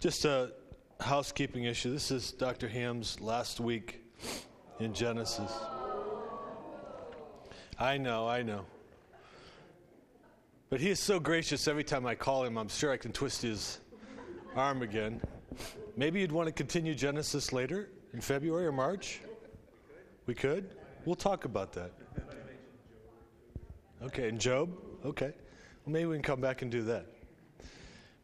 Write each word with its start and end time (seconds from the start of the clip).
Just 0.00 0.24
a 0.26 0.52
housekeeping 1.00 1.64
issue. 1.64 1.90
This 1.90 2.12
is 2.12 2.30
Dr. 2.30 2.68
Ham's 2.68 3.20
last 3.20 3.58
week 3.58 4.00
in 4.78 4.94
Genesis. 4.94 5.52
I 7.80 7.98
know, 7.98 8.28
I 8.28 8.42
know. 8.42 8.64
But 10.70 10.80
he 10.80 10.90
is 10.90 11.00
so 11.00 11.18
gracious 11.18 11.66
every 11.66 11.82
time 11.82 12.06
I 12.06 12.14
call 12.14 12.44
him, 12.44 12.58
I'm 12.58 12.68
sure 12.68 12.92
I 12.92 12.96
can 12.96 13.10
twist 13.10 13.42
his 13.42 13.80
arm 14.54 14.82
again. 14.82 15.20
Maybe 15.96 16.20
you'd 16.20 16.30
want 16.30 16.46
to 16.46 16.52
continue 16.52 16.94
Genesis 16.94 17.52
later 17.52 17.88
in 18.14 18.20
February 18.20 18.66
or 18.66 18.72
March? 18.72 19.20
We 20.26 20.34
could? 20.34 20.76
We'll 21.06 21.16
talk 21.16 21.44
about 21.44 21.72
that. 21.72 21.90
Okay, 24.00 24.28
and 24.28 24.40
Job? 24.40 24.70
Okay. 25.04 25.32
Well, 25.84 25.92
maybe 25.92 26.06
we 26.06 26.14
can 26.14 26.22
come 26.22 26.40
back 26.40 26.62
and 26.62 26.70
do 26.70 26.82
that. 26.84 27.06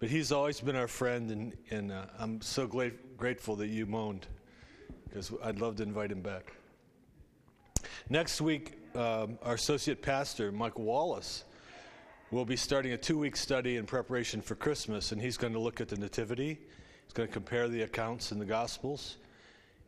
But 0.05 0.11
he's 0.11 0.33
always 0.33 0.61
been 0.61 0.77
our 0.77 0.87
friend, 0.87 1.31
and, 1.31 1.57
and 1.71 1.91
uh, 1.91 2.05
I'm 2.19 2.43
so 2.43 2.67
grateful 2.67 3.57
that 3.57 3.69
you 3.69 3.87
moaned 3.87 4.27
because 5.09 5.33
I'd 5.43 5.61
love 5.61 5.77
to 5.77 5.83
invite 5.83 6.13
him 6.13 6.21
back. 6.21 6.53
Next 8.11 8.43
week, 8.43 8.75
um, 8.95 9.39
our 9.43 9.55
associate 9.55 10.03
pastor, 10.03 10.53
Mike 10.53 10.79
Wallace, 10.79 11.45
will 12.31 12.45
be 12.45 12.55
starting 12.55 12.93
a 12.93 12.99
two 12.99 13.17
week 13.19 13.35
study 13.35 13.79
in 13.79 13.87
preparation 13.87 14.43
for 14.43 14.55
Christmas, 14.55 15.13
and 15.13 15.23
he's 15.23 15.39
going 15.39 15.55
to 15.55 15.59
look 15.59 15.81
at 15.81 15.89
the 15.89 15.97
Nativity. 15.97 16.59
He's 17.05 17.15
going 17.15 17.27
to 17.27 17.33
compare 17.33 17.67
the 17.69 17.81
accounts 17.81 18.31
in 18.31 18.39
the 18.39 18.45
Gospels. 18.45 19.17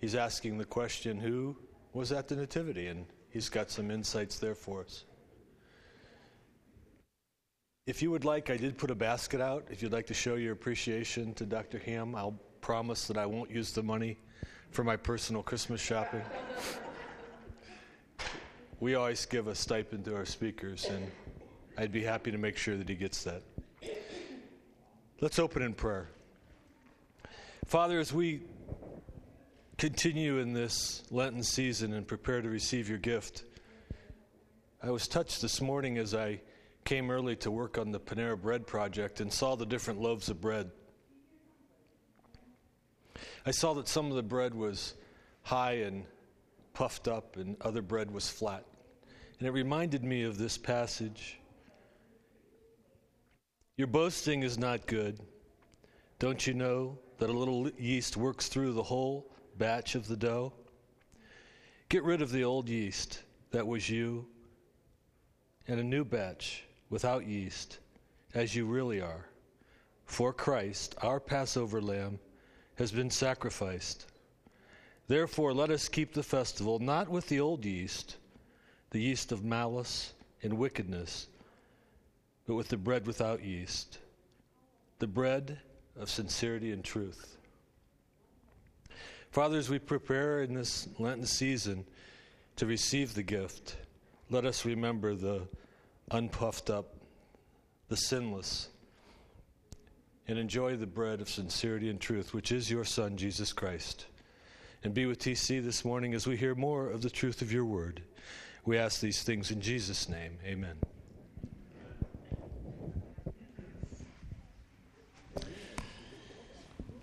He's 0.00 0.14
asking 0.14 0.56
the 0.56 0.64
question, 0.64 1.20
Who 1.20 1.54
was 1.92 2.10
at 2.10 2.26
the 2.26 2.36
Nativity? 2.36 2.86
And 2.86 3.04
he's 3.28 3.50
got 3.50 3.70
some 3.70 3.90
insights 3.90 4.38
there 4.38 4.54
for 4.54 4.80
us. 4.80 5.04
If 7.86 8.02
you 8.02 8.10
would 8.10 8.24
like, 8.24 8.50
I 8.50 8.56
did 8.56 8.76
put 8.76 8.90
a 8.90 8.96
basket 8.96 9.40
out. 9.40 9.68
If 9.70 9.80
you'd 9.80 9.92
like 9.92 10.08
to 10.08 10.14
show 10.14 10.34
your 10.34 10.52
appreciation 10.52 11.32
to 11.34 11.46
Dr. 11.46 11.78
Ham, 11.78 12.16
I'll 12.16 12.36
promise 12.60 13.06
that 13.06 13.16
I 13.16 13.26
won't 13.26 13.48
use 13.48 13.70
the 13.70 13.82
money 13.84 14.18
for 14.72 14.82
my 14.82 14.96
personal 14.96 15.40
Christmas 15.44 15.80
shopping. 15.80 16.22
we 18.80 18.96
always 18.96 19.24
give 19.24 19.46
a 19.46 19.54
stipend 19.54 20.04
to 20.06 20.16
our 20.16 20.24
speakers, 20.24 20.86
and 20.86 21.08
I'd 21.78 21.92
be 21.92 22.02
happy 22.02 22.32
to 22.32 22.38
make 22.38 22.56
sure 22.56 22.76
that 22.76 22.88
he 22.88 22.96
gets 22.96 23.22
that. 23.22 23.42
Let's 25.20 25.38
open 25.38 25.62
in 25.62 25.72
prayer. 25.72 26.08
Father, 27.66 28.00
as 28.00 28.12
we 28.12 28.42
continue 29.78 30.38
in 30.38 30.54
this 30.54 31.04
Lenten 31.12 31.44
season 31.44 31.92
and 31.92 32.04
prepare 32.04 32.42
to 32.42 32.50
receive 32.50 32.88
your 32.88 32.98
gift, 32.98 33.44
I 34.82 34.90
was 34.90 35.06
touched 35.06 35.40
this 35.40 35.60
morning 35.60 35.98
as 35.98 36.16
I 36.16 36.40
came 36.86 37.10
early 37.10 37.34
to 37.34 37.50
work 37.50 37.78
on 37.78 37.90
the 37.90 37.98
Panera 37.98 38.40
Bread 38.40 38.64
project 38.64 39.20
and 39.20 39.30
saw 39.30 39.56
the 39.56 39.66
different 39.66 40.00
loaves 40.00 40.28
of 40.28 40.40
bread. 40.40 40.70
I 43.44 43.50
saw 43.50 43.74
that 43.74 43.88
some 43.88 44.06
of 44.06 44.14
the 44.14 44.22
bread 44.22 44.54
was 44.54 44.94
high 45.42 45.78
and 45.78 46.04
puffed 46.74 47.08
up, 47.08 47.36
and 47.36 47.56
other 47.60 47.82
bread 47.82 48.08
was 48.10 48.30
flat. 48.30 48.64
And 49.38 49.48
it 49.48 49.50
reminded 49.50 50.04
me 50.04 50.22
of 50.22 50.38
this 50.38 50.56
passage 50.56 51.40
Your 53.76 53.88
boasting 53.88 54.42
is 54.42 54.56
not 54.56 54.86
good. 54.86 55.18
Don't 56.18 56.46
you 56.46 56.54
know 56.54 56.98
that 57.18 57.28
a 57.28 57.32
little 57.32 57.68
yeast 57.78 58.16
works 58.16 58.48
through 58.48 58.72
the 58.72 58.82
whole 58.82 59.30
batch 59.58 59.96
of 59.96 60.06
the 60.06 60.16
dough? 60.16 60.52
Get 61.88 62.04
rid 62.04 62.22
of 62.22 62.30
the 62.30 62.44
old 62.44 62.68
yeast 62.68 63.22
that 63.50 63.66
was 63.66 63.90
you, 63.90 64.26
and 65.66 65.80
a 65.80 65.84
new 65.84 66.04
batch 66.04 66.65
without 66.90 67.26
yeast, 67.26 67.78
as 68.34 68.54
you 68.54 68.66
really 68.66 69.00
are. 69.00 69.26
For 70.04 70.32
Christ, 70.32 70.94
our 71.02 71.18
Passover 71.18 71.80
lamb, 71.80 72.18
has 72.76 72.92
been 72.92 73.10
sacrificed. 73.10 74.06
Therefore, 75.08 75.52
let 75.52 75.70
us 75.70 75.88
keep 75.88 76.12
the 76.12 76.22
festival 76.22 76.78
not 76.78 77.08
with 77.08 77.28
the 77.28 77.40
old 77.40 77.64
yeast, 77.64 78.16
the 78.90 79.00
yeast 79.00 79.32
of 79.32 79.44
malice 79.44 80.14
and 80.42 80.58
wickedness, 80.58 81.28
but 82.46 82.54
with 82.54 82.68
the 82.68 82.76
bread 82.76 83.06
without 83.06 83.42
yeast, 83.42 83.98
the 84.98 85.06
bread 85.06 85.58
of 85.98 86.10
sincerity 86.10 86.72
and 86.72 86.84
truth. 86.84 87.36
Father, 89.30 89.58
as 89.58 89.68
we 89.68 89.78
prepare 89.78 90.42
in 90.42 90.54
this 90.54 90.88
Lenten 90.98 91.26
season 91.26 91.84
to 92.56 92.66
receive 92.66 93.14
the 93.14 93.22
gift, 93.22 93.76
let 94.30 94.44
us 94.44 94.64
remember 94.64 95.14
the 95.14 95.46
unpuffed 96.10 96.70
up, 96.70 96.94
the 97.88 97.96
sinless, 97.96 98.68
and 100.28 100.38
enjoy 100.38 100.76
the 100.76 100.86
bread 100.86 101.20
of 101.20 101.28
sincerity 101.28 101.88
and 101.88 102.00
truth, 102.00 102.34
which 102.34 102.50
is 102.50 102.70
your 102.70 102.84
Son, 102.84 103.16
Jesus 103.16 103.52
Christ. 103.52 104.06
And 104.82 104.92
be 104.94 105.06
with 105.06 105.18
TC 105.18 105.64
this 105.64 105.84
morning 105.84 106.14
as 106.14 106.26
we 106.26 106.36
hear 106.36 106.54
more 106.54 106.88
of 106.88 107.02
the 107.02 107.10
truth 107.10 107.42
of 107.42 107.52
your 107.52 107.64
word. 107.64 108.02
We 108.64 108.78
ask 108.78 109.00
these 109.00 109.22
things 109.22 109.50
in 109.50 109.60
Jesus' 109.60 110.08
name. 110.08 110.38
Amen. 110.44 110.76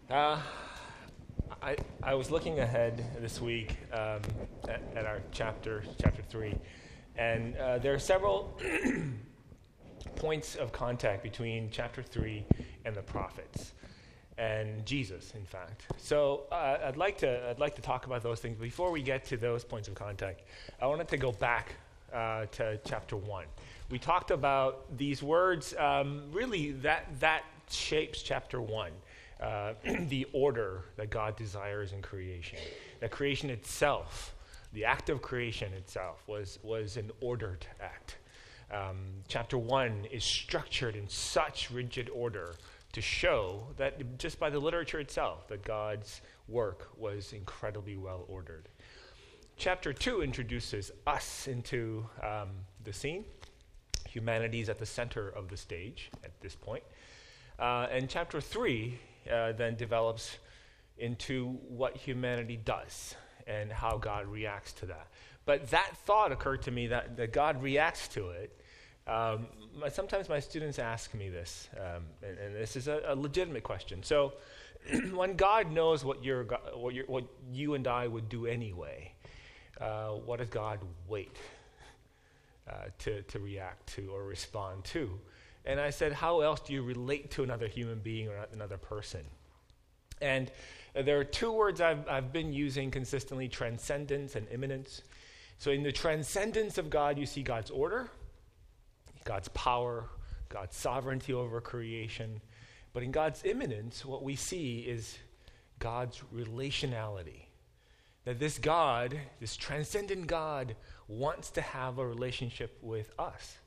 Uh, 0.10 0.40
I, 1.62 1.76
I 2.04 2.14
was 2.14 2.30
looking 2.30 2.60
ahead 2.60 3.04
this 3.20 3.42
week 3.42 3.78
um, 3.92 4.20
at, 4.70 4.84
at, 4.96 5.06
our 5.06 5.22
chapter, 5.32 5.84
chapter 6.00 6.22
3, 6.22 6.54
and 7.18 7.56
uh, 7.58 7.78
there 7.80 7.94
are 7.94 8.00
several 8.00 8.60
points 10.16 10.56
of 10.56 10.72
contact 10.72 11.24
between 11.24 11.70
chapter 11.72 12.02
3 12.02 12.46
and 12.86 12.96
the 12.96 13.02
prophets 13.02 13.74
and 14.38 14.86
Jesus, 14.86 15.34
in 15.36 15.46
fact. 15.46 15.86
So 15.98 16.44
uh, 16.52 16.80
I'd, 16.86 16.98
like 16.98 17.18
to, 17.20 17.50
I'd 17.50 17.60
like 17.60 17.76
to 17.76 17.82
talk 17.82 18.06
about 18.06 18.24
those 18.24 18.40
things. 18.40 18.58
Before 18.58 18.92
we 18.92 19.02
get 19.02 19.26
to 19.26 19.38
those 19.38 19.64
points 19.64 19.88
of 19.88 19.96
contact, 19.96 20.42
I 20.82 20.88
wanted 20.88 21.08
to 21.10 21.18
go 21.18 21.32
back 21.32 21.76
uh, 22.12 22.46
to 22.48 22.80
chapter 22.86 23.16
1. 23.16 23.46
We 23.92 24.00
talked 24.00 24.32
about 24.32 24.98
these 24.98 25.22
words, 25.22 25.76
um, 25.78 26.24
really, 26.32 26.72
that, 26.72 27.08
that 27.20 27.44
shapes 27.70 28.24
chapter 28.24 28.62
1. 28.62 28.92
Uh, 29.40 29.74
the 30.08 30.26
order 30.32 30.86
that 30.96 31.10
God 31.10 31.36
desires 31.36 31.92
in 31.92 32.02
creation. 32.02 32.60
That 33.02 33.12
creation 33.12 33.50
itself 33.50 34.34
the 34.74 34.86
act 34.86 35.10
of 35.10 35.22
creation 35.22 35.72
itself 35.74 36.24
was, 36.28 36.60
was 36.64 36.98
an 36.98 37.12
ordered 37.22 37.66
act. 37.80 38.18
Um, 38.72 38.98
chapter 39.28 39.58
1 39.58 40.06
is 40.12 40.24
structured 40.24 40.96
in 40.96 41.08
such 41.08 41.70
rigid 41.70 42.10
order 42.10 42.56
to 42.94 43.02
show 43.02 43.68
that 43.78 44.18
just 44.18 44.40
by 44.40 44.50
the 44.50 44.60
literature 44.60 45.00
itself, 45.00 45.48
that 45.48 45.64
God's 45.64 46.22
work 46.48 46.90
was 46.98 47.34
incredibly 47.34 47.98
well 47.98 48.26
ordered. 48.28 48.68
Chapter 49.58 49.94
2 49.94 50.24
introduces 50.24 50.92
us 51.06 51.48
into 51.48 52.06
um, 52.24 52.50
the 52.84 52.94
scene. 52.94 53.26
Humanity 54.10 54.62
is 54.62 54.70
at 54.70 54.80
the 54.80 54.86
center 54.86 55.30
of 55.30 55.50
the 55.50 55.58
stage 55.58 56.10
at 56.24 56.40
this 56.42 56.56
point. 56.56 56.84
Uh, 57.60 57.88
and 57.92 58.10
chapter 58.10 58.42
3 58.42 59.00
uh, 59.32 59.52
then 59.52 59.76
develops 59.76 60.38
into 60.98 61.60
what 61.68 61.96
humanity 61.96 62.58
does 62.58 63.16
and 63.48 63.72
how 63.72 63.98
God 63.98 64.28
reacts 64.28 64.74
to 64.74 64.86
that. 64.88 65.08
But 65.46 65.70
that 65.72 65.98
thought 66.06 66.32
occurred 66.32 66.62
to 66.64 66.72
me 66.72 66.88
that, 66.88 67.18
that 67.18 67.34
God 67.34 67.62
reacts 67.62 68.08
to 68.10 68.30
it. 68.30 68.58
Um, 69.06 69.48
sometimes 69.90 70.30
my 70.30 70.40
students 70.40 70.80
ask 70.80 71.14
me 71.14 71.30
this, 71.30 71.68
um, 71.78 72.04
and, 72.22 72.38
and, 72.38 72.56
this 72.56 72.78
is 72.78 72.88
a, 72.88 73.02
a 73.08 73.16
legitimate 73.16 73.64
question. 73.64 74.02
So, 74.02 74.34
when 75.14 75.36
God 75.36 75.72
knows 75.72 76.06
what, 76.06 76.24
you 76.24 76.48
what, 76.74 76.94
what 77.08 77.26
you 77.52 77.74
and 77.74 77.86
I 77.86 78.08
would 78.08 78.30
do 78.30 78.46
anyway, 78.46 79.12
uh, 79.82 80.12
what 80.12 80.40
does 80.40 80.48
God 80.48 80.80
wait 81.10 81.36
uh, 82.70 82.86
to, 83.00 83.24
to 83.24 83.40
react 83.40 83.88
to 83.96 84.10
or 84.14 84.24
respond 84.24 84.86
to? 84.86 85.20
And 85.66 85.80
I 85.80 85.90
said, 85.90 86.14
How 86.14 86.42
else 86.42 86.62
do 86.62 86.74
you 86.74 86.84
relate 86.84 87.32
to 87.32 87.44
another 87.44 87.68
human 87.68 88.00
being 88.00 88.30
or 88.30 88.48
another 88.54 88.78
person? 88.78 89.22
And 90.22 90.52
there 90.94 91.20
are 91.20 91.24
two 91.24 91.52
words 91.52 91.82
I've, 91.82 92.08
I've 92.08 92.32
been 92.32 92.54
using 92.54 92.92
consistently 92.92 93.48
transcendence 93.48 94.36
and 94.36 94.48
immanence. 94.50 95.02
So, 95.58 95.72
in 95.72 95.82
the 95.82 95.92
transcendence 95.92 96.78
of 96.78 96.90
God, 96.90 97.18
you 97.18 97.26
see 97.26 97.42
God's 97.42 97.72
order, 97.72 98.10
God's 99.24 99.48
power, 99.50 100.10
God's 100.50 100.76
sovereignty 100.76 101.34
over 101.34 101.62
creation. 101.62 102.42
But 102.94 103.02
in 103.02 103.12
God's 103.12 103.44
immanence, 103.44 104.06
what 104.06 104.24
we 104.24 104.36
see 104.36 104.80
is 104.82 105.18
God's 105.80 106.22
relationality. 106.34 107.48
That 108.26 108.40
this 108.40 108.60
God, 108.60 109.18
this 109.40 109.58
transcendent 109.58 110.28
God, 110.28 110.76
wants 111.08 111.50
to 111.52 111.62
have 111.62 111.98
a 111.98 112.06
relationship 112.06 112.78
with 112.82 113.12
us. 113.18 113.58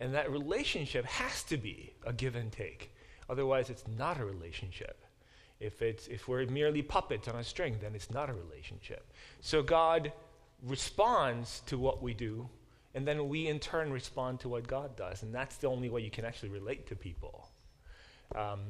And 0.00 0.14
that 0.14 0.30
relationship 0.30 1.04
has 1.04 1.42
to 1.44 1.56
be 1.56 1.92
a 2.06 2.12
give 2.12 2.36
and 2.36 2.50
take. 2.50 2.94
Otherwise, 3.28 3.68
it's 3.68 3.84
not 3.96 4.18
a 4.18 4.24
relationship. 4.24 5.01
If, 5.62 5.80
it's, 5.80 6.08
if 6.08 6.28
we're 6.28 6.44
merely 6.46 6.82
puppets 6.82 7.28
on 7.28 7.36
a 7.36 7.44
string, 7.44 7.76
then 7.80 7.94
it's 7.94 8.10
not 8.10 8.28
a 8.28 8.34
relationship. 8.34 9.06
So 9.40 9.62
God 9.62 10.12
responds 10.66 11.62
to 11.66 11.78
what 11.78 12.02
we 12.02 12.14
do, 12.14 12.48
and 12.94 13.06
then 13.06 13.28
we 13.28 13.48
in 13.48 13.58
turn 13.58 13.92
respond 13.92 14.40
to 14.40 14.48
what 14.48 14.66
God 14.66 14.96
does. 14.96 15.22
And 15.22 15.34
that's 15.34 15.56
the 15.56 15.68
only 15.68 15.88
way 15.88 16.02
you 16.02 16.10
can 16.10 16.24
actually 16.24 16.50
relate 16.50 16.88
to 16.88 16.96
people. 16.96 17.48
Um, 18.34 18.60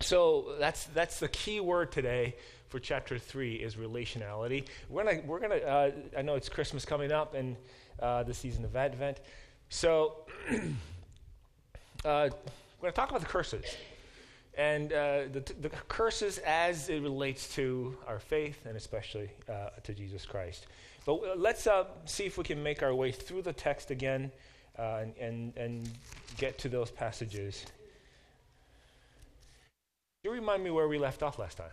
so 0.00 0.54
that's 0.58 0.84
that's 0.86 1.18
the 1.18 1.28
key 1.28 1.60
word 1.60 1.90
today 1.90 2.36
for 2.68 2.78
chapter 2.78 3.18
three 3.18 3.54
is 3.54 3.76
relationality. 3.76 4.66
We're 4.88 5.04
gonna 5.04 5.20
we're 5.26 5.40
gonna. 5.40 5.56
Uh, 5.56 5.90
I 6.16 6.22
know 6.22 6.34
it's 6.34 6.48
Christmas 6.48 6.84
coming 6.84 7.10
up 7.10 7.34
and 7.34 7.56
uh, 8.00 8.22
the 8.22 8.34
season 8.34 8.64
of 8.64 8.76
Advent, 8.76 9.18
so 9.68 10.26
uh, 10.50 10.60
we're 12.04 12.30
gonna 12.82 12.92
talk 12.92 13.10
about 13.10 13.20
the 13.20 13.26
curses 13.26 13.64
and 14.58 14.92
uh, 14.92 15.20
the, 15.32 15.40
the, 15.60 15.68
curses 15.88 16.38
as 16.38 16.88
it 16.88 17.00
relates 17.00 17.54
to 17.54 17.96
our 18.08 18.18
faith 18.18 18.66
and 18.66 18.76
especially 18.76 19.30
uh, 19.48 19.70
to 19.84 19.94
Jesus 19.94 20.26
Christ. 20.26 20.66
But 21.06 21.38
let's 21.38 21.68
uh, 21.68 21.84
see 22.06 22.26
if 22.26 22.36
we 22.36 22.42
can 22.42 22.60
make 22.60 22.82
our 22.82 22.92
way 22.92 23.12
through 23.12 23.42
the 23.42 23.52
text 23.52 23.92
again 23.92 24.32
uh, 24.76 25.02
and, 25.02 25.14
and, 25.20 25.56
and 25.56 25.88
get 26.38 26.58
to 26.58 26.68
those 26.68 26.90
passages. 26.90 27.64
You 30.24 30.32
remind 30.32 30.64
me 30.64 30.70
where 30.70 30.88
we 30.88 30.98
left 30.98 31.22
off 31.22 31.38
last 31.38 31.56
time. 31.56 31.70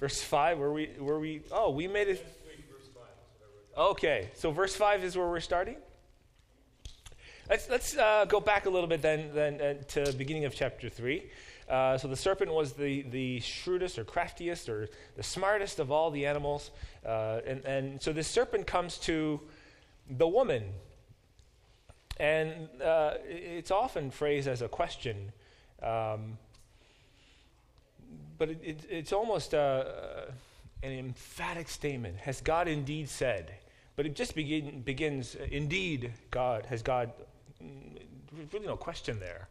verse 0.00 0.20
5, 0.20 0.58
where 0.58 0.72
we, 0.72 0.86
where 0.98 1.20
we, 1.20 1.42
oh, 1.52 1.70
we 1.70 1.86
made 1.86 2.08
it. 2.08 2.26
Okay, 3.76 4.30
so 4.34 4.50
verse 4.50 4.74
5 4.74 5.04
is 5.04 5.16
where 5.16 5.28
we're 5.28 5.38
starting? 5.38 5.76
Let's, 7.50 7.68
let's 7.68 7.96
uh, 7.96 8.26
go 8.28 8.38
back 8.38 8.66
a 8.66 8.70
little 8.70 8.86
bit 8.86 9.02
then, 9.02 9.30
then 9.34 9.60
uh, 9.60 9.74
to 9.88 10.04
the 10.04 10.12
beginning 10.12 10.44
of 10.44 10.54
chapter 10.54 10.88
3. 10.88 11.24
Uh, 11.68 11.98
so 11.98 12.06
the 12.06 12.14
serpent 12.14 12.52
was 12.52 12.74
the, 12.74 13.02
the 13.02 13.40
shrewdest 13.40 13.98
or 13.98 14.04
craftiest 14.04 14.68
or 14.68 14.88
the 15.16 15.24
smartest 15.24 15.80
of 15.80 15.90
all 15.90 16.12
the 16.12 16.26
animals. 16.26 16.70
Uh, 17.04 17.40
and, 17.44 17.64
and 17.64 18.00
so 18.00 18.12
this 18.12 18.28
serpent 18.28 18.68
comes 18.68 18.98
to 18.98 19.40
the 20.08 20.28
woman. 20.28 20.62
And 22.20 22.68
uh, 22.80 23.14
it's 23.26 23.72
often 23.72 24.12
phrased 24.12 24.46
as 24.46 24.62
a 24.62 24.68
question. 24.68 25.32
Um, 25.82 26.38
but 28.38 28.50
it, 28.50 28.60
it, 28.62 28.80
it's 28.88 29.12
almost 29.12 29.54
uh, 29.54 29.86
an 30.84 30.92
emphatic 30.92 31.68
statement. 31.68 32.18
Has 32.18 32.40
God 32.40 32.68
indeed 32.68 33.08
said? 33.08 33.54
But 33.96 34.06
it 34.06 34.14
just 34.14 34.36
begin, 34.36 34.82
begins, 34.82 35.34
indeed, 35.34 36.12
God, 36.30 36.66
has 36.66 36.80
God 36.80 37.10
really 38.52 38.66
no 38.66 38.76
question 38.76 39.20
there. 39.20 39.48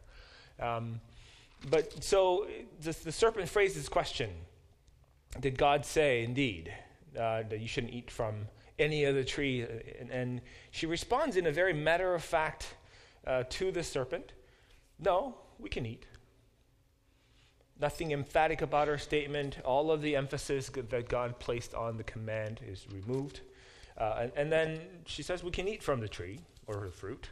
Um, 0.58 1.00
but 1.68 2.02
so 2.02 2.46
the, 2.80 2.96
the, 3.04 3.12
serpent 3.12 3.48
phrased 3.48 3.76
this 3.76 3.88
question 3.88 4.30
Did 5.40 5.58
God 5.58 5.84
say, 5.84 6.22
indeed, 6.24 6.72
uh, 7.16 7.42
that 7.48 7.60
you 7.60 7.68
shouldn't 7.68 7.92
eat 7.92 8.10
from 8.10 8.46
any 8.78 9.04
other 9.04 9.24
tree? 9.24 9.66
And, 9.98 10.10
and 10.10 10.40
she 10.70 10.86
responds 10.86 11.36
in 11.36 11.46
a 11.46 11.52
very 11.52 11.74
matter 11.74 12.14
of 12.14 12.22
fact 12.22 12.74
uh, 13.26 13.44
to 13.50 13.70
the 13.70 13.82
serpent 13.82 14.32
No, 14.98 15.36
we 15.58 15.68
can 15.68 15.84
eat. 15.86 16.06
Nothing 17.80 18.12
emphatic 18.12 18.60
about 18.60 18.88
her 18.88 18.98
statement. 18.98 19.58
All 19.64 19.90
of 19.90 20.02
the 20.02 20.14
emphasis 20.14 20.68
that 20.68 21.08
God 21.08 21.38
placed 21.38 21.74
on 21.74 21.96
the 21.96 22.04
command 22.04 22.60
is 22.66 22.86
removed. 22.92 23.40
Uh, 23.96 24.16
and, 24.20 24.32
and, 24.36 24.52
then 24.52 24.80
she 25.06 25.22
says, 25.22 25.42
We 25.42 25.50
can 25.50 25.66
eat 25.66 25.82
from 25.82 26.00
the 26.00 26.08
tree 26.08 26.40
or 26.66 26.84
the 26.84 26.90
fruit. 26.90 27.30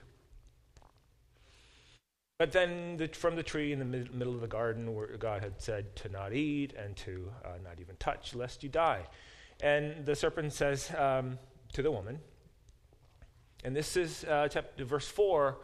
But 2.38 2.52
then 2.52 2.96
the, 2.96 3.08
from 3.08 3.34
the 3.34 3.42
tree 3.42 3.72
in 3.72 3.80
the 3.80 3.84
mid, 3.84 4.14
middle 4.14 4.32
of 4.32 4.40
the 4.40 4.46
garden 4.46 4.94
where 4.94 5.08
God 5.16 5.42
had 5.42 5.60
said 5.60 5.96
to 5.96 6.08
not 6.08 6.32
eat 6.32 6.72
and 6.72 6.96
to 6.98 7.32
uh, 7.44 7.48
not 7.64 7.80
even 7.80 7.96
touch, 7.96 8.32
lest 8.32 8.62
you 8.62 8.68
die. 8.68 9.06
And 9.60 10.06
the 10.06 10.14
serpent 10.14 10.52
says 10.52 10.92
um, 10.96 11.36
to 11.72 11.82
the 11.82 11.90
woman, 11.90 12.20
and 13.64 13.74
this 13.74 13.96
is 13.96 14.24
uh, 14.24 14.46
chapter, 14.48 14.84
verse 14.84 15.08
4. 15.08 15.58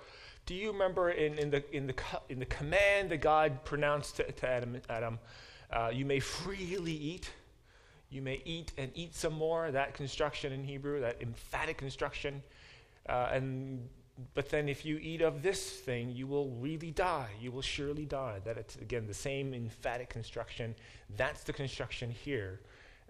Do 0.47 0.55
you 0.56 0.73
remember 0.73 1.11
in, 1.11 1.38
in, 1.38 1.50
the, 1.50 1.65
in, 1.75 1.87
the, 1.87 1.94
in 2.29 2.41
the 2.41 2.47
command 2.47 3.11
that 3.11 3.19
God 3.19 3.65
pronounced 3.65 4.17
to, 4.17 4.31
to 4.31 4.49
Adam, 4.49 4.77
Adam 4.91 5.19
uh, 5.70 5.91
you 5.94 6.05
may 6.05 6.19
freely 6.19 6.93
eat? 6.93 7.31
You 8.11 8.20
may 8.20 8.43
eat 8.44 8.73
and 8.77 8.91
eat 8.97 9.15
some 9.15 9.32
more. 9.32 9.70
That 9.70 9.94
construction 9.94 10.53
in 10.53 10.65
Hebrew, 10.65 11.00
that 11.00 11.23
emphatic 11.23 11.79
construction. 11.79 12.43
Uh, 13.09 13.29
and 13.32 13.88
but 14.35 14.49
then 14.49 14.69
if 14.69 14.85
you 14.85 14.99
eat 14.99 15.23
of 15.23 15.43
this 15.43 15.71
thing, 15.71 16.11
you 16.11 16.27
will 16.27 16.51
really 16.51 16.91
die. 16.91 17.31
You 17.41 17.51
will 17.51 17.63
surely 17.63 18.05
die. 18.05 18.41
That 18.45 18.57
it's, 18.57 18.77
again, 18.77 19.07
the 19.07 19.15
same 19.15 19.53
emphatic 19.53 20.09
construction. 20.09 20.75
That's 21.17 21.43
the 21.43 21.53
construction 21.53 22.11
here. 22.11 22.61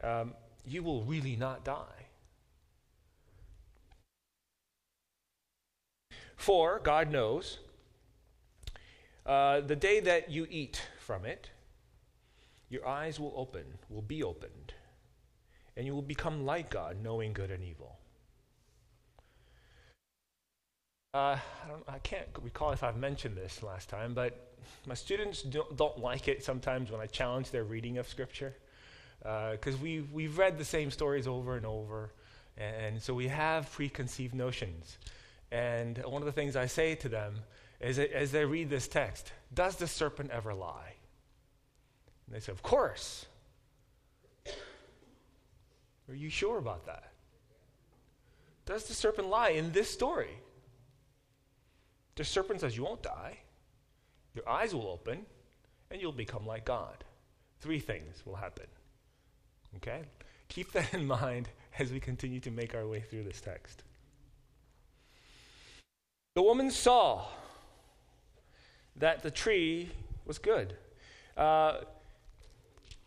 Um, 0.02 0.34
you 0.66 0.82
will 0.82 1.02
really 1.02 1.36
not 1.36 1.64
die. 1.64 2.06
For 6.36 6.80
God 6.82 7.10
knows 7.10 7.58
uh, 9.26 9.60
the 9.60 9.76
day 9.76 10.00
that 10.00 10.30
you 10.30 10.46
eat 10.50 10.82
from 10.98 11.24
it, 11.24 11.50
your 12.68 12.86
eyes 12.86 13.20
will 13.20 13.32
open, 13.36 13.64
will 13.88 14.02
be 14.02 14.22
opened, 14.22 14.74
and 15.76 15.86
you 15.86 15.94
will 15.94 16.02
become 16.02 16.44
like 16.44 16.70
God, 16.70 16.96
knowing 17.02 17.32
good 17.32 17.50
and 17.50 17.62
evil. 17.62 17.98
Uh, 21.14 21.38
I, 21.88 21.94
I 21.94 21.98
can't 22.00 22.26
recall 22.42 22.72
if 22.72 22.82
I've 22.82 22.96
mentioned 22.96 23.36
this 23.36 23.62
last 23.62 23.88
time, 23.88 24.14
but 24.14 24.56
my 24.84 24.94
students 24.94 25.42
don't, 25.42 25.76
don't 25.76 25.98
like 26.00 26.26
it 26.26 26.42
sometimes 26.42 26.90
when 26.90 27.00
I 27.00 27.06
challenge 27.06 27.52
their 27.52 27.62
reading 27.62 27.98
of 27.98 28.08
Scripture. 28.08 28.52
Because 29.20 29.76
uh, 29.76 29.78
we've, 29.80 30.10
we've 30.12 30.36
read 30.36 30.58
the 30.58 30.64
same 30.64 30.90
stories 30.90 31.28
over 31.28 31.56
and 31.56 31.64
over, 31.64 32.10
and 32.58 33.00
so 33.00 33.14
we 33.14 33.28
have 33.28 33.70
preconceived 33.70 34.34
notions. 34.34 34.98
And 35.52 35.98
one 35.98 36.20
of 36.20 36.26
the 36.26 36.32
things 36.32 36.56
I 36.56 36.66
say 36.66 36.96
to 36.96 37.08
them 37.08 37.36
is 37.80 37.96
that 37.96 38.12
as 38.12 38.32
they 38.32 38.44
read 38.44 38.68
this 38.68 38.88
text, 38.88 39.30
does 39.54 39.76
the 39.76 39.86
serpent 39.86 40.32
ever 40.32 40.52
lie? 40.52 40.94
And 42.26 42.34
they 42.34 42.40
say, 42.40 42.50
Of 42.50 42.62
course. 42.64 43.26
Are 46.08 46.14
you 46.14 46.28
sure 46.28 46.58
about 46.58 46.86
that? 46.86 47.12
Does 48.66 48.84
the 48.84 48.94
serpent 48.94 49.28
lie 49.28 49.50
in 49.50 49.70
this 49.70 49.88
story? 49.88 50.40
The 52.16 52.24
serpent 52.24 52.60
says, 52.60 52.76
You 52.76 52.84
won't 52.84 53.02
die. 53.02 53.38
Your 54.34 54.48
eyes 54.48 54.74
will 54.74 54.88
open, 54.88 55.26
and 55.90 56.00
you'll 56.00 56.12
become 56.12 56.46
like 56.46 56.64
God. 56.64 57.04
Three 57.60 57.78
things 57.78 58.22
will 58.24 58.36
happen. 58.36 58.66
Okay? 59.76 60.02
Keep 60.48 60.72
that 60.72 60.92
in 60.94 61.06
mind 61.06 61.48
as 61.78 61.92
we 61.92 62.00
continue 62.00 62.40
to 62.40 62.50
make 62.50 62.74
our 62.74 62.86
way 62.86 63.00
through 63.00 63.24
this 63.24 63.40
text. 63.40 63.84
The 66.34 66.42
woman 66.42 66.70
saw 66.70 67.26
that 68.96 69.22
the 69.22 69.30
tree 69.30 69.90
was 70.24 70.38
good. 70.38 70.76
Uh, 71.36 71.78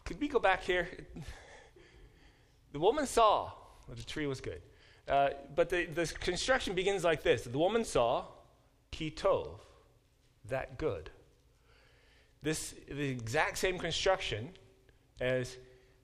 could 0.05 0.19
we 0.19 0.27
go 0.27 0.39
back 0.39 0.63
here? 0.63 0.87
The 2.73 2.79
woman 2.79 3.05
saw 3.07 3.51
that 3.87 3.97
the 3.97 4.03
tree 4.03 4.27
was 4.27 4.41
good. 4.41 4.61
Uh, 5.07 5.29
but 5.55 5.69
the, 5.69 5.85
the 5.85 6.05
construction 6.19 6.75
begins 6.75 7.03
like 7.03 7.23
this 7.23 7.43
The 7.43 7.57
woman 7.57 7.85
saw 7.85 8.25
kitov, 8.91 9.59
that 10.49 10.77
good. 10.77 11.09
This 12.41 12.75
the 12.87 13.09
exact 13.09 13.57
same 13.57 13.77
construction 13.77 14.49
as 15.19 15.57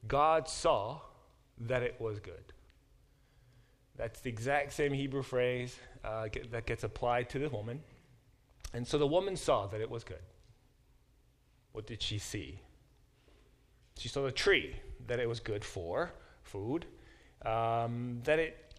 God 0.06 0.48
saw 0.48 1.00
that 1.58 1.82
it 1.82 1.96
was 2.00 2.20
good. 2.20 2.52
That's 3.96 4.20
the 4.20 4.28
exact 4.28 4.72
same 4.72 4.92
Hebrew 4.92 5.22
phrase 5.22 5.78
uh, 6.04 6.28
get, 6.28 6.50
that 6.50 6.66
gets 6.66 6.82
applied 6.82 7.30
to 7.30 7.38
the 7.38 7.48
woman. 7.48 7.80
And 8.72 8.86
so 8.86 8.98
the 8.98 9.06
woman 9.06 9.36
saw 9.36 9.66
that 9.68 9.80
it 9.80 9.88
was 9.88 10.02
good. 10.02 10.22
What 11.72 11.86
did 11.86 12.02
she 12.02 12.18
see? 12.18 12.58
She 13.96 14.08
saw 14.08 14.24
the 14.24 14.32
tree, 14.32 14.76
that 15.06 15.20
it 15.20 15.28
was 15.28 15.38
good 15.38 15.64
for 15.64 16.12
food, 16.42 16.86
um, 17.46 18.20
that 18.24 18.40
it 18.40 18.74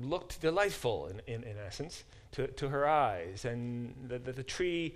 looked 0.00 0.40
delightful 0.40 1.06
in, 1.06 1.20
in, 1.32 1.44
in 1.44 1.56
essence 1.64 2.04
to, 2.36 2.46
to 2.48 2.68
her 2.68 2.86
eyes, 2.86 3.46
and 3.46 3.94
that 4.08 4.24
the, 4.24 4.32
the 4.32 4.42
tree 4.42 4.94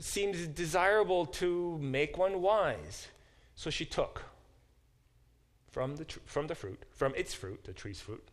seems 0.00 0.46
desirable 0.48 1.26
to 1.26 1.78
make 1.78 2.18
one 2.18 2.42
wise. 2.42 3.06
So 3.54 3.70
she 3.70 3.84
took 3.84 4.24
from 5.70 5.96
the, 5.96 6.04
tr- 6.04 6.18
from 6.24 6.48
the 6.48 6.56
fruit, 6.56 6.82
from 6.90 7.14
its 7.14 7.34
fruit, 7.34 7.62
the 7.64 7.72
tree's 7.72 8.00
fruit, 8.00 8.26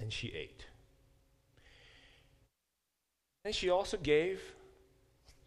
and 0.00 0.10
she 0.10 0.28
ate. 0.28 0.64
And 3.44 3.54
she 3.54 3.68
also 3.68 3.98
gave 3.98 4.40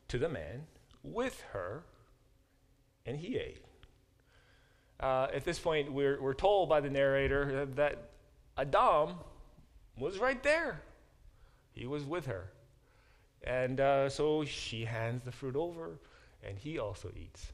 to 0.08 0.20
the 0.20 0.30
man 0.30 0.68
with 1.04 1.42
her, 1.52 1.84
and 3.08 3.18
he 3.18 3.38
ate. 3.38 3.64
Uh, 5.00 5.28
at 5.34 5.46
this 5.46 5.58
point, 5.58 5.92
we're, 5.92 6.22
we're 6.22 6.36
told 6.36 6.70
by 6.70 6.80
the 6.80 6.92
narrator 6.92 7.66
that 7.66 8.12
Adam 8.56 9.16
was 9.98 10.20
right 10.20 10.44
there. 10.44 10.84
He 11.78 11.86
was 11.86 12.04
with 12.04 12.26
her. 12.26 12.50
And 13.44 13.80
uh, 13.80 14.10
so 14.10 14.44
she 14.44 14.86
hands 14.86 15.24
the 15.24 15.32
fruit 15.32 15.56
over, 15.56 16.00
and 16.44 16.58
he 16.58 16.80
also 16.80 17.12
eats. 17.16 17.52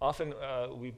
Often 0.00 0.34
uh, 0.34 0.68
we 0.74 0.92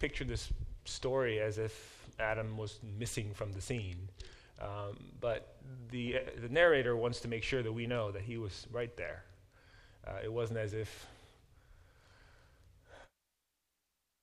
picture 0.00 0.24
this 0.24 0.52
story 0.84 1.40
as 1.40 1.58
if 1.58 2.08
Adam 2.18 2.56
was 2.56 2.80
missing 2.98 3.32
from 3.32 3.52
the 3.52 3.60
scene. 3.60 4.08
Um, 4.60 4.98
but 5.20 5.56
the, 5.90 6.16
the 6.40 6.48
narrator 6.48 6.96
wants 6.96 7.20
to 7.20 7.28
make 7.28 7.44
sure 7.44 7.62
that 7.62 7.72
we 7.72 7.86
know 7.86 8.10
that 8.10 8.22
he 8.22 8.38
was 8.38 8.66
right 8.72 8.94
there. 8.96 9.24
Uh, 10.06 10.18
it 10.24 10.32
wasn't 10.32 10.58
as 10.58 10.74
if 10.74 11.06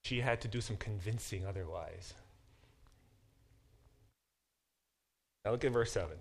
she 0.03 0.19
had 0.19 0.41
to 0.41 0.47
do 0.49 0.59
some 0.59 0.75
convincing 0.75 1.45
otherwise. 1.45 2.13
Now 5.49 5.53
look 5.53 5.65
at 5.65 5.71
verse 5.71 5.91
7. 5.93 6.15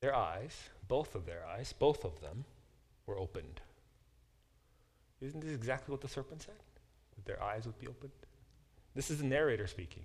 Their 0.00 0.14
eyes, 0.14 0.70
both 0.88 1.14
of 1.14 1.26
their 1.26 1.44
eyes, 1.46 1.74
both 1.74 2.06
of 2.06 2.22
them, 2.22 2.46
were 3.04 3.18
opened. 3.18 3.60
Isn't 5.20 5.42
this 5.42 5.52
exactly 5.52 5.92
what 5.92 6.00
the 6.00 6.08
serpent 6.08 6.40
said? 6.40 6.54
That 7.16 7.26
their 7.26 7.42
eyes 7.42 7.66
would 7.66 7.78
be 7.78 7.86
opened? 7.86 8.12
This 8.94 9.10
is 9.10 9.18
the 9.18 9.26
narrator 9.26 9.66
speaking. 9.66 10.04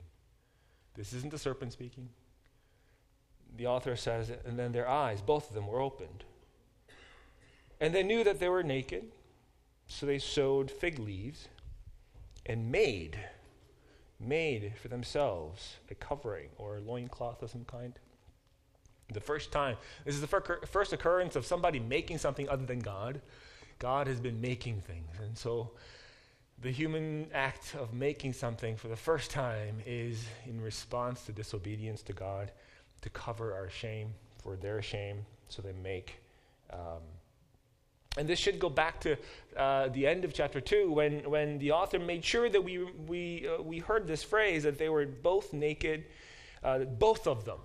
This 0.96 1.14
isn't 1.14 1.32
the 1.32 1.40
serpent 1.40 1.72
speaking. 1.72 2.10
The 3.56 3.68
author 3.68 3.96
says, 3.96 4.30
and 4.44 4.60
then 4.60 4.74
their 4.74 4.90
eyes, 4.90 5.22
both 5.22 5.48
of 5.48 5.56
them, 5.56 5.66
were 5.66 5.80
opened. 5.80 6.26
And 7.80 7.96
they 7.96 8.04
knew 8.04 8.26
that 8.26 8.42
they 8.42 8.50
were 8.50 8.64
naked, 8.64 9.06
so 9.88 10.06
they 10.06 10.20
sewed 10.20 10.70
fig 10.70 11.00
leaves 11.00 11.48
and 12.46 12.70
made, 12.70 13.18
made 14.20 14.74
for 14.82 14.88
themselves 14.88 15.78
a 15.90 15.96
covering 15.96 16.50
or 16.58 16.78
a 16.78 16.82
loincloth 16.82 17.42
of 17.42 17.50
some 17.50 17.66
kind. 17.66 17.94
The 19.12 19.20
first 19.20 19.52
time, 19.52 19.78
this 20.06 20.16
is 20.16 20.22
the 20.22 20.28
first 20.68 20.94
occurrence 20.94 21.36
of 21.36 21.46
somebody 21.46 21.80
making 21.80 22.20
something 22.20 22.48
other 22.48 22.66
than 22.66 22.80
God. 22.80 23.22
God 23.80 24.08
has 24.08 24.20
been 24.20 24.40
making 24.40 24.82
things. 24.82 25.08
And 25.24 25.38
so 25.38 25.72
the 26.62 26.70
human 26.70 27.28
act 27.34 27.76
of 27.76 27.94
making 27.94 28.34
something 28.34 28.76
for 28.76 28.88
the 28.88 28.96
first 28.96 29.32
time 29.32 29.78
is 29.86 30.26
in 30.46 30.62
response 30.62 31.24
to 31.26 31.32
disobedience 31.32 32.04
to 32.04 32.14
God, 32.14 32.52
to 33.02 33.10
cover 33.10 33.54
our 33.54 33.70
shame 33.70 34.14
for 34.44 34.56
their 34.56 34.82
shame. 34.82 35.26
So 35.48 35.62
they 35.62 35.74
make. 35.74 36.22
Um, 36.72 37.02
and 38.18 38.28
this 38.28 38.40
should 38.40 38.60
go 38.60 38.70
back 38.70 39.00
to 39.02 39.18
uh, 39.56 39.88
the 39.90 40.08
end 40.08 40.26
of 40.26 40.34
chapter 40.34 40.60
2 40.60 40.92
when, 40.92 41.30
when 41.30 41.60
the 41.60 41.72
author 41.72 42.00
made 42.00 42.26
sure 42.26 42.50
that 42.50 42.64
we, 42.64 42.84
we, 43.08 43.48
uh, 43.48 43.62
we 43.62 43.80
heard 43.80 44.08
this 44.08 44.24
phrase 44.24 44.64
that 44.64 44.78
they 44.80 44.90
were 44.90 45.06
both 45.06 45.54
naked, 45.54 46.06
uh, 46.64 46.80
both 46.80 47.28
of 47.28 47.46
them. 47.46 47.60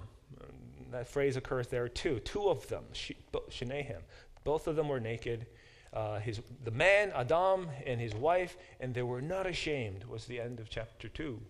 That 0.90 1.08
phrase 1.08 1.36
occurs 1.36 1.68
there 1.68 1.88
too. 1.88 2.20
Two 2.20 2.48
of 2.48 2.68
them, 2.68 2.84
Shenahim. 2.92 4.02
Both 4.44 4.68
of 4.68 4.76
them 4.76 4.88
were 4.88 5.00
naked. 5.00 5.46
Uh, 5.92 6.20
his, 6.20 6.40
the 6.62 6.70
man, 6.70 7.10
Adam, 7.14 7.68
and 7.86 8.00
his 8.00 8.14
wife, 8.14 8.56
and 8.80 8.94
they 8.94 9.02
were 9.02 9.22
not 9.22 9.46
ashamed, 9.46 10.04
was 10.04 10.26
the 10.26 10.40
end 10.40 10.60
of 10.60 10.68
chapter 10.68 11.08
2. 11.08 11.40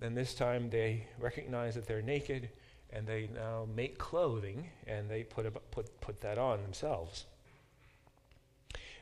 Then 0.00 0.14
this 0.14 0.34
time 0.34 0.70
they 0.70 1.06
recognize 1.18 1.76
that 1.76 1.86
they're 1.86 2.02
naked, 2.02 2.50
and 2.90 3.06
they 3.06 3.30
now 3.34 3.66
make 3.74 3.96
clothing, 3.96 4.68
and 4.86 5.08
they 5.08 5.22
put, 5.22 5.46
a, 5.46 5.50
put, 5.50 6.00
put 6.00 6.20
that 6.20 6.36
on 6.36 6.62
themselves. 6.62 7.24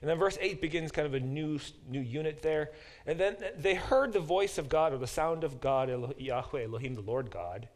And 0.06 0.12
then 0.12 0.18
verse 0.20 0.38
8 0.40 0.60
begins 0.60 0.92
kind 0.92 1.04
of 1.04 1.14
a 1.14 1.18
new, 1.18 1.58
new 1.90 1.98
unit 2.00 2.40
there. 2.40 2.70
And 3.08 3.18
then 3.18 3.38
they 3.58 3.75
heard 3.75 4.12
the 4.12 4.20
voice 4.20 4.56
of 4.56 4.68
God, 4.68 4.92
or 4.92 4.98
the 4.98 5.06
sound 5.08 5.42
of 5.42 5.60
God, 5.60 6.14
Yahweh, 6.16 6.62
Elohim, 6.62 6.94
the 6.94 7.00
Lord 7.00 7.28
God, 7.28 7.66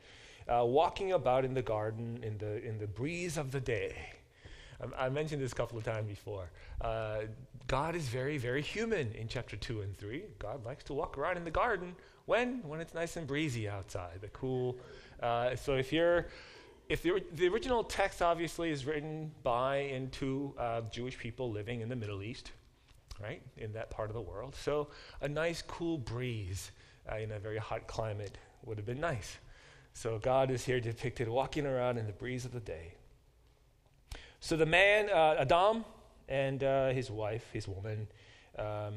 uh, 0.47 0.65
walking 0.65 1.11
about 1.11 1.45
in 1.45 1.55
the 1.55 1.63
garden 1.63 2.21
in 2.23 2.39
the, 2.39 2.65
in 2.65 2.79
the 2.79 2.87
breeze 2.87 3.37
of 3.37 3.51
the 3.51 3.59
day. 3.59 3.97
I, 4.81 5.07
I 5.07 5.09
mentioned 5.09 5.43
this 5.43 5.51
a 5.51 5.57
couple 5.57 5.77
of 5.77 5.83
times 5.83 6.07
before. 6.07 6.53
Uh, 6.81 7.23
God 7.67 7.97
is 7.97 8.07
very, 8.07 8.39
very 8.39 8.63
human 8.63 9.11
in 9.15 9.27
chapter 9.27 9.57
2 9.57 9.81
and 9.81 9.99
3. 9.99 10.23
God 10.39 10.65
likes 10.65 10.85
to 10.85 10.95
walk 10.95 11.19
around 11.19 11.37
in 11.37 11.43
the 11.43 11.51
garden. 11.51 11.97
When? 12.27 12.63
When 12.63 12.79
it's 12.79 12.95
nice 12.95 13.17
and 13.17 13.27
breezy 13.27 13.69
outside, 13.69 14.21
the 14.21 14.29
cool. 14.29 14.79
Uh, 15.21 15.57
so 15.57 15.75
if 15.75 15.93
you're 15.93 16.29
if 16.91 17.03
the, 17.03 17.23
the, 17.35 17.47
original 17.47 17.85
text 17.85 18.21
obviously 18.21 18.69
is 18.71 18.85
written 18.85 19.31
by 19.45 19.77
and 19.77 20.11
to 20.11 20.53
uh, 20.59 20.81
Jewish 20.93 21.17
people 21.17 21.49
living 21.49 21.83
in 21.83 21.89
the 21.89 21.95
Middle 21.95 22.21
East, 22.21 22.51
right, 23.23 23.41
in 23.57 23.73
that 23.75 23.91
part 23.91 24.11
of 24.11 24.15
the 24.15 24.21
world. 24.21 24.57
So 24.57 24.89
a 25.21 25.29
nice 25.29 25.63
cool 25.63 25.99
breeze 25.99 26.73
uh, 27.11 27.19
in 27.19 27.31
a 27.31 27.39
very 27.39 27.59
hot 27.59 27.87
climate 27.87 28.37
would 28.65 28.77
have 28.77 28.87
been 28.87 28.99
nice. 28.99 29.39
So 29.95 30.19
God 30.19 30.51
is 30.51 30.65
here 30.65 30.81
depicted 30.81 31.29
walking 31.29 31.65
around 31.65 31.97
in 31.97 32.09
the 32.09 32.13
breeze 32.13 32.45
of 32.45 32.51
the 32.51 32.61
day. 32.61 32.95
So 34.41 34.57
the 34.57 34.67
man, 34.67 35.11
uh, 35.11 35.37
Adam, 35.39 35.85
and 36.29 36.65
uh, 36.65 36.89
his 36.89 37.09
wife, 37.09 37.49
his 37.53 37.69
woman, 37.69 38.09
um, 38.59 38.95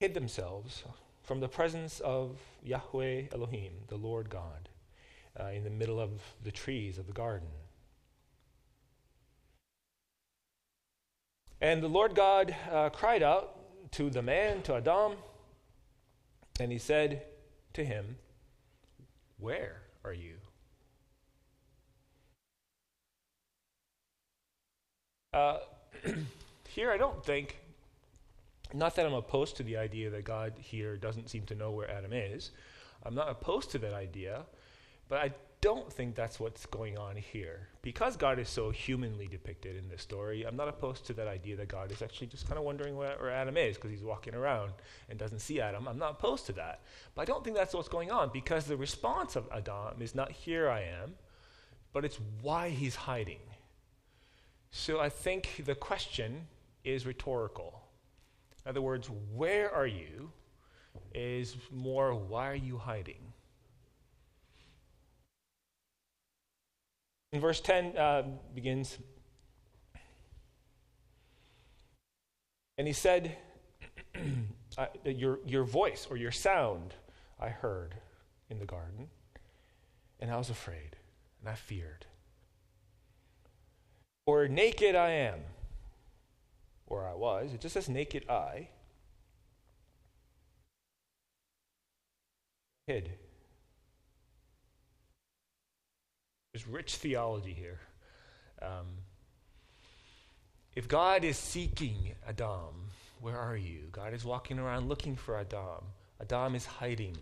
hid 0.00 0.12
themselves 0.12 0.84
from 1.22 1.40
the 1.40 1.48
presence 1.48 2.00
of 2.00 2.38
Yahweh 2.62 3.24
Elohim, 3.32 3.72
the 3.88 3.96
Lord 3.96 4.30
God, 4.30 4.68
uh, 5.38 5.46
in 5.46 5.64
the 5.64 5.70
middle 5.70 6.00
of 6.00 6.10
the 6.42 6.50
trees 6.50 6.98
of 6.98 7.06
the 7.06 7.12
garden. 7.12 7.48
And 11.60 11.82
the 11.82 11.88
Lord 11.88 12.14
God 12.14 12.56
uh, 12.70 12.88
cried 12.90 13.22
out 13.22 13.56
to 13.92 14.08
the 14.08 14.22
man, 14.22 14.62
to 14.62 14.74
Adam, 14.76 15.12
and 16.58 16.72
he 16.72 16.78
said 16.78 17.22
to 17.74 17.84
him, 17.84 18.16
Where 19.38 19.82
are 20.04 20.14
you? 20.14 20.36
Uh, 25.32 25.58
here, 26.68 26.90
I 26.90 26.96
don't 26.96 27.24
think 27.24 27.59
not 28.74 28.96
that 28.96 29.06
I'm 29.06 29.14
opposed 29.14 29.56
to 29.56 29.62
the 29.62 29.76
idea 29.76 30.10
that 30.10 30.24
God 30.24 30.54
here 30.58 30.96
doesn't 30.96 31.30
seem 31.30 31.44
to 31.46 31.54
know 31.54 31.70
where 31.70 31.90
Adam 31.90 32.12
is. 32.12 32.50
I'm 33.04 33.14
not 33.14 33.28
opposed 33.28 33.70
to 33.72 33.78
that 33.78 33.94
idea, 33.94 34.42
but 35.08 35.18
I 35.18 35.32
don't 35.60 35.92
think 35.92 36.14
that's 36.14 36.40
what's 36.40 36.64
going 36.66 36.96
on 36.96 37.16
here. 37.16 37.68
Because 37.82 38.16
God 38.16 38.38
is 38.38 38.48
so 38.48 38.70
humanly 38.70 39.26
depicted 39.26 39.76
in 39.76 39.88
this 39.88 40.00
story, 40.00 40.44
I'm 40.44 40.56
not 40.56 40.68
opposed 40.68 41.06
to 41.06 41.12
that 41.14 41.28
idea 41.28 41.56
that 41.56 41.68
God 41.68 41.92
is 41.92 42.00
actually 42.00 42.28
just 42.28 42.46
kind 42.46 42.58
of 42.58 42.64
wondering 42.64 42.96
where, 42.96 43.16
where 43.18 43.30
Adam 43.30 43.56
is 43.56 43.76
because 43.76 43.90
he's 43.90 44.02
walking 44.02 44.34
around 44.34 44.72
and 45.08 45.18
doesn't 45.18 45.40
see 45.40 45.60
Adam. 45.60 45.86
I'm 45.86 45.98
not 45.98 46.12
opposed 46.12 46.46
to 46.46 46.52
that. 46.54 46.80
But 47.14 47.22
I 47.22 47.24
don't 47.26 47.44
think 47.44 47.56
that's 47.56 47.74
what's 47.74 47.88
going 47.88 48.10
on 48.10 48.30
because 48.32 48.66
the 48.66 48.76
response 48.76 49.36
of 49.36 49.48
Adam 49.52 50.00
is 50.00 50.14
not, 50.14 50.30
here 50.30 50.70
I 50.70 50.80
am, 50.80 51.14
but 51.92 52.04
it's 52.04 52.18
why 52.40 52.70
he's 52.70 52.94
hiding. 52.94 53.40
So 54.70 55.00
I 55.00 55.08
think 55.08 55.62
the 55.66 55.74
question 55.74 56.46
is 56.84 57.04
rhetorical. 57.04 57.82
In 58.64 58.70
other 58.70 58.82
words, 58.82 59.08
where 59.34 59.72
are 59.74 59.86
you 59.86 60.30
is 61.14 61.56
more 61.72 62.14
why 62.14 62.48
are 62.48 62.54
you 62.54 62.78
hiding? 62.78 63.32
In 67.32 67.40
verse 67.40 67.60
10 67.60 67.96
uh, 67.96 68.22
begins, 68.54 68.98
and 72.76 72.86
he 72.88 72.92
said, 72.92 73.36
your, 75.04 75.38
your 75.46 75.64
voice 75.64 76.08
or 76.10 76.16
your 76.16 76.32
sound 76.32 76.94
I 77.38 77.48
heard 77.48 77.94
in 78.48 78.58
the 78.58 78.66
garden, 78.66 79.08
and 80.18 80.30
I 80.30 80.36
was 80.36 80.50
afraid, 80.50 80.96
and 81.40 81.48
I 81.48 81.54
feared. 81.54 82.06
For 84.26 84.48
naked 84.48 84.96
I 84.96 85.10
am 85.10 85.40
or 86.90 87.06
I 87.06 87.14
was. 87.14 87.54
It 87.54 87.60
just 87.62 87.72
says 87.72 87.88
naked 87.88 88.28
I. 88.28 88.68
Hid. 92.86 93.12
There's 96.52 96.66
rich 96.66 96.96
theology 96.96 97.54
here. 97.54 97.78
Um, 98.60 98.86
if 100.74 100.88
God 100.88 101.24
is 101.24 101.38
seeking 101.38 102.14
Adam, 102.28 102.90
where 103.20 103.38
are 103.38 103.56
you? 103.56 103.88
God 103.92 104.12
is 104.12 104.24
walking 104.24 104.58
around 104.58 104.88
looking 104.88 105.16
for 105.16 105.38
Adam. 105.38 105.84
Adam 106.20 106.54
is 106.54 106.66
hiding 106.66 107.16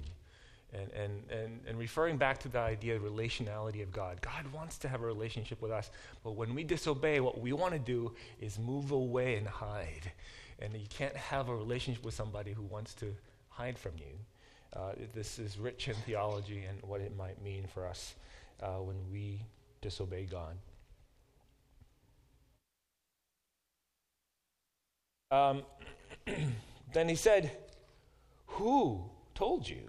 and, 0.72 0.90
and, 0.92 1.30
and, 1.30 1.60
and 1.66 1.78
referring 1.78 2.18
back 2.18 2.38
to 2.38 2.48
the 2.48 2.58
idea 2.58 2.96
of 2.96 3.02
relationality 3.02 3.82
of 3.82 3.90
God. 3.90 4.20
God 4.20 4.52
wants 4.52 4.76
to 4.78 4.88
have 4.88 5.02
a 5.02 5.06
relationship 5.06 5.62
with 5.62 5.70
us, 5.70 5.90
but 6.22 6.32
when 6.32 6.54
we 6.54 6.64
disobey, 6.64 7.20
what 7.20 7.40
we 7.40 7.52
want 7.52 7.72
to 7.72 7.78
do 7.78 8.12
is 8.40 8.58
move 8.58 8.90
away 8.90 9.36
and 9.36 9.46
hide. 9.46 10.12
And 10.60 10.74
you 10.74 10.86
can't 10.90 11.16
have 11.16 11.48
a 11.48 11.56
relationship 11.56 12.04
with 12.04 12.14
somebody 12.14 12.52
who 12.52 12.62
wants 12.62 12.92
to 12.94 13.14
hide 13.48 13.78
from 13.78 13.92
you. 13.96 14.18
Uh, 14.74 14.92
this 15.14 15.38
is 15.38 15.58
rich 15.58 15.88
in 15.88 15.94
theology 16.06 16.64
and 16.68 16.78
what 16.82 17.00
it 17.00 17.16
might 17.16 17.42
mean 17.42 17.64
for 17.72 17.86
us 17.86 18.14
uh, 18.62 18.74
when 18.74 18.96
we 19.10 19.40
disobey 19.80 20.26
God. 20.26 20.56
Um, 25.30 25.62
then 26.92 27.08
he 27.08 27.14
said, 27.14 27.50
Who 28.46 29.04
told 29.34 29.68
you? 29.68 29.88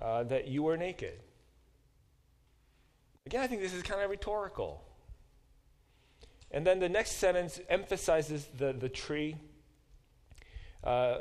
Uh, 0.00 0.24
that 0.24 0.48
you 0.48 0.62
were 0.62 0.76
naked. 0.76 1.20
Again, 3.26 3.42
I 3.42 3.46
think 3.46 3.60
this 3.60 3.74
is 3.74 3.82
kind 3.82 4.00
of 4.00 4.10
rhetorical. 4.10 4.82
And 6.50 6.66
then 6.66 6.80
the 6.80 6.88
next 6.88 7.12
sentence 7.12 7.60
emphasizes 7.68 8.46
the, 8.58 8.72
the 8.72 8.88
tree. 8.88 9.36
Uh, 10.82 11.18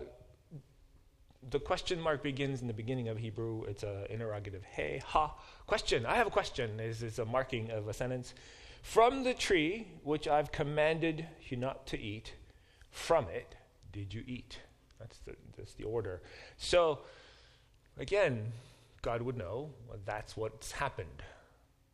the 1.50 1.60
question 1.60 2.00
mark 2.02 2.24
begins 2.24 2.62
in 2.62 2.68
the 2.68 2.74
beginning 2.74 3.08
of 3.08 3.18
Hebrew. 3.18 3.64
It's 3.64 3.84
an 3.84 4.08
interrogative. 4.10 4.64
Hey, 4.64 5.02
ha, 5.06 5.36
question. 5.68 6.06
I 6.06 6.16
have 6.16 6.28
a 6.28 6.32
question. 6.32 6.80
Is 6.80 7.04
is 7.04 7.20
a 7.20 7.26
marking 7.26 7.72
of 7.72 7.88
a 7.88 7.94
sentence. 7.94 8.34
From 8.82 9.24
the 9.24 9.34
tree 9.34 9.88
which 10.04 10.28
I've 10.28 10.52
commanded 10.52 11.28
you 11.48 11.58
not 11.58 11.86
to 11.88 12.00
eat, 12.00 12.34
from 12.90 13.28
it 13.28 13.56
did 13.92 14.14
you 14.14 14.24
eat? 14.26 14.60
That's 15.00 15.18
the, 15.20 15.36
that's 15.58 15.74
the 15.74 15.84
order. 15.84 16.22
So, 16.58 17.00
again, 18.00 18.52
God 19.02 19.22
would 19.22 19.38
know 19.38 19.70
well, 19.88 20.00
that's 20.06 20.36
what's 20.36 20.72
happened. 20.72 21.24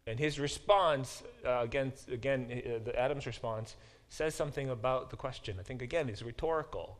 And 0.07 0.19
his 0.19 0.39
response, 0.39 1.23
uh, 1.45 1.61
against, 1.61 2.09
again, 2.09 2.61
uh, 2.65 2.79
the 2.83 2.97
Adam's 2.97 3.25
response, 3.25 3.75
says 4.09 4.35
something 4.35 4.69
about 4.69 5.09
the 5.09 5.15
question. 5.15 5.57
I 5.59 5.63
think, 5.63 5.81
again, 5.81 6.09
it's 6.09 6.21
rhetorical. 6.21 6.99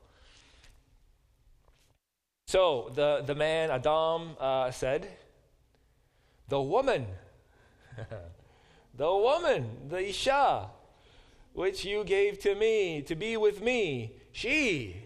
So 2.47 2.91
the, 2.95 3.23
the 3.25 3.35
man, 3.35 3.69
Adam, 3.69 4.35
uh, 4.39 4.71
said, 4.71 5.07
The 6.47 6.61
woman, 6.61 7.05
the 8.95 9.15
woman, 9.15 9.87
the 9.87 10.09
Isha, 10.09 10.69
which 11.53 11.85
you 11.85 12.03
gave 12.03 12.39
to 12.39 12.55
me 12.55 13.01
to 13.03 13.15
be 13.15 13.37
with 13.37 13.61
me, 13.61 14.13
she. 14.31 14.97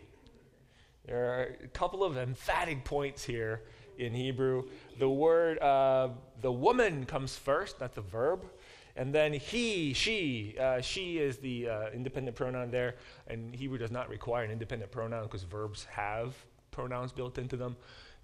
There 1.05 1.17
are 1.17 1.55
a 1.63 1.67
couple 1.67 2.03
of 2.03 2.17
emphatic 2.17 2.85
points 2.85 3.23
here 3.23 3.63
in 3.99 4.13
Hebrew. 4.13 4.63
The 4.97 5.09
word, 5.09 5.59
uh, 5.59 6.09
the 6.41 6.51
woman 6.51 7.05
comes 7.05 7.35
first, 7.35 7.79
not 7.79 7.93
the 7.93 8.01
verb. 8.01 8.45
And 8.95 9.13
then 9.13 9.33
he, 9.33 9.93
she, 9.93 10.55
uh, 10.59 10.81
she 10.81 11.19
is 11.19 11.37
the 11.37 11.69
uh, 11.69 11.89
independent 11.93 12.35
pronoun 12.35 12.71
there. 12.71 12.95
And 13.27 13.55
Hebrew 13.55 13.77
does 13.77 13.91
not 13.91 14.09
require 14.09 14.43
an 14.43 14.51
independent 14.51 14.91
pronoun 14.91 15.23
because 15.23 15.43
verbs 15.43 15.85
have 15.85 16.35
pronouns 16.71 17.11
built 17.11 17.37
into 17.37 17.55
them. 17.55 17.75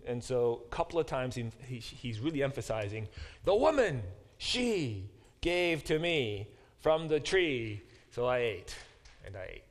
And 0.06 0.24
so, 0.24 0.64
a 0.66 0.70
couple 0.70 1.00
of 1.00 1.08
times 1.08 1.36
he, 1.36 1.50
he, 1.66 1.78
he's 1.80 2.20
really 2.20 2.44
emphasizing 2.44 3.08
the 3.44 3.56
woman, 3.56 4.04
she 4.38 5.10
gave 5.42 5.84
to 5.86 5.98
me 5.98 6.48
from 6.80 7.08
the 7.08 7.20
tree. 7.20 7.82
So 8.12 8.26
I 8.26 8.38
ate, 8.40 8.76
and 9.26 9.36
I 9.36 9.48
ate. 9.56 9.65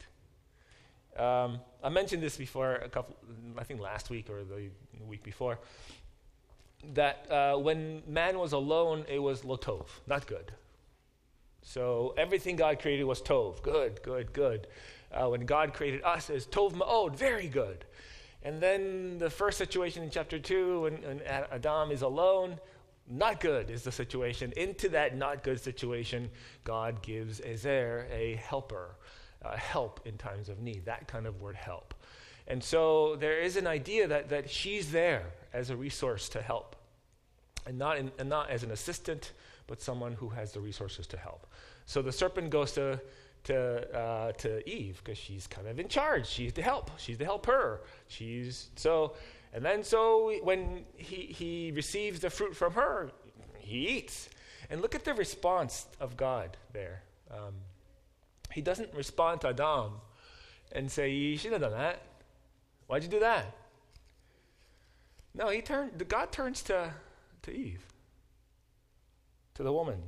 Um, 1.17 1.61
I 1.83 1.89
mentioned 1.89 2.23
this 2.23 2.37
before 2.37 2.77
a 2.77 2.89
couple, 2.89 3.17
I 3.59 3.65
think 3.65 3.81
last 3.81 4.11
week 4.11 4.29
or 4.31 4.45
the 4.45 4.71
week 5.07 5.23
before, 5.23 5.59
that 6.95 7.31
uh, 7.31 7.57
when 7.57 8.03
man 8.07 8.39
was 8.39 8.53
alone, 8.53 9.05
it 9.09 9.19
was 9.19 9.43
lotov, 9.43 9.87
not 10.07 10.27
good. 10.27 10.53
So 11.63 12.15
everything 12.19 12.57
God 12.57 12.79
created 12.79 13.05
was 13.05 13.23
tov, 13.23 13.63
good, 13.63 14.03
good, 14.03 14.33
good. 14.33 14.67
Uh, 15.11 15.29
when 15.29 15.47
God 15.47 15.73
created 15.73 16.03
us 16.03 16.29
as 16.29 16.47
tov 16.47 16.73
ma'od, 16.73 17.17
very 17.17 17.49
good. 17.49 17.85
And 18.43 18.61
then 18.61 19.19
the 19.19 19.31
first 19.31 19.57
situation 19.57 20.03
in 20.03 20.11
chapter 20.11 20.39
2, 20.39 20.83
when, 20.83 20.95
when 21.03 21.23
Adam 21.23 21.91
is 21.91 22.03
alone, 22.03 22.59
not 23.09 23.41
good 23.41 23.71
is 23.71 23.83
the 23.83 23.93
situation. 23.93 24.53
Into 24.57 24.91
that 24.91 25.17
not 25.17 25.43
good 25.43 25.61
situation, 25.61 26.31
God 26.65 27.03
gives 27.03 27.41
Ezer 27.41 28.07
a 28.13 28.37
helper, 28.37 28.97
a 29.45 29.57
help 29.57 30.01
in 30.05 30.17
times 30.17 30.49
of 30.49 30.61
need, 30.61 30.85
that 30.87 31.07
kind 31.09 31.27
of 31.27 31.41
word 31.41 31.57
help. 31.57 31.95
And 32.47 32.63
so 32.63 33.17
there 33.17 33.41
is 33.41 33.57
an 33.57 33.67
idea 33.67 34.07
that, 34.09 34.29
that 34.29 34.51
she's 34.51 34.93
there 34.93 35.25
as 35.53 35.71
a 35.71 35.77
resource 35.77 36.29
to 36.31 36.43
help, 36.43 36.77
and 37.67 37.79
not, 37.79 37.97
in, 37.99 38.13
and 38.19 38.29
not 38.29 38.51
as 38.51 38.63
an 38.63 38.71
assistant, 38.71 39.33
but 39.67 39.81
someone 39.81 40.13
who 40.13 40.29
has 40.31 40.53
the 40.53 40.61
resources 40.61 41.07
to 41.09 41.17
help. 41.17 41.47
So 41.87 42.03
the 42.03 42.13
serpent 42.13 42.51
goes 42.51 42.73
to 42.73 43.01
to 43.45 43.95
uh, 43.95 44.33
to 44.33 44.69
Eve 44.69 45.01
because 45.05 45.19
she's 45.19 45.47
kind 45.47 45.69
of 45.69 45.79
in 45.79 45.89
charge. 45.89 46.27
She's 46.27 46.53
the 46.53 46.63
help. 46.63 46.91
She's 46.99 47.19
the 47.19 47.25
helper. 47.25 47.83
She's 48.09 48.71
so, 48.77 49.15
and 49.53 49.65
then 49.65 49.83
so 49.85 50.33
when 50.43 50.85
he 50.97 51.27
he 51.27 51.73
receives 51.75 52.21
the 52.21 52.31
fruit 52.31 52.57
from 52.57 52.73
her, 52.73 53.11
he 53.59 53.89
eats. 53.99 54.31
And 54.71 54.81
look 54.81 54.95
at 54.95 55.05
the 55.05 55.13
response 55.13 55.87
of 56.01 56.17
God 56.17 56.57
there. 56.73 57.03
Um, 57.31 57.55
he 58.55 58.63
doesn't 58.63 58.95
respond 58.95 59.41
to 59.43 59.49
Adam 59.49 60.01
and 60.73 60.91
say, 60.91 61.11
"You 61.11 61.37
should 61.37 61.53
have 61.53 61.61
done 61.61 61.73
that. 61.73 62.01
Why'd 62.87 63.03
you 63.03 63.09
do 63.09 63.21
that?" 63.21 63.47
No, 65.35 65.49
he 65.49 65.61
turned. 65.61 66.09
God 66.09 66.33
turns 66.33 66.63
to 66.65 66.95
to 67.43 67.51
Eve, 67.51 67.85
to 69.55 69.63
the 69.63 69.73
woman. 69.73 70.03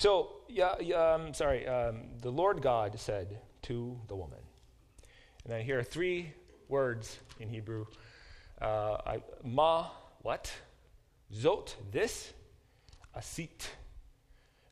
So, 0.00 0.36
yeah, 0.48 0.76
yeah 0.80 1.12
um, 1.12 1.34
sorry, 1.34 1.66
um, 1.66 2.08
the 2.20 2.32
Lord 2.32 2.62
God 2.62 2.98
said 2.98 3.38
to 3.62 4.00
the 4.08 4.16
woman, 4.16 4.40
and 5.44 5.52
I 5.52 5.62
hear 5.62 5.82
three 5.82 6.32
words 6.68 7.18
in 7.38 7.50
Hebrew 7.50 7.84
uh, 8.60 8.98
I, 9.06 9.22
ma, 9.42 9.88
what? 10.22 10.52
Zot, 11.32 11.74
this. 11.90 12.32
Asit. 13.16 13.68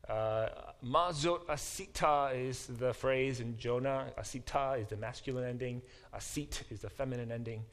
Uh, 0.09 0.49
ma 0.81 1.11
zot 1.11 1.45
asita 1.47 2.35
is 2.35 2.67
the 2.67 2.95
phrase 2.95 3.41
in 3.41 3.59
Jonah. 3.59 4.07
Asita 4.19 4.81
is 4.81 4.89
the 4.89 4.97
masculine 4.97 5.45
ending. 5.45 5.83
Asit 6.15 6.63
is 6.71 6.81
the 6.81 6.89
feminine 6.89 7.31
ending. 7.31 7.65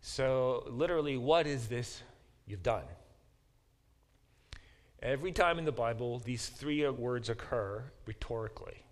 So, 0.00 0.64
literally, 0.68 1.16
what 1.16 1.46
is 1.46 1.68
this 1.68 2.02
you've 2.46 2.62
done? 2.62 2.84
Every 5.02 5.32
time 5.32 5.58
in 5.58 5.64
the 5.64 5.72
Bible, 5.72 6.20
these 6.20 6.48
three 6.48 6.88
words 6.88 7.28
occur 7.28 7.84
rhetorically. 8.06 8.84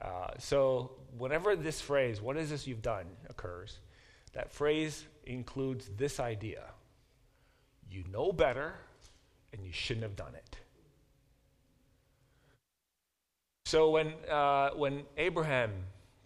Uh, 0.00 0.30
so, 0.38 0.92
whenever 1.16 1.56
this 1.56 1.80
phrase, 1.80 2.20
what 2.20 2.36
is 2.36 2.50
this 2.50 2.66
you've 2.66 2.82
done, 2.82 3.06
occurs, 3.30 3.78
that 4.32 4.52
phrase 4.52 5.06
includes 5.24 5.88
this 5.96 6.20
idea 6.20 6.64
you 7.90 8.04
know 8.12 8.32
better, 8.32 8.74
and 9.52 9.64
you 9.64 9.72
shouldn't 9.72 10.02
have 10.02 10.16
done 10.16 10.34
it. 10.34 10.56
So, 13.66 13.90
when, 13.90 14.14
uh, 14.30 14.70
when 14.70 15.04
Abraham 15.16 15.70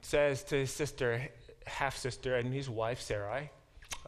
says 0.01 0.45
to 0.45 0.57
his 0.57 0.71
sister, 0.71 1.29
half 1.67 1.97
sister, 1.97 2.37
and 2.37 2.53
his 2.53 2.71
wife, 2.71 3.01
Sarai, 3.01 3.51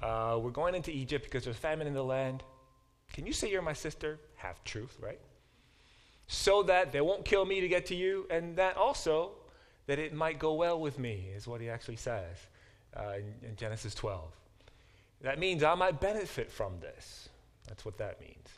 uh, 0.02 0.38
We're 0.40 0.50
going 0.50 0.74
into 0.74 0.90
Egypt 0.90 1.24
because 1.24 1.44
there's 1.44 1.56
famine 1.56 1.86
in 1.86 1.94
the 1.94 2.04
land. 2.04 2.42
Can 3.12 3.26
you 3.26 3.32
say 3.32 3.50
you're 3.50 3.62
my 3.62 3.72
sister? 3.72 4.18
Half 4.36 4.64
truth, 4.64 4.96
right? 5.00 5.20
So 6.26 6.62
that 6.64 6.92
they 6.92 7.00
won't 7.00 7.24
kill 7.24 7.44
me 7.44 7.60
to 7.60 7.68
get 7.68 7.86
to 7.86 7.94
you, 7.94 8.26
and 8.30 8.56
that 8.56 8.76
also 8.76 9.32
that 9.86 9.98
it 9.98 10.14
might 10.14 10.38
go 10.38 10.54
well 10.54 10.80
with 10.80 10.98
me, 10.98 11.28
is 11.34 11.46
what 11.46 11.60
he 11.60 11.68
actually 11.68 11.96
says 11.96 12.36
uh, 12.96 13.14
in, 13.18 13.48
in 13.48 13.56
Genesis 13.56 13.94
12. 13.94 14.22
That 15.22 15.38
means 15.38 15.62
I 15.62 15.74
might 15.74 16.00
benefit 16.00 16.50
from 16.50 16.80
this. 16.80 17.28
That's 17.68 17.84
what 17.84 17.98
that 17.98 18.20
means. 18.20 18.48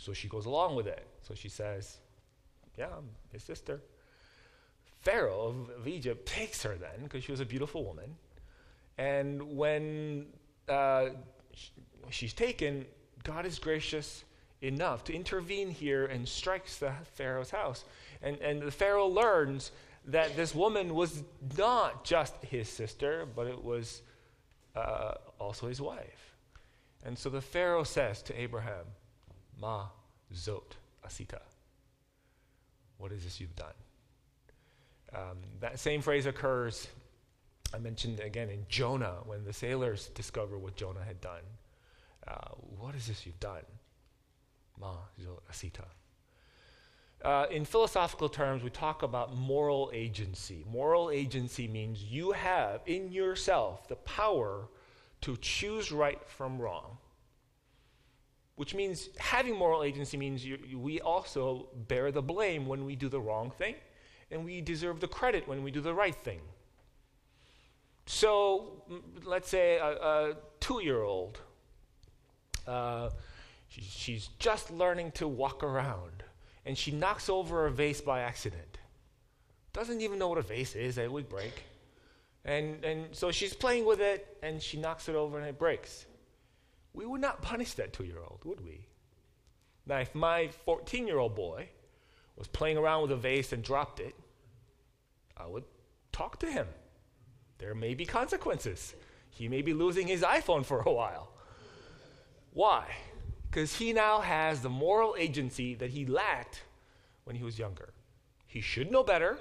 So 0.00 0.14
she 0.14 0.28
goes 0.28 0.46
along 0.46 0.76
with 0.76 0.86
it. 0.86 1.06
So 1.20 1.34
she 1.34 1.50
says, 1.50 1.98
Yeah, 2.78 2.86
I'm 2.96 3.10
his 3.32 3.42
sister. 3.42 3.82
Pharaoh 5.00 5.48
of, 5.48 5.80
of 5.80 5.88
Egypt 5.88 6.26
takes 6.26 6.62
her 6.62 6.74
then, 6.76 7.04
because 7.04 7.22
she 7.24 7.32
was 7.32 7.40
a 7.40 7.44
beautiful 7.44 7.84
woman. 7.84 8.16
And 8.96 9.56
when 9.56 10.26
uh, 10.68 11.10
she's 12.08 12.32
taken, 12.32 12.86
God 13.24 13.44
is 13.46 13.58
gracious 13.58 14.24
enough 14.62 15.04
to 15.04 15.14
intervene 15.14 15.70
here 15.70 16.06
and 16.06 16.26
strikes 16.28 16.78
the 16.78 16.92
Pharaoh's 17.14 17.50
house. 17.50 17.84
And, 18.22 18.38
and 18.40 18.62
the 18.62 18.70
Pharaoh 18.70 19.08
learns 19.08 19.70
that 20.06 20.34
this 20.34 20.54
woman 20.54 20.94
was 20.94 21.22
not 21.56 22.04
just 22.04 22.34
his 22.44 22.68
sister, 22.68 23.26
but 23.34 23.46
it 23.46 23.62
was 23.62 24.02
uh, 24.74 25.12
also 25.38 25.68
his 25.68 25.80
wife. 25.80 26.34
And 27.04 27.18
so 27.18 27.30
the 27.30 27.40
Pharaoh 27.40 27.84
says 27.84 28.22
to 28.22 28.38
Abraham, 28.38 28.84
Ma 29.60 29.86
zot 30.34 30.72
asita. 31.06 31.40
What 32.98 33.12
is 33.12 33.24
this 33.24 33.40
you've 33.40 33.56
done? 33.56 33.74
Um, 35.14 35.38
that 35.60 35.78
same 35.78 36.02
phrase 36.02 36.26
occurs, 36.26 36.88
I 37.74 37.78
mentioned 37.78 38.20
again 38.20 38.48
in 38.48 38.64
Jonah, 38.68 39.18
when 39.24 39.44
the 39.44 39.52
sailors 39.52 40.08
discover 40.14 40.58
what 40.58 40.76
Jonah 40.76 41.04
had 41.04 41.20
done. 41.20 41.42
Uh, 42.26 42.54
what 42.78 42.94
is 42.94 43.06
this 43.06 43.26
you've 43.26 43.40
done? 43.40 43.64
Ma 44.78 44.94
zot 45.20 45.40
asita. 45.50 45.84
Uh, 47.22 47.46
in 47.50 47.66
philosophical 47.66 48.30
terms, 48.30 48.62
we 48.62 48.70
talk 48.70 49.02
about 49.02 49.34
moral 49.34 49.90
agency. 49.92 50.64
Moral 50.70 51.10
agency 51.10 51.68
means 51.68 52.02
you 52.02 52.32
have 52.32 52.80
in 52.86 53.12
yourself 53.12 53.88
the 53.88 53.96
power 53.96 54.68
to 55.20 55.36
choose 55.36 55.92
right 55.92 56.20
from 56.26 56.58
wrong. 56.58 56.96
Which 58.60 58.74
means 58.74 59.08
having 59.16 59.56
moral 59.56 59.82
agency 59.82 60.18
means 60.18 60.44
you, 60.44 60.58
we 60.78 61.00
also 61.00 61.68
bear 61.88 62.12
the 62.12 62.20
blame 62.20 62.66
when 62.66 62.84
we 62.84 62.94
do 62.94 63.08
the 63.08 63.18
wrong 63.18 63.50
thing, 63.50 63.74
and 64.30 64.44
we 64.44 64.60
deserve 64.60 65.00
the 65.00 65.08
credit 65.08 65.48
when 65.48 65.62
we 65.62 65.70
do 65.70 65.80
the 65.80 65.94
right 65.94 66.14
thing. 66.14 66.42
So, 68.04 68.82
let's 69.24 69.48
say 69.48 69.78
a, 69.78 69.92
a 69.92 70.36
two 70.60 70.82
year 70.82 71.00
old 71.00 71.40
uh, 72.66 73.08
she's, 73.68 73.84
she's 73.84 74.26
just 74.38 74.70
learning 74.70 75.12
to 75.12 75.26
walk 75.26 75.64
around 75.64 76.22
and 76.66 76.76
she 76.76 76.90
knocks 76.90 77.30
over 77.30 77.64
a 77.64 77.70
vase 77.70 78.02
by 78.02 78.20
accident. 78.20 78.76
doesn't 79.72 80.02
even 80.02 80.18
know 80.18 80.28
what 80.28 80.36
a 80.36 80.42
vase 80.42 80.76
is, 80.76 80.98
it 80.98 81.10
would 81.10 81.30
break. 81.30 81.62
And, 82.44 82.84
and 82.84 83.06
so 83.12 83.30
she's 83.30 83.54
playing 83.54 83.86
with 83.86 84.00
it, 84.00 84.36
and 84.42 84.60
she 84.60 84.76
knocks 84.76 85.08
it 85.08 85.14
over 85.14 85.38
and 85.38 85.48
it 85.48 85.58
breaks. 85.58 86.04
We 86.92 87.06
would 87.06 87.20
not 87.20 87.42
punish 87.42 87.74
that 87.74 87.92
two 87.92 88.04
year 88.04 88.18
old, 88.18 88.40
would 88.44 88.64
we? 88.64 88.86
Now, 89.86 89.98
if 89.98 90.14
my 90.14 90.48
14 90.64 91.06
year 91.06 91.18
old 91.18 91.34
boy 91.34 91.68
was 92.36 92.48
playing 92.48 92.78
around 92.78 93.02
with 93.02 93.12
a 93.12 93.16
vase 93.16 93.52
and 93.52 93.62
dropped 93.62 94.00
it, 94.00 94.14
I 95.36 95.46
would 95.46 95.64
talk 96.12 96.38
to 96.40 96.46
him. 96.46 96.66
There 97.58 97.74
may 97.74 97.94
be 97.94 98.06
consequences. 98.06 98.94
He 99.30 99.48
may 99.48 99.62
be 99.62 99.74
losing 99.74 100.06
his 100.06 100.22
iPhone 100.22 100.64
for 100.64 100.80
a 100.80 100.92
while. 100.92 101.32
Why? 102.52 102.86
Because 103.48 103.76
he 103.76 103.92
now 103.92 104.20
has 104.20 104.60
the 104.60 104.68
moral 104.68 105.14
agency 105.18 105.74
that 105.74 105.90
he 105.90 106.06
lacked 106.06 106.62
when 107.24 107.36
he 107.36 107.42
was 107.42 107.58
younger. 107.58 107.92
He 108.46 108.60
should 108.60 108.90
know 108.90 109.02
better 109.02 109.38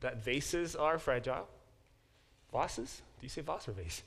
that 0.00 0.22
vases 0.24 0.74
are 0.74 0.98
fragile. 0.98 1.48
Vases? 2.52 3.02
Do 3.20 3.24
you 3.24 3.28
say 3.28 3.42
vase 3.42 3.68
or 3.68 3.72
vase? 3.72 4.02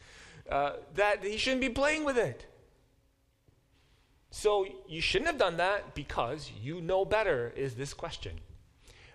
Uh, 0.50 0.74
that 0.96 1.24
he 1.24 1.38
shouldn't 1.38 1.62
be 1.62 1.70
playing 1.70 2.04
with 2.04 2.18
it. 2.18 2.46
So 4.36 4.66
you 4.88 5.00
shouldn't 5.00 5.28
have 5.28 5.38
done 5.38 5.58
that 5.58 5.94
because 5.94 6.52
you 6.60 6.82
know 6.82 7.06
better, 7.06 7.54
is 7.56 7.76
this 7.76 7.94
question. 7.94 8.32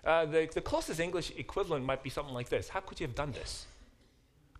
Uh, 0.05 0.25
the, 0.25 0.49
the 0.53 0.61
closest 0.61 1.01
English 1.01 1.33
equivalent 1.35 1.83
might 1.83 2.01
be 2.01 2.09
something 2.09 2.33
like 2.33 2.47
this 2.47 2.69
How 2.69 2.79
could 2.79 3.01
you 3.01 3.05
have 3.05 3.15
done 3.15 3.33
this? 3.33 3.65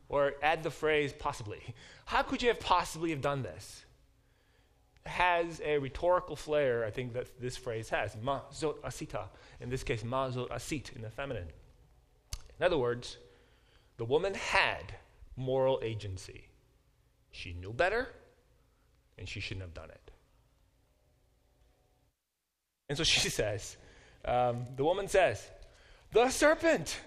Or 0.09 0.33
add 0.43 0.63
the 0.63 0.69
phrase 0.69 1.13
possibly. 1.17 1.61
How 2.03 2.23
could 2.23 2.41
you 2.41 2.49
have 2.49 2.59
possibly 2.59 3.11
have 3.11 3.21
done 3.21 3.41
this? 3.41 3.85
Has 5.05 5.61
a 5.63 5.77
rhetorical 5.77 6.35
flair, 6.35 6.83
I 6.83 6.91
think 6.91 7.13
that 7.13 7.39
this 7.39 7.55
phrase 7.55 7.87
has. 7.89 8.17
Ma 8.21 8.41
zot 8.51 8.81
asita. 8.81 9.29
In 9.61 9.69
this 9.69 9.83
case, 9.83 10.03
ma 10.03 10.29
zot 10.29 10.49
asit 10.49 10.93
in 10.93 11.03
the 11.03 11.09
feminine. 11.09 11.47
In 12.59 12.65
other 12.65 12.77
words, 12.77 13.15
the 13.95 14.03
woman 14.03 14.33
had 14.33 14.95
moral 15.37 15.79
agency. 15.81 16.49
She 17.31 17.53
knew 17.53 17.71
better, 17.71 18.09
and 19.17 19.27
she 19.27 19.39
shouldn't 19.39 19.61
have 19.61 19.73
done 19.73 19.89
it. 19.89 20.08
And 22.89 22.97
so 22.97 23.03
she 23.03 23.29
says, 23.29 23.77
um, 24.25 24.65
the 24.75 24.83
woman 24.83 25.07
says, 25.07 25.47
The 26.11 26.29
serpent 26.29 26.99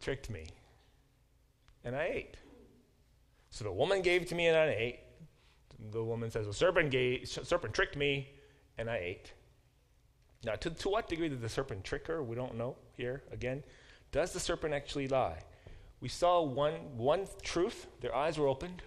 tricked 0.00 0.30
me, 0.30 0.46
and 1.84 1.96
I 1.96 2.04
ate. 2.04 2.36
So 3.50 3.64
the 3.64 3.72
woman 3.72 4.02
gave 4.02 4.26
to 4.26 4.34
me, 4.34 4.46
and 4.46 4.56
I 4.56 4.66
ate. 4.66 5.00
The 5.90 6.04
woman 6.04 6.30
says, 6.30 6.46
The 6.46 6.54
serpent, 6.54 6.90
gave, 6.90 7.26
serpent 7.28 7.74
tricked 7.74 7.96
me, 7.96 8.28
and 8.76 8.88
I 8.88 8.98
ate. 8.98 9.32
Now, 10.44 10.54
to, 10.54 10.70
to 10.70 10.88
what 10.88 11.08
degree 11.08 11.28
did 11.28 11.40
the 11.40 11.48
serpent 11.48 11.82
trick 11.82 12.06
her? 12.06 12.22
We 12.22 12.36
don't 12.36 12.56
know 12.56 12.76
here. 12.96 13.24
Again, 13.32 13.64
does 14.12 14.32
the 14.32 14.40
serpent 14.40 14.72
actually 14.72 15.08
lie? 15.08 15.38
We 16.00 16.08
saw 16.08 16.42
one, 16.42 16.74
one 16.96 17.26
truth, 17.42 17.88
their 18.00 18.14
eyes 18.14 18.38
were 18.38 18.46
opened. 18.46 18.82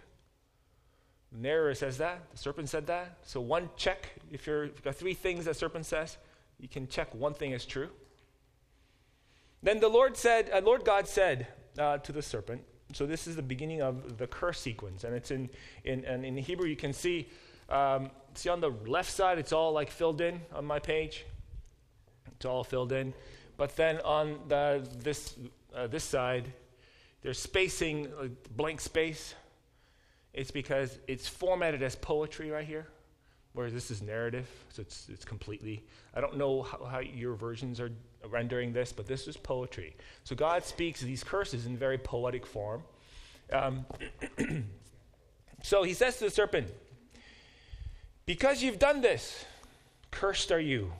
Narrator 1.32 1.76
says 1.76 1.98
that. 2.00 2.30
The 2.32 2.38
serpent 2.38 2.70
said 2.70 2.88
that. 2.88 3.18
So, 3.24 3.40
one 3.40 3.70
check. 3.78 4.10
If, 4.32 4.46
you're, 4.46 4.66
if 4.66 4.72
you've 4.72 4.84
got 4.84 4.96
three 4.96 5.14
things 5.14 5.46
that 5.46 5.56
serpent 5.56 5.86
says, 5.86 6.18
you 6.60 6.68
can 6.68 6.88
check 6.88 7.14
one 7.16 7.34
thing 7.34 7.52
is 7.52 7.66
true. 7.66 7.90
Then 9.64 9.80
the 9.80 9.88
Lord 9.88 10.18
said, 10.18 10.50
uh, 10.54 10.62
Lord 10.64 10.84
God 10.84 11.08
said 11.08 11.48
uh, 11.78 12.00
to 12.00 12.12
the 12.12 12.22
serpent, 12.22 12.62
so 12.94 13.06
this 13.06 13.28
is 13.28 13.36
the 13.36 13.42
beginning 13.42 13.82
of 13.82 14.18
the 14.18 14.28
curse 14.28 14.60
sequence, 14.60 15.04
and 15.04 15.16
it's 15.16 15.32
in, 15.32 15.50
in, 15.86 16.04
and 16.04 16.26
in 16.26 16.36
Hebrew 16.38 16.68
you 16.68 16.76
can 16.76 16.92
see, 16.92 17.30
um, 17.70 18.10
see 18.34 18.50
on 18.50 18.60
the 18.60 18.72
left 18.86 19.12
side, 19.12 19.40
it's 19.40 19.54
all 19.54 19.72
like 19.72 19.90
filled 19.90 20.20
in 20.20 20.42
on 20.54 20.66
my 20.66 20.80
page. 20.80 21.26
It's 22.36 22.46
all 22.46 22.64
filled 22.64 22.92
in. 22.92 23.14
But 23.56 23.76
then 23.76 24.00
on 24.02 24.40
the, 24.48 24.86
this, 24.98 25.36
uh, 25.76 25.88
this 25.88 26.04
side, 26.04 26.52
there's 27.22 27.40
spacing, 27.40 28.12
blank 28.56 28.82
space. 28.82 29.36
It's 30.34 30.52
because 30.52 30.98
it's 31.08 31.28
formatted 31.28 31.84
as 31.84 31.96
poetry 31.96 32.52
right 32.52 32.66
here, 32.66 32.88
whereas 33.54 33.74
this 33.74 33.92
is 33.92 34.02
narrative, 34.02 34.48
so 34.70 34.82
it's, 34.82 35.10
it's 35.10 35.26
completely. 35.26 35.84
I 36.16 36.22
don't 36.22 36.38
know 36.38 36.62
how, 36.62 36.86
how 36.86 37.00
your 37.00 37.36
versions 37.36 37.80
are 37.80 37.92
rendering 38.30 38.72
this, 38.72 38.94
but 38.94 39.08
this 39.08 39.28
is 39.28 39.36
poetry. 39.36 39.96
So 40.24 40.36
God 40.36 40.64
speaks 40.64 41.02
these 41.02 41.24
curses 41.24 41.66
in 41.66 41.76
very 41.78 41.98
poetic 41.98 42.46
form. 42.46 42.84
Um, 43.52 43.86
so 45.64 45.84
he 45.84 45.94
says 45.94 46.18
to 46.18 46.26
the 46.26 46.32
serpent, 46.32 46.68
Because 48.26 48.64
you've 48.64 48.80
done 48.80 49.02
this, 49.02 49.46
cursed 50.12 50.52
are 50.52 50.60
you. 50.60 50.94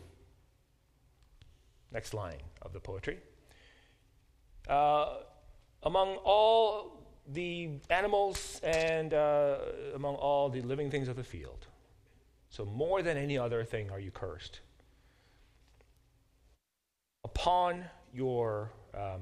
Next 1.94 2.14
line 2.14 2.42
of 2.62 2.74
the 2.74 2.80
poetry. 2.80 3.20
Uh, 4.68 5.18
among 5.84 6.16
all 6.18 7.01
the 7.34 7.70
animals 7.90 8.60
and 8.64 9.14
uh, 9.14 9.58
among 9.96 10.16
all 10.16 10.50
the 10.50 10.62
living 10.62 10.92
things 10.92 11.08
of 11.08 11.16
the 11.16 11.24
field. 11.24 11.68
So, 12.50 12.66
more 12.66 13.02
than 13.02 13.18
any 13.18 13.38
other 13.38 13.64
thing, 13.64 13.90
are 13.92 14.00
you 14.00 14.12
cursed? 14.12 14.60
Upon 17.24 17.86
your 18.14 18.72
um, 18.94 19.22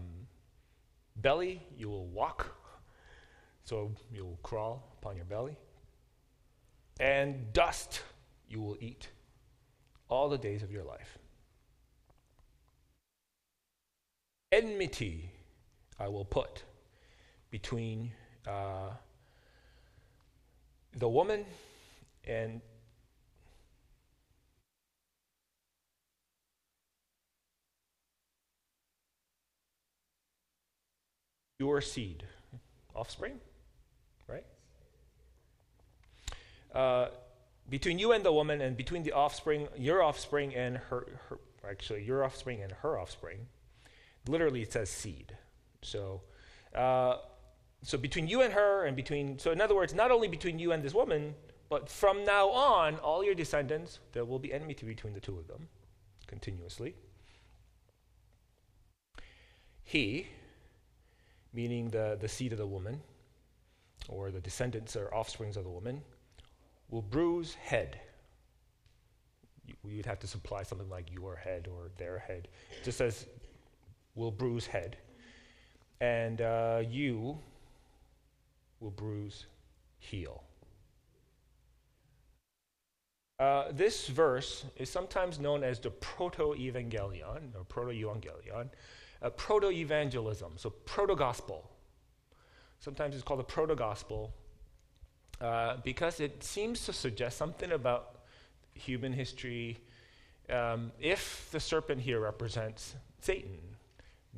belly, 1.17 1.61
you 1.77 1.89
will 1.89 2.07
walk. 2.07 2.55
So, 3.63 3.91
you'll 4.11 4.39
crawl 4.41 4.97
upon 4.99 5.15
your 5.15 5.25
belly. 5.25 5.57
And 6.99 7.53
dust 7.53 8.01
you 8.49 8.61
will 8.61 8.77
eat 8.81 9.09
all 10.09 10.27
the 10.27 10.37
days 10.37 10.63
of 10.63 10.71
your 10.71 10.83
life. 10.83 11.19
Enmity 14.51 15.29
I 15.99 16.07
will 16.07 16.25
put 16.25 16.63
between 17.51 18.11
uh, 18.47 18.91
the 20.95 21.09
woman 21.09 21.45
and 22.25 22.61
your 31.59 31.81
seed, 31.81 32.23
offspring, 32.95 33.39
right? 34.27 34.45
Uh, 36.73 37.07
between 37.69 37.99
you 37.99 38.13
and 38.13 38.23
the 38.23 38.31
woman, 38.31 38.61
and 38.61 38.77
between 38.77 39.03
the 39.03 39.11
offspring, 39.11 39.67
your 39.77 40.01
offspring 40.01 40.55
and 40.55 40.77
her, 40.77 41.05
her, 41.29 41.39
actually, 41.69 42.03
your 42.03 42.23
offspring 42.23 42.61
and 42.63 42.71
her 42.71 42.97
offspring. 42.97 43.47
Literally, 44.27 44.61
it 44.61 44.71
says 44.71 44.89
seed. 44.89 45.35
So, 45.81 46.21
uh, 46.73 47.17
so 47.83 47.97
between 47.97 48.27
you 48.27 48.41
and 48.41 48.53
her, 48.53 48.85
and 48.85 48.95
between, 48.95 49.39
so 49.39 49.51
in 49.51 49.61
other 49.61 49.75
words, 49.75 49.93
not 49.93 50.11
only 50.11 50.27
between 50.27 50.59
you 50.59 50.71
and 50.71 50.83
this 50.83 50.93
woman, 50.93 51.35
but 51.69 51.89
from 51.89 52.25
now 52.25 52.49
on, 52.49 52.95
all 52.97 53.23
your 53.23 53.35
descendants, 53.35 53.99
there 54.11 54.25
will 54.25 54.39
be 54.39 54.51
enmity 54.51 54.85
between 54.85 55.13
the 55.13 55.19
two 55.19 55.37
of 55.37 55.47
them 55.47 55.67
continuously. 56.27 56.95
He, 59.83 60.27
meaning 61.53 61.89
the, 61.89 62.17
the 62.19 62.27
seed 62.27 62.51
of 62.51 62.57
the 62.57 62.67
woman, 62.67 63.01
or 64.07 64.31
the 64.31 64.41
descendants 64.41 64.95
or 64.95 65.13
offsprings 65.13 65.57
of 65.57 65.63
the 65.63 65.69
woman, 65.69 66.01
will 66.89 67.01
bruise 67.01 67.53
head. 67.53 67.99
Would 69.83 70.05
have 70.05 70.19
to 70.19 70.27
supply 70.27 70.63
something 70.63 70.89
like 70.89 71.11
your 71.11 71.35
head 71.35 71.67
or 71.71 71.89
their 71.97 72.19
head. 72.19 72.47
It 72.71 72.83
just 72.83 72.97
says, 72.97 73.27
will 74.15 74.31
bruise 74.31 74.65
head. 74.65 74.97
And 76.01 76.41
uh, 76.41 76.81
you 76.89 77.37
will 78.79 78.91
bruise 78.91 79.45
heel. 79.99 80.43
Uh, 83.39 83.71
this 83.71 84.07
verse 84.07 84.65
is 84.75 84.89
sometimes 84.89 85.39
known 85.39 85.63
as 85.63 85.79
the 85.79 85.89
proto 85.89 86.53
evangelion 86.55 87.55
or 87.55 87.63
proto 87.63 87.91
evangelion, 87.91 88.69
uh, 89.21 89.29
proto 89.29 89.69
evangelism, 89.71 90.53
so 90.57 90.69
proto 90.69 91.15
gospel. 91.15 91.69
Sometimes 92.79 93.15
it's 93.15 93.23
called 93.23 93.39
the 93.39 93.45
proto 93.45 93.75
gospel 93.75 94.33
uh, 95.39 95.77
because 95.83 96.19
it 96.19 96.43
seems 96.43 96.85
to 96.85 96.91
suggest 96.91 97.37
something 97.37 97.71
about 97.71 98.19
human 98.73 99.13
history. 99.13 99.77
Um, 100.49 100.91
if 100.99 101.49
the 101.51 101.59
serpent 101.59 102.01
here 102.01 102.19
represents 102.19 102.95
Satan, 103.21 103.59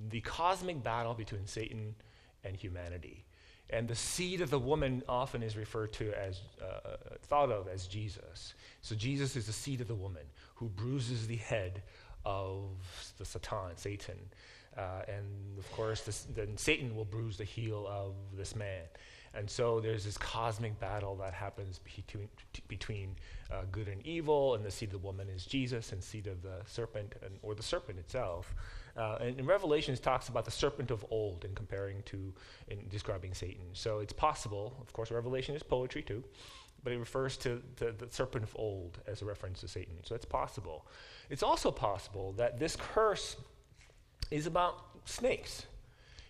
the 0.10 0.22
cosmic 0.22 0.84
battle 0.84 1.14
between 1.14 1.48
Satan 1.48 1.96
and 2.44 2.56
humanity. 2.56 3.26
And 3.72 3.88
the 3.88 3.96
seed 3.96 4.42
of 4.42 4.50
the 4.50 4.60
woman 4.60 5.02
often 5.08 5.42
is 5.42 5.56
referred 5.56 5.94
to 5.94 6.12
as, 6.14 6.42
uh, 6.62 6.98
thought 7.24 7.52
of 7.52 7.68
as 7.68 7.88
Jesus. 7.88 8.54
So 8.82 8.96
Jesus 8.96 9.36
is 9.36 9.48
the 9.48 9.54
seed 9.54 9.80
of 9.80 9.88
the 9.88 9.96
woman 9.96 10.24
who 10.56 10.68
bruises 10.68 11.26
the 11.26 11.38
head 11.38 11.82
of 12.26 12.70
the 13.18 13.26
Satan, 13.26 13.78
Satan. 13.78 14.20
Uh, 14.78 15.04
and 15.08 15.58
of 15.58 15.72
course, 15.72 16.02
this, 16.02 16.28
then 16.36 16.58
Satan 16.58 16.96
will 16.96 17.06
bruise 17.06 17.38
the 17.38 17.44
heel 17.44 17.88
of 17.90 18.14
this 18.36 18.56
man. 18.56 18.84
And 19.34 19.50
so 19.50 19.80
there's 19.80 20.04
this 20.04 20.18
cosmic 20.18 20.78
battle 20.80 21.16
that 21.18 21.34
happens 21.34 21.80
between, 21.80 22.28
between 22.68 23.16
uh, 23.50 23.62
good 23.72 23.88
and 23.88 24.06
evil, 24.06 24.56
and 24.56 24.66
the 24.66 24.72
seed 24.72 24.90
of 24.90 25.02
the 25.02 25.08
woman 25.08 25.30
is 25.30 25.46
Jesus, 25.46 25.94
and 25.94 26.04
seed 26.04 26.28
of 26.28 26.42
the 26.42 26.62
serpent, 26.66 27.16
and, 27.24 27.38
or 27.42 27.56
the 27.56 27.64
serpent 27.64 27.98
itself. 27.98 28.54
Uh, 28.98 29.18
and 29.22 29.40
in 29.40 29.46
Revelations 29.46 30.00
talks 30.00 30.30
about 30.30 30.46
the 30.46 30.52
serpent 30.52 30.92
of 30.92 31.06
old 31.10 31.46
in 31.46 31.56
comparing 31.56 32.04
to, 32.04 32.34
in 32.68 32.88
describing 32.90 33.34
Satan. 33.34 33.66
So 33.74 34.00
it's 34.00 34.14
possible, 34.14 34.74
of 34.82 34.92
course, 34.94 35.12
Revelation 35.12 35.56
is 35.56 35.64
poetry 35.64 36.02
too, 36.02 36.24
but 36.84 36.94
it 36.94 36.98
refers 36.98 37.38
to 37.38 37.62
the, 37.78 37.92
the 37.92 38.08
serpent 38.10 38.44
of 38.44 38.56
old 38.56 39.00
as 39.08 39.22
a 39.22 39.26
reference 39.26 39.62
to 39.62 39.68
Satan. 39.68 39.96
So 40.04 40.16
it's 40.16 40.26
possible. 40.26 40.86
It's 41.30 41.44
also 41.44 41.72
possible 41.72 42.34
that 42.34 42.60
this 42.60 42.76
curse 42.76 43.38
is 44.30 44.46
about 44.46 44.76
snakes. 45.06 45.66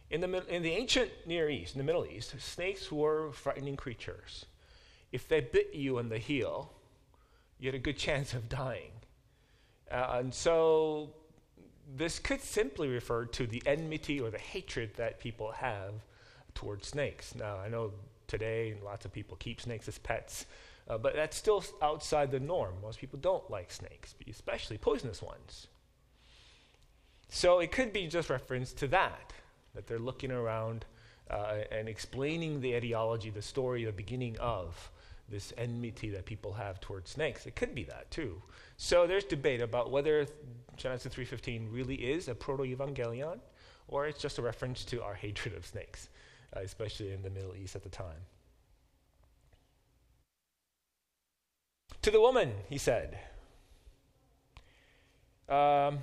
In 0.10 0.20
the, 0.20 0.46
in 0.54 0.62
the 0.62 0.72
ancient 0.72 1.10
Near 1.26 1.50
East, 1.50 1.76
in 1.76 1.80
the 1.80 1.86
Middle 1.86 2.06
East, 2.06 2.36
snakes 2.40 2.92
were 2.92 3.32
frightening 3.32 3.78
creatures. 3.78 4.46
If 5.12 5.28
they 5.28 5.40
bit 5.40 5.74
you 5.74 6.00
on 6.00 6.10
the 6.10 6.18
heel, 6.18 6.74
you 7.60 7.68
had 7.68 7.76
a 7.76 7.80
good 7.80 7.98
chance 8.08 8.34
of 8.34 8.50
dying. 8.50 8.92
Uh, 9.90 10.18
and 10.20 10.34
so 10.34 11.14
this 11.96 12.20
could 12.20 12.42
simply 12.42 12.88
refer 12.88 13.26
to 13.26 13.48
the 13.48 13.62
enmity 13.66 14.20
or 14.20 14.30
the 14.30 14.38
hatred 14.38 14.96
that 14.96 15.20
people 15.20 15.52
have 15.52 15.94
towards 16.54 16.88
snakes. 16.88 17.36
Now, 17.36 17.58
I 17.58 17.70
know 17.70 17.92
today 18.28 18.76
lots 18.84 19.06
of 19.06 19.12
people 19.12 19.38
keep 19.38 19.62
snakes 19.62 19.88
as 19.88 19.98
pets, 19.98 20.46
uh, 20.88 20.98
but 20.98 21.16
that's 21.16 21.38
still 21.38 21.64
outside 21.82 22.32
the 22.32 22.40
norm. 22.40 22.76
Most 22.82 23.00
people 23.00 23.20
don't 23.20 23.50
like 23.50 23.72
snakes, 23.72 24.16
especially 24.30 24.78
poisonous 24.78 25.22
ones. 25.22 25.68
So 27.30 27.60
it 27.60 27.72
could 27.72 27.94
be 27.94 28.08
just 28.08 28.30
reference 28.30 28.74
to 28.74 28.88
that 28.88 29.34
that 29.74 29.88
they're 29.88 30.00
looking 30.00 30.32
around 30.32 30.86
uh, 31.30 31.60
and 31.72 31.88
explaining 31.88 32.60
the 32.60 32.74
etiology, 32.74 33.30
the 33.30 33.42
story, 33.42 33.86
the 33.86 33.92
beginning 33.94 34.38
of 34.40 34.92
this 35.32 35.54
enmity 35.58 36.10
that 36.10 36.26
people 36.26 36.54
have 36.54 36.80
towards 36.80 37.10
snakes. 37.10 37.46
It 37.46 37.56
could 37.56 37.74
be 37.74 37.84
that 37.86 38.12
too. 38.12 38.42
So 38.78 39.08
there's 39.08 39.24
debate 39.24 39.62
about 39.62 39.92
whether 39.92 40.28
Genesis 40.76 41.14
3:15 41.14 41.72
really 41.72 41.96
is 41.96 42.28
a 42.28 42.36
proto-evangelion 42.36 43.40
or 43.88 44.08
it's 44.08 44.20
just 44.20 44.38
a 44.38 44.42
reference 44.42 44.86
to 44.86 45.04
our 45.04 45.14
hatred 45.14 45.56
of 45.56 45.66
snakes, 45.66 46.10
uh, 46.56 46.62
especially 46.62 47.12
in 47.12 47.22
the 47.22 47.30
Middle 47.30 47.56
East 47.56 47.76
at 47.76 47.84
the 47.84 47.90
time. 47.90 48.26
To 52.02 52.10
the 52.10 52.20
woman, 52.20 52.54
he 52.68 52.78
said, 52.78 53.20
um, 55.48 56.00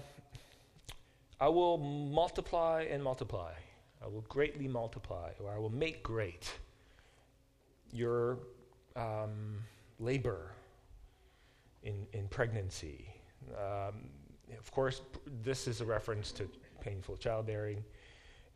I 1.40 1.48
will 1.48 1.78
multiply 1.78 2.82
and 2.82 3.02
multiply. 3.02 3.52
I 4.02 4.06
will 4.06 4.24
greatly 4.28 4.68
multiply, 4.68 5.30
or 5.42 5.50
I 5.50 5.58
will 5.58 5.70
make 5.70 6.02
great 6.02 6.52
your 7.92 8.38
um, 8.98 9.58
labor 9.98 10.52
in, 11.82 12.06
in 12.12 12.28
pregnancy. 12.28 13.08
Um, 13.56 14.10
of 14.58 14.70
course, 14.72 15.02
this 15.42 15.68
is 15.68 15.80
a 15.80 15.86
reference 15.86 16.32
to 16.32 16.48
painful 16.80 17.16
childbearing. 17.16 17.84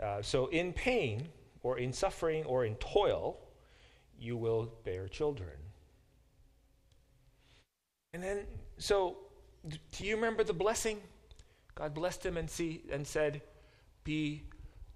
Uh, 0.03 0.21
so, 0.21 0.47
in 0.49 0.73
pain, 0.73 1.29
or 1.63 1.79
in 1.79 1.93
suffering, 1.93 2.45
or 2.45 2.65
in 2.65 2.75
toil, 2.77 3.39
you 4.19 4.37
will 4.37 4.73
bear 4.85 5.07
children. 5.09 5.57
And 8.13 8.23
then, 8.23 8.41
so, 8.79 9.17
do 9.69 10.05
you 10.05 10.17
remember 10.17 10.45
the 10.45 10.53
blessing? 10.53 11.01
God 11.75 11.95
blessed 11.95 12.27
him 12.27 12.37
and, 12.37 12.51
see, 12.51 12.83
and 12.91 13.07
said, 13.07 13.43
Be 14.05 14.43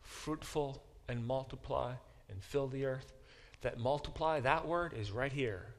fruitful 0.03 0.83
and 1.09 1.25
multiply 1.25 1.95
and 2.29 2.43
fill 2.43 2.67
the 2.67 2.85
earth. 2.85 3.16
That 3.63 3.79
multiply, 3.79 4.41
that 4.41 4.67
word 4.67 4.93
is 4.93 5.11
right 5.11 5.33
here. 5.33 5.75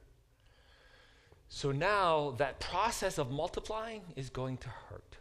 So 1.47 1.71
now 1.71 2.31
that 2.37 2.59
process 2.59 3.17
of 3.17 3.31
multiplying 3.31 4.01
is 4.15 4.29
going 4.29 4.57
to 4.57 4.69
hurt. 4.69 5.17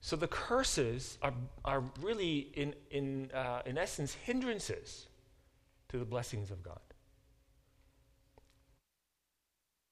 So 0.00 0.16
the 0.16 0.28
curses 0.28 1.18
are, 1.22 1.34
are 1.64 1.84
really, 2.00 2.48
in, 2.54 2.74
in, 2.90 3.30
uh, 3.32 3.62
in 3.66 3.76
essence, 3.76 4.14
hindrances 4.14 5.06
to 5.88 5.98
the 5.98 6.04
blessings 6.04 6.50
of 6.50 6.62
God. 6.62 6.80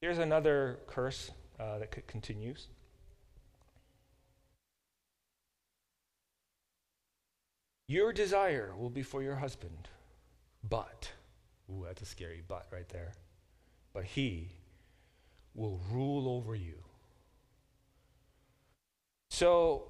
Here's 0.01 0.19
another 0.19 0.79
curse 0.87 1.31
uh, 1.59 1.79
that 1.79 1.95
c- 1.95 2.03
continues. 2.07 2.69
Your 7.89 8.13
desire 8.13 8.75
will 8.77 8.91
be 8.91 9.03
for 9.03 9.23
your 9.23 9.37
husband, 9.37 9.89
but, 10.69 11.11
ooh, 11.71 11.85
that's 11.87 12.03
a 12.03 12.07
scary 12.07 12.43
but 12.47 12.67
right 12.73 12.89
there. 12.89 13.13
But 13.93 14.05
he 14.05 14.51
will 15.55 15.81
rule 15.91 16.29
over 16.29 16.55
you. 16.55 16.75
So, 19.31 19.85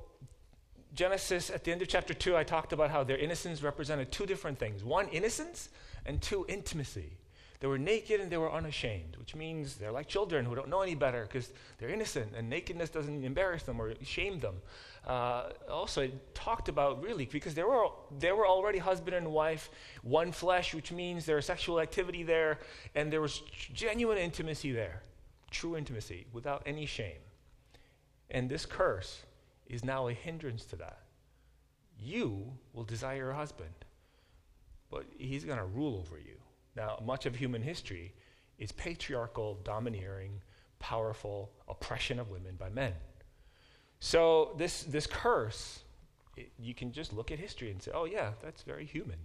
Genesis, 0.94 1.50
at 1.50 1.64
the 1.64 1.72
end 1.72 1.82
of 1.82 1.88
chapter 1.88 2.14
2, 2.14 2.36
I 2.36 2.42
talked 2.42 2.72
about 2.72 2.90
how 2.90 3.04
their 3.04 3.18
innocence 3.18 3.62
represented 3.62 4.10
two 4.10 4.26
different 4.26 4.58
things 4.58 4.82
one, 4.82 5.08
innocence, 5.08 5.68
and 6.06 6.22
two, 6.22 6.46
intimacy. 6.48 7.18
They 7.60 7.66
were 7.66 7.78
naked 7.78 8.20
and 8.20 8.30
they 8.30 8.36
were 8.36 8.52
unashamed, 8.52 9.16
which 9.16 9.34
means 9.34 9.76
they're 9.76 9.92
like 9.92 10.08
children 10.08 10.44
who 10.44 10.54
don't 10.54 10.68
know 10.68 10.82
any 10.82 10.94
better 10.94 11.22
because 11.22 11.52
they're 11.78 11.88
innocent 11.88 12.32
and 12.36 12.50
nakedness 12.50 12.90
doesn't 12.90 13.24
embarrass 13.24 13.62
them 13.62 13.80
or 13.80 13.94
shame 14.04 14.40
them. 14.40 14.56
Uh, 15.06 15.50
also, 15.70 16.10
talked 16.34 16.68
about 16.68 17.00
really 17.00 17.26
because 17.26 17.54
they 17.54 17.62
were, 17.62 17.86
they 18.18 18.32
were 18.32 18.46
already 18.46 18.78
husband 18.78 19.14
and 19.14 19.30
wife, 19.30 19.70
one 20.02 20.32
flesh, 20.32 20.74
which 20.74 20.90
means 20.90 21.24
there 21.24 21.36
was 21.36 21.46
sexual 21.46 21.80
activity 21.80 22.24
there 22.24 22.58
and 22.96 23.12
there 23.12 23.20
was 23.20 23.42
genuine 23.72 24.18
intimacy 24.18 24.72
there, 24.72 25.02
true 25.50 25.76
intimacy 25.76 26.26
without 26.32 26.62
any 26.66 26.86
shame. 26.86 27.20
And 28.30 28.48
this 28.48 28.66
curse 28.66 29.22
is 29.68 29.84
now 29.84 30.08
a 30.08 30.12
hindrance 30.12 30.64
to 30.66 30.76
that. 30.76 30.98
You 32.00 32.52
will 32.72 32.84
desire 32.84 33.16
your 33.16 33.32
husband, 33.32 33.70
but 34.90 35.04
he's 35.18 35.44
going 35.44 35.58
to 35.58 35.64
rule 35.64 35.96
over 36.04 36.18
you. 36.18 36.36
Now, 36.74 36.98
much 37.04 37.26
of 37.26 37.36
human 37.36 37.62
history 37.62 38.12
is 38.58 38.72
patriarchal, 38.72 39.60
domineering, 39.62 40.42
powerful 40.80 41.52
oppression 41.68 42.18
of 42.18 42.28
women 42.30 42.56
by 42.56 42.70
men. 42.70 42.92
So, 44.00 44.54
this, 44.58 44.82
this 44.82 45.06
curse, 45.06 45.80
it, 46.36 46.50
you 46.58 46.74
can 46.74 46.92
just 46.92 47.12
look 47.12 47.30
at 47.30 47.38
history 47.38 47.70
and 47.70 47.82
say, 47.82 47.90
oh, 47.94 48.04
yeah, 48.04 48.32
that's 48.42 48.62
very 48.62 48.84
human. 48.84 49.18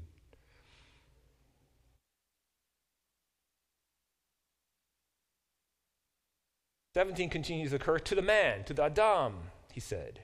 Seventeen 6.94 7.30
continues 7.30 7.72
the 7.72 7.80
curse 7.80 8.02
to 8.04 8.16
the 8.16 8.22
man, 8.22 8.66
to 8.66 8.74
the 8.74 8.84
Adam, 8.84 9.36
he 9.72 9.80
said, 9.80 10.20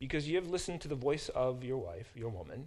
because 0.00 0.28
you 0.28 0.34
have 0.36 0.48
listened 0.48 0.80
to 0.80 0.88
the 0.88 0.96
voice 0.96 1.28
of 1.28 1.62
your 1.62 1.78
wife, 1.78 2.10
your 2.16 2.30
woman, 2.30 2.66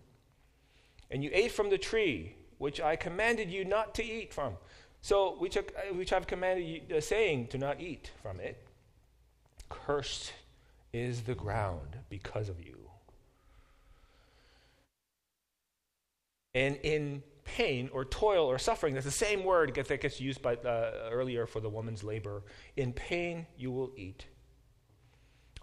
and 1.12 1.22
you 1.22 1.30
ate 1.34 1.52
from 1.52 1.70
the 1.70 1.78
tree 1.78 2.36
which 2.58 2.80
I 2.80 2.96
commanded 2.96 3.52
you 3.52 3.66
not 3.66 3.94
to 3.96 4.04
eat 4.04 4.34
from. 4.34 4.56
So, 5.02 5.36
which, 5.38 5.58
which 5.92 6.14
I've 6.14 6.26
commanded 6.26 6.66
you, 6.66 6.96
uh, 6.96 7.02
saying 7.02 7.48
to 7.48 7.58
not 7.58 7.82
eat 7.82 8.12
from 8.22 8.40
it. 8.40 8.66
Cursed 9.68 10.32
is 10.96 11.24
the 11.24 11.36
ground 11.36 11.98
because 12.10 12.48
of 12.48 12.58
you. 12.60 12.78
And 16.54 16.78
in 16.78 17.22
pain 17.44 17.90
or 17.92 18.06
toil 18.06 18.46
or 18.46 18.58
suffering, 18.58 18.94
that's 18.94 19.06
the 19.06 19.12
same 19.12 19.44
word 19.44 19.76
that 19.76 20.02
gets 20.02 20.22
used 20.22 20.42
by, 20.42 20.56
uh, 20.56 21.10
earlier 21.12 21.46
for 21.46 21.60
the 21.60 21.70
woman's 21.70 22.02
labor. 22.02 22.44
In 22.78 22.94
pain, 22.94 23.46
you 23.58 23.72
will 23.72 23.92
eat 23.98 24.26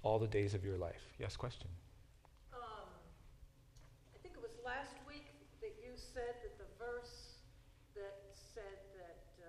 all 0.03 0.19
the 0.19 0.27
days 0.27 0.53
of 0.53 0.67
your 0.67 0.77
life. 0.77 1.01
Yes, 1.19 1.35
question? 1.35 1.69
Um, 2.53 2.93
I 4.15 4.19
think 4.23 4.35
it 4.35 4.43
was 4.43 4.53
last 4.67 4.93
week 5.09 5.33
that 5.63 5.73
you 5.83 5.97
said 5.97 6.45
that 6.45 6.59
the 6.59 6.69
verse 6.79 7.41
that 7.95 8.21
said 8.37 8.85
that 9.01 9.25
uh, 9.41 9.49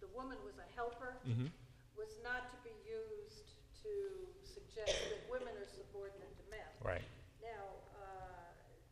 the 0.00 0.08
woman 0.16 0.38
was 0.42 0.54
a 0.56 0.74
helper 0.74 1.18
mm-hmm. 1.28 1.52
was 1.98 2.16
not 2.24 2.48
to 2.48 2.56
be 2.64 2.72
used 2.88 3.58
to 3.82 3.92
suggest 4.42 5.10
that 5.10 5.22
women 5.30 5.54
are 5.56 5.68
subordinate 5.68 6.32
to 6.36 6.44
men. 6.50 6.68
Right. 6.88 7.02
Now, 7.42 7.48
uh, 7.96 8.06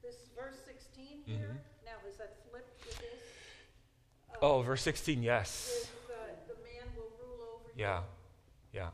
this 0.02 0.16
verse 0.36 0.56
16 0.66 1.06
here, 1.24 1.36
mm-hmm. 1.36 1.56
now 1.86 1.92
is 2.08 2.16
that 2.16 2.36
flipped 2.50 2.82
to 2.82 2.88
this? 3.00 3.22
Uh, 4.34 4.38
oh, 4.42 4.62
verse 4.62 4.82
16, 4.82 5.22
yes. 5.22 5.70
If, 5.82 6.10
uh, 6.10 6.14
the 6.46 6.54
man 6.54 6.86
will 6.94 7.10
rule 7.22 7.40
over 7.54 7.70
yeah. 7.74 8.00
you. 8.72 8.80
Yeah, 8.80 8.88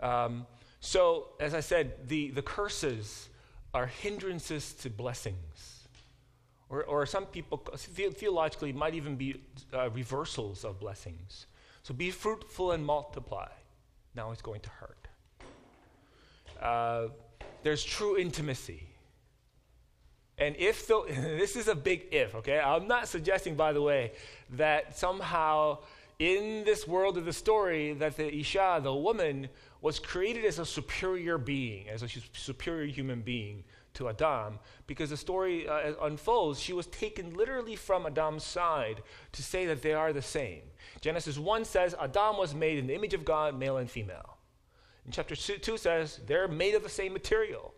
yeah. 0.00 0.24
Um, 0.24 0.46
so, 0.80 1.28
as 1.40 1.54
I 1.54 1.60
said, 1.60 2.08
the, 2.08 2.30
the 2.30 2.42
curses 2.42 3.28
are 3.74 3.86
hindrances 3.86 4.74
to 4.74 4.90
blessings. 4.90 5.88
Or, 6.68 6.84
or 6.84 7.04
some 7.06 7.26
people, 7.26 7.58
theologically, 7.58 8.72
might 8.72 8.94
even 8.94 9.16
be 9.16 9.40
uh, 9.74 9.90
reversals 9.90 10.64
of 10.64 10.78
blessings. 10.78 11.46
So 11.82 11.94
be 11.94 12.10
fruitful 12.10 12.72
and 12.72 12.84
multiply. 12.84 13.48
Now 14.14 14.30
it's 14.30 14.42
going 14.42 14.60
to 14.60 14.70
hurt. 14.70 15.08
There's 17.66 17.82
true 17.82 18.16
intimacy. 18.16 18.86
And 20.38 20.54
if 20.56 20.86
the, 20.86 21.02
this 21.08 21.56
is 21.56 21.66
a 21.66 21.74
big 21.74 22.06
if, 22.12 22.36
okay? 22.36 22.60
I'm 22.60 22.86
not 22.86 23.08
suggesting, 23.08 23.56
by 23.56 23.72
the 23.72 23.82
way, 23.82 24.12
that 24.50 24.96
somehow 24.96 25.78
in 26.20 26.62
this 26.62 26.86
world 26.86 27.18
of 27.18 27.24
the 27.24 27.32
story 27.32 27.92
that 27.94 28.16
the 28.16 28.32
Isha, 28.32 28.82
the 28.84 28.94
woman, 28.94 29.48
was 29.80 29.98
created 29.98 30.44
as 30.44 30.60
a 30.60 30.64
superior 30.64 31.38
being, 31.38 31.88
as 31.88 32.04
a 32.04 32.08
superior 32.34 32.86
human 32.86 33.22
being 33.22 33.64
to 33.94 34.10
Adam, 34.10 34.60
because 34.86 35.10
the 35.10 35.16
story 35.16 35.66
uh, 35.66 35.94
unfolds, 36.02 36.60
she 36.60 36.72
was 36.72 36.86
taken 36.86 37.34
literally 37.34 37.74
from 37.74 38.06
Adam's 38.06 38.44
side 38.44 39.02
to 39.32 39.42
say 39.42 39.66
that 39.66 39.82
they 39.82 39.92
are 39.92 40.12
the 40.12 40.22
same. 40.22 40.62
Genesis 41.00 41.36
1 41.36 41.64
says 41.64 41.96
Adam 42.00 42.36
was 42.36 42.54
made 42.54 42.78
in 42.78 42.86
the 42.86 42.94
image 42.94 43.12
of 43.12 43.24
God, 43.24 43.58
male 43.58 43.78
and 43.78 43.90
female. 43.90 44.35
And 45.06 45.14
chapter 45.14 45.36
2 45.36 45.78
says 45.78 46.20
they're 46.26 46.48
made 46.48 46.74
of 46.74 46.82
the 46.82 46.88
same 46.88 47.12
material. 47.12 47.72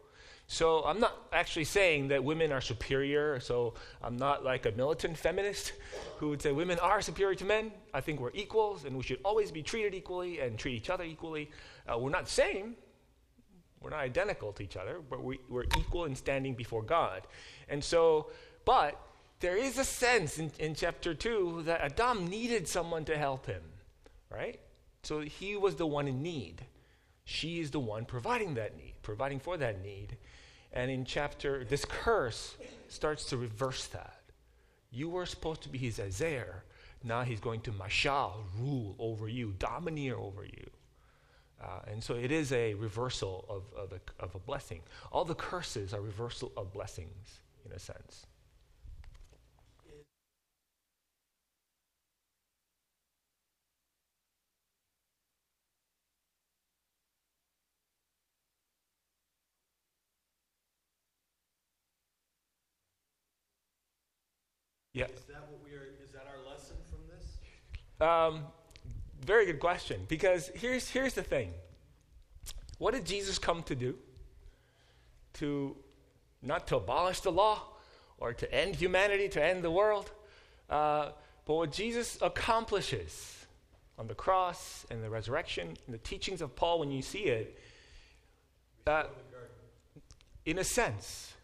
So 0.50 0.82
I'm 0.84 0.98
not 0.98 1.28
actually 1.30 1.64
saying 1.64 2.08
that 2.08 2.24
women 2.24 2.52
are 2.52 2.62
superior. 2.62 3.38
So 3.38 3.74
I'm 4.02 4.16
not 4.16 4.44
like 4.44 4.64
a 4.64 4.72
militant 4.72 5.18
feminist 5.18 5.74
who 6.16 6.30
would 6.30 6.40
say 6.40 6.52
women 6.52 6.78
are 6.78 7.02
superior 7.02 7.34
to 7.34 7.44
men. 7.44 7.70
I 7.92 8.00
think 8.00 8.18
we're 8.18 8.32
equals 8.32 8.86
and 8.86 8.96
we 8.96 9.02
should 9.02 9.20
always 9.24 9.52
be 9.52 9.62
treated 9.62 9.94
equally 9.94 10.40
and 10.40 10.58
treat 10.58 10.74
each 10.74 10.88
other 10.88 11.04
equally. 11.04 11.50
Uh, 11.86 11.98
we're 11.98 12.08
not 12.08 12.24
the 12.24 12.30
same. 12.30 12.76
We're 13.82 13.90
not 13.90 14.00
identical 14.00 14.52
to 14.54 14.62
each 14.62 14.76
other, 14.76 15.00
but 15.08 15.22
we, 15.22 15.38
we're 15.50 15.66
equal 15.78 16.06
in 16.06 16.16
standing 16.16 16.54
before 16.54 16.82
God. 16.82 17.26
And 17.68 17.84
so, 17.84 18.30
but 18.64 18.98
there 19.40 19.56
is 19.56 19.76
a 19.76 19.84
sense 19.84 20.38
in, 20.38 20.50
in 20.58 20.74
chapter 20.74 21.12
2 21.12 21.64
that 21.66 21.82
Adam 21.82 22.26
needed 22.26 22.66
someone 22.66 23.04
to 23.04 23.18
help 23.18 23.44
him, 23.44 23.62
right? 24.30 24.58
So 25.02 25.20
he 25.20 25.56
was 25.56 25.76
the 25.76 25.86
one 25.86 26.08
in 26.08 26.22
need. 26.22 26.62
She 27.30 27.60
is 27.60 27.70
the 27.70 27.78
one 27.78 28.06
providing 28.06 28.54
that 28.54 28.74
need, 28.74 28.94
providing 29.02 29.38
for 29.38 29.58
that 29.58 29.82
need. 29.82 30.16
And 30.72 30.90
in 30.90 31.04
chapter, 31.04 31.62
this 31.62 31.84
curse 31.84 32.56
starts 32.88 33.26
to 33.26 33.36
reverse 33.36 33.86
that. 33.88 34.22
You 34.90 35.10
were 35.10 35.26
supposed 35.26 35.60
to 35.64 35.68
be 35.68 35.76
his 35.76 35.98
Ezer. 35.98 36.64
Now 37.04 37.24
he's 37.24 37.38
going 37.38 37.60
to 37.62 37.70
Mashal, 37.70 38.32
rule 38.58 38.96
over 38.98 39.28
you, 39.28 39.52
domineer 39.58 40.16
over 40.16 40.42
you. 40.42 40.70
Uh, 41.62 41.80
and 41.88 42.02
so 42.02 42.14
it 42.14 42.32
is 42.32 42.50
a 42.50 42.72
reversal 42.72 43.44
of, 43.46 43.64
of, 43.78 43.92
a, 43.92 44.24
of 44.24 44.34
a 44.34 44.38
blessing. 44.38 44.80
All 45.12 45.26
the 45.26 45.34
curses 45.34 45.92
are 45.92 46.00
reversal 46.00 46.50
of 46.56 46.72
blessings, 46.72 47.40
in 47.66 47.72
a 47.72 47.78
sense. 47.78 48.24
Yeah. 64.98 65.04
Is 65.04 65.22
that 65.28 65.48
what 65.48 65.60
we 65.64 65.76
are? 65.76 65.86
Is 66.02 66.10
that 66.10 66.26
our 66.26 66.50
lesson 66.50 66.74
from 66.90 66.98
this? 67.08 67.38
Um, 68.00 68.46
very 69.24 69.46
good 69.46 69.60
question. 69.60 70.04
Because 70.08 70.50
here's 70.56 70.90
here's 70.90 71.14
the 71.14 71.22
thing. 71.22 71.52
What 72.78 72.94
did 72.94 73.06
Jesus 73.06 73.38
come 73.38 73.62
to 73.64 73.76
do? 73.76 73.96
To 75.34 75.76
not 76.42 76.66
to 76.66 76.76
abolish 76.78 77.20
the 77.20 77.30
law 77.30 77.62
or 78.18 78.32
to 78.32 78.52
end 78.52 78.74
humanity, 78.74 79.28
to 79.28 79.44
end 79.44 79.62
the 79.62 79.70
world, 79.70 80.10
uh, 80.68 81.10
but 81.44 81.54
what 81.54 81.70
Jesus 81.70 82.18
accomplishes 82.20 83.46
on 84.00 84.08
the 84.08 84.16
cross 84.16 84.84
and 84.90 85.04
the 85.04 85.10
resurrection 85.10 85.76
and 85.86 85.94
the 85.94 85.98
teachings 85.98 86.40
of 86.40 86.56
Paul, 86.56 86.80
when 86.80 86.90
you 86.90 87.02
see 87.02 87.26
it, 87.26 87.56
uh, 88.84 89.04
in 90.44 90.58
a 90.58 90.64
sense, 90.64 91.34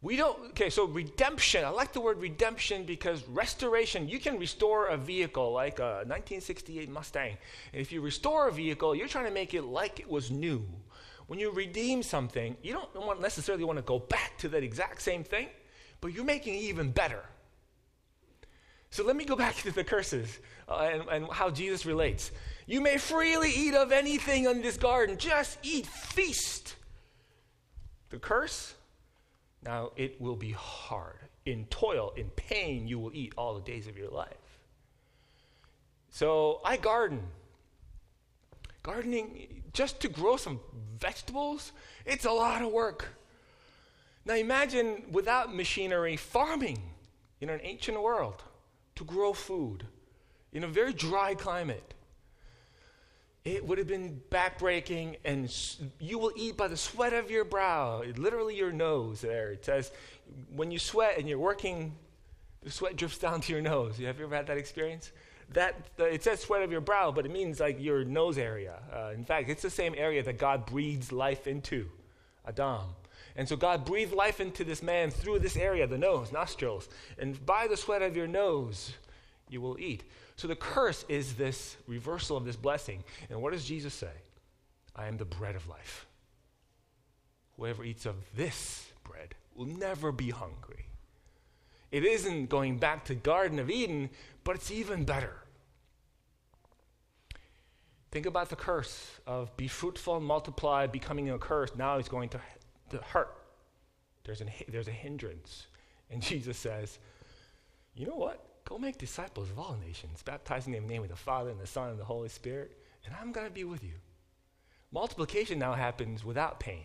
we 0.00 0.14
don't, 0.16 0.50
okay, 0.50 0.70
so 0.70 0.84
redemption. 0.84 1.64
I 1.64 1.70
like 1.70 1.92
the 1.92 2.00
word 2.00 2.20
redemption 2.20 2.84
because 2.84 3.26
restoration, 3.28 4.08
you 4.08 4.20
can 4.20 4.38
restore 4.38 4.86
a 4.86 4.96
vehicle 4.96 5.52
like 5.52 5.80
a 5.80 6.04
1968 6.06 6.88
Mustang. 6.88 7.36
If 7.72 7.90
you 7.90 8.00
restore 8.00 8.46
a 8.46 8.52
vehicle, 8.52 8.94
you're 8.94 9.08
trying 9.08 9.24
to 9.24 9.32
make 9.32 9.54
it 9.54 9.62
like 9.62 9.98
it 9.98 10.08
was 10.08 10.30
new. 10.30 10.64
When 11.26 11.40
you 11.40 11.50
redeem 11.50 12.04
something, 12.04 12.56
you 12.62 12.72
don't 12.72 12.94
want, 12.94 13.20
necessarily 13.20 13.64
want 13.64 13.78
to 13.78 13.82
go 13.82 13.98
back 13.98 14.38
to 14.38 14.48
that 14.50 14.62
exact 14.62 15.02
same 15.02 15.24
thing, 15.24 15.48
but 16.00 16.12
you're 16.12 16.24
making 16.24 16.54
it 16.54 16.62
even 16.62 16.92
better. 16.92 17.24
So 18.90 19.04
let 19.04 19.16
me 19.16 19.24
go 19.24 19.34
back 19.44 19.56
to 19.56 19.72
the 19.72 19.82
curses 19.82 20.38
uh, 20.68 20.88
and, 20.92 21.02
and 21.10 21.32
how 21.32 21.50
Jesus 21.50 21.84
relates. 21.84 22.30
You 22.66 22.80
may 22.80 22.98
freely 22.98 23.50
eat 23.50 23.74
of 23.74 23.90
anything 23.90 24.44
in 24.44 24.62
this 24.62 24.76
garden, 24.76 25.18
just 25.18 25.58
eat, 25.64 25.86
feast. 25.86 26.76
The 28.10 28.18
curse, 28.18 28.74
now 29.68 29.92
it 29.96 30.18
will 30.18 30.34
be 30.34 30.52
hard. 30.52 31.18
In 31.44 31.66
toil, 31.66 32.14
in 32.16 32.30
pain, 32.30 32.88
you 32.88 32.98
will 32.98 33.10
eat 33.12 33.34
all 33.36 33.54
the 33.54 33.60
days 33.60 33.86
of 33.86 33.98
your 33.98 34.08
life. 34.08 34.48
So 36.08 36.62
I 36.64 36.78
garden. 36.78 37.20
Gardening, 38.82 39.62
just 39.74 40.00
to 40.00 40.08
grow 40.08 40.38
some 40.38 40.58
vegetables, 40.98 41.72
it's 42.06 42.24
a 42.24 42.30
lot 42.30 42.62
of 42.62 42.72
work. 42.72 43.08
Now 44.24 44.36
imagine 44.36 45.02
without 45.12 45.54
machinery, 45.54 46.16
farming 46.16 46.78
in 47.42 47.50
an 47.50 47.60
ancient 47.62 48.00
world 48.00 48.42
to 48.94 49.04
grow 49.04 49.34
food 49.34 49.84
in 50.50 50.64
a 50.64 50.68
very 50.68 50.94
dry 50.94 51.34
climate 51.34 51.92
it 53.56 53.64
would 53.66 53.78
have 53.78 53.86
been 53.86 54.20
backbreaking, 54.30 55.16
and 55.24 55.54
you 55.98 56.18
will 56.18 56.32
eat 56.36 56.56
by 56.56 56.68
the 56.68 56.76
sweat 56.76 57.12
of 57.12 57.30
your 57.30 57.44
brow, 57.44 58.02
literally 58.16 58.56
your 58.56 58.72
nose 58.72 59.20
there. 59.20 59.52
It 59.52 59.64
says, 59.64 59.90
when 60.54 60.70
you 60.70 60.78
sweat 60.78 61.18
and 61.18 61.28
you're 61.28 61.38
working, 61.38 61.94
the 62.62 62.70
sweat 62.70 62.96
drips 62.96 63.18
down 63.18 63.40
to 63.42 63.52
your 63.52 63.62
nose. 63.62 63.98
Have 63.98 64.18
you 64.18 64.26
ever 64.26 64.36
had 64.36 64.46
that 64.48 64.58
experience? 64.58 65.12
That 65.54 65.74
it 65.98 66.22
says 66.22 66.40
sweat 66.40 66.62
of 66.62 66.70
your 66.70 66.82
brow, 66.82 67.10
but 67.10 67.24
it 67.24 67.32
means 67.32 67.58
like 67.60 67.80
your 67.80 68.04
nose 68.04 68.36
area. 68.36 68.80
Uh, 68.94 69.12
in 69.14 69.24
fact, 69.24 69.48
it's 69.48 69.62
the 69.62 69.70
same 69.70 69.94
area 69.96 70.22
that 70.22 70.36
God 70.36 70.66
breathes 70.66 71.10
life 71.10 71.46
into, 71.46 71.88
Adam. 72.46 72.82
And 73.34 73.48
so 73.48 73.56
God 73.56 73.84
breathed 73.84 74.12
life 74.12 74.40
into 74.40 74.64
this 74.64 74.82
man 74.82 75.10
through 75.10 75.38
this 75.38 75.56
area, 75.56 75.86
the 75.86 75.96
nose, 75.96 76.32
nostrils. 76.32 76.88
And 77.18 77.44
by 77.46 77.66
the 77.68 77.76
sweat 77.76 78.02
of 78.02 78.16
your 78.16 78.26
nose, 78.26 78.92
you 79.48 79.60
will 79.60 79.78
eat. 79.78 80.02
So 80.38 80.46
the 80.46 80.54
curse 80.54 81.04
is 81.08 81.34
this 81.34 81.76
reversal 81.88 82.36
of 82.36 82.44
this 82.44 82.54
blessing. 82.54 83.02
And 83.28 83.42
what 83.42 83.52
does 83.52 83.64
Jesus 83.64 83.92
say? 83.92 84.12
I 84.94 85.08
am 85.08 85.16
the 85.16 85.24
bread 85.24 85.56
of 85.56 85.68
life. 85.68 86.06
Whoever 87.56 87.84
eats 87.84 88.06
of 88.06 88.14
this 88.36 88.92
bread 89.02 89.34
will 89.56 89.66
never 89.66 90.12
be 90.12 90.30
hungry. 90.30 90.86
It 91.90 92.04
isn't 92.04 92.50
going 92.50 92.78
back 92.78 93.04
to 93.06 93.14
the 93.14 93.20
Garden 93.20 93.58
of 93.58 93.68
Eden, 93.68 94.10
but 94.44 94.54
it's 94.54 94.70
even 94.70 95.04
better. 95.04 95.34
Think 98.12 98.24
about 98.24 98.48
the 98.48 98.56
curse 98.56 99.10
of 99.26 99.54
be 99.56 99.66
fruitful 99.66 100.18
and 100.18 100.24
multiply, 100.24 100.86
becoming 100.86 101.30
a 101.30 101.38
curse. 101.38 101.72
Now 101.76 101.98
it's 101.98 102.08
going 102.08 102.28
to, 102.28 102.40
to 102.90 102.98
hurt. 102.98 103.36
There's, 104.22 104.40
an, 104.40 104.50
there's 104.68 104.86
a 104.86 104.92
hindrance. 104.92 105.66
And 106.12 106.22
Jesus 106.22 106.56
says, 106.56 107.00
you 107.96 108.06
know 108.06 108.14
what? 108.14 108.47
Go 108.68 108.76
make 108.76 108.98
disciples 108.98 109.48
of 109.48 109.58
all 109.58 109.78
nations, 109.82 110.22
baptizing 110.22 110.74
them 110.74 110.82
in 110.82 110.88
the 110.88 110.92
name 110.92 111.02
of 111.02 111.08
the 111.08 111.16
Father 111.16 111.48
and 111.48 111.58
the 111.58 111.66
Son 111.66 111.88
and 111.88 111.98
the 111.98 112.04
Holy 112.04 112.28
Spirit, 112.28 112.76
and 113.06 113.14
I'm 113.18 113.32
going 113.32 113.46
to 113.46 113.52
be 113.52 113.64
with 113.64 113.82
you. 113.82 113.94
Multiplication 114.92 115.58
now 115.58 115.72
happens 115.72 116.22
without 116.22 116.60
pain, 116.60 116.84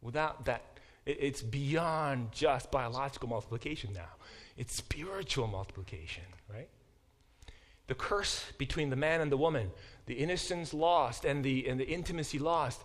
without 0.00 0.46
that. 0.46 0.62
It's 1.04 1.42
beyond 1.42 2.32
just 2.32 2.70
biological 2.70 3.28
multiplication 3.28 3.92
now, 3.92 4.08
it's 4.56 4.74
spiritual 4.74 5.46
multiplication, 5.46 6.24
right? 6.50 6.68
The 7.88 7.94
curse 7.94 8.46
between 8.56 8.88
the 8.88 8.96
man 8.96 9.20
and 9.20 9.30
the 9.30 9.36
woman, 9.36 9.72
the 10.06 10.14
innocence 10.14 10.72
lost 10.72 11.26
and 11.26 11.44
the, 11.44 11.68
and 11.68 11.78
the 11.78 11.86
intimacy 11.88 12.38
lost 12.38 12.82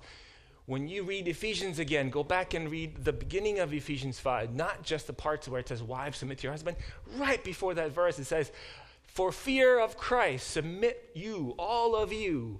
when 0.67 0.89
you 0.89 1.03
read 1.03 1.29
Ephesians 1.29 1.79
again, 1.79 2.09
go 2.09 2.25
back 2.25 2.53
and 2.53 2.69
read 2.69 3.05
the 3.05 3.13
beginning 3.13 3.59
of 3.59 3.73
Ephesians 3.73 4.19
5, 4.19 4.53
not 4.53 4.83
just 4.83 5.07
the 5.07 5.13
parts 5.13 5.47
where 5.47 5.61
it 5.61 5.69
says, 5.69 5.81
Wives, 5.81 6.17
submit 6.17 6.39
to 6.39 6.43
your 6.43 6.51
husband. 6.51 6.75
Right 7.15 7.41
before 7.41 7.73
that 7.75 7.93
verse, 7.93 8.19
it 8.19 8.25
says, 8.25 8.51
For 9.05 9.31
fear 9.31 9.79
of 9.79 9.95
Christ, 9.95 10.51
submit 10.51 11.11
you, 11.15 11.55
all 11.57 11.95
of 11.95 12.11
you, 12.11 12.59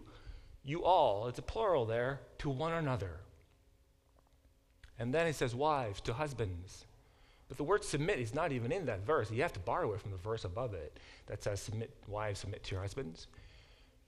you 0.63 0.85
all, 0.85 1.27
it's 1.27 1.37
a 1.37 1.41
plural 1.41 1.85
there, 1.85 2.21
to 2.39 2.49
one 2.49 2.71
another. 2.71 3.19
And 4.97 5.13
then 5.13 5.27
it 5.27 5.35
says, 5.35 5.53
Wives, 5.53 5.99
to 6.01 6.13
husbands. 6.13 6.85
But 7.49 7.57
the 7.57 7.65
word 7.65 7.83
submit 7.83 8.19
is 8.19 8.33
not 8.33 8.53
even 8.53 8.71
in 8.71 8.85
that 8.85 9.05
verse. 9.05 9.29
You 9.29 9.41
have 9.41 9.53
to 9.53 9.59
borrow 9.59 9.91
it 9.93 9.99
from 9.99 10.11
the 10.11 10.17
verse 10.17 10.45
above 10.45 10.73
it 10.73 10.97
that 11.25 11.43
says, 11.43 11.59
submit, 11.59 11.91
Wives, 12.07 12.39
submit 12.39 12.63
to 12.63 12.71
your 12.71 12.81
husbands 12.83 13.27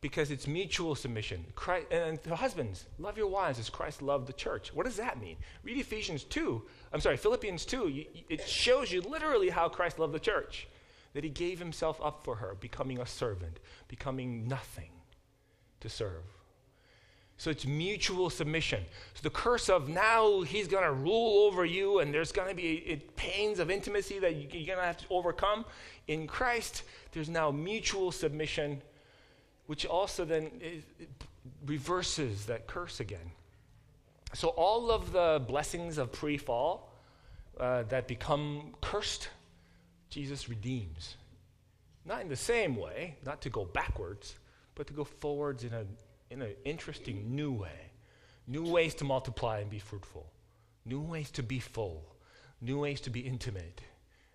because 0.02 0.32
it's 0.32 0.48
mutual 0.48 0.96
submission. 0.96 1.46
Christ, 1.56 1.88
and 1.92 2.20
husbands, 2.28 2.86
love 2.98 3.18
your 3.18 3.28
wives 3.28 3.60
as 3.60 3.70
Christ 3.70 4.02
loved 4.02 4.28
the 4.28 4.34
church. 4.34 4.74
What 4.74 4.86
does 4.86 4.96
that 4.96 5.20
mean? 5.20 5.36
Read 5.64 5.78
Ephesians 5.78 6.24
2. 6.24 6.62
I'm 6.94 7.02
sorry, 7.02 7.18
Philippians 7.18 7.66
2. 7.66 7.90
You, 7.90 8.06
it 8.30 8.48
shows 8.48 8.92
you 8.92 9.02
literally 9.02 9.50
how 9.50 9.68
Christ 9.68 10.00
loved 10.00 10.14
the 10.14 10.20
church. 10.20 10.68
That 11.14 11.24
he 11.24 11.30
gave 11.30 11.60
himself 11.60 12.00
up 12.04 12.24
for 12.24 12.36
her, 12.36 12.56
becoming 12.60 13.00
a 13.00 13.06
servant, 13.06 13.60
becoming 13.88 14.48
nothing 14.48 14.92
to 15.82 15.90
serve. 15.90 16.24
So 17.40 17.50
it's 17.50 17.66
mutual 17.66 18.30
submission. 18.30 18.84
So 19.14 19.22
the 19.24 19.30
curse 19.30 19.70
of 19.70 19.88
now 19.88 20.42
he's 20.42 20.68
going 20.68 20.84
to 20.84 20.92
rule 20.92 21.48
over 21.48 21.64
you 21.64 22.00
and 22.00 22.14
there's 22.14 22.34
going 22.34 22.50
to 22.50 22.54
be 22.54 23.02
pains 23.16 23.60
of 23.60 23.72
intimacy 23.72 24.20
that 24.20 24.36
you're 24.36 24.66
going 24.66 24.78
to 24.78 24.84
have 24.84 24.98
to 24.98 25.06
overcome. 25.10 25.64
In 26.08 26.28
Christ, 26.28 26.84
there's 27.14 27.30
now 27.30 27.50
mutual 27.50 28.12
submission, 28.12 28.82
which 29.70 29.86
also 29.86 30.26
then 30.26 30.50
reverses 31.68 32.48
that 32.48 32.66
curse 32.66 33.00
again. 33.00 33.30
So 34.34 34.48
all 34.48 34.90
of 34.90 35.12
the 35.12 35.44
blessings 35.48 36.00
of 36.00 36.12
pre 36.12 36.38
fall 36.38 36.92
uh, 37.60 37.84
that 37.84 38.08
become 38.08 38.74
cursed, 38.82 39.30
Jesus 40.10 40.50
redeems. 40.50 41.18
Not 42.04 42.22
in 42.22 42.30
the 42.30 42.36
same 42.36 42.78
way, 42.78 43.18
not 43.24 43.44
to 43.44 43.52
go 43.52 43.64
backwards, 43.64 44.40
but 44.74 44.88
to 44.88 44.94
go 44.94 45.04
forwards 45.04 45.64
in 45.64 45.74
a 45.74 45.86
in 46.32 46.42
an 46.42 46.56
interesting 46.66 47.36
new 47.36 47.52
way. 47.52 47.92
New 48.48 48.68
ways 48.72 48.96
to 48.96 49.04
multiply 49.04 49.60
and 49.60 49.70
be 49.70 49.78
fruitful. 49.78 50.26
New 50.84 51.00
ways 51.00 51.30
to 51.30 51.44
be 51.44 51.60
full. 51.60 52.04
New 52.60 52.80
ways 52.80 53.02
to 53.02 53.12
be 53.12 53.20
intimate 53.20 53.82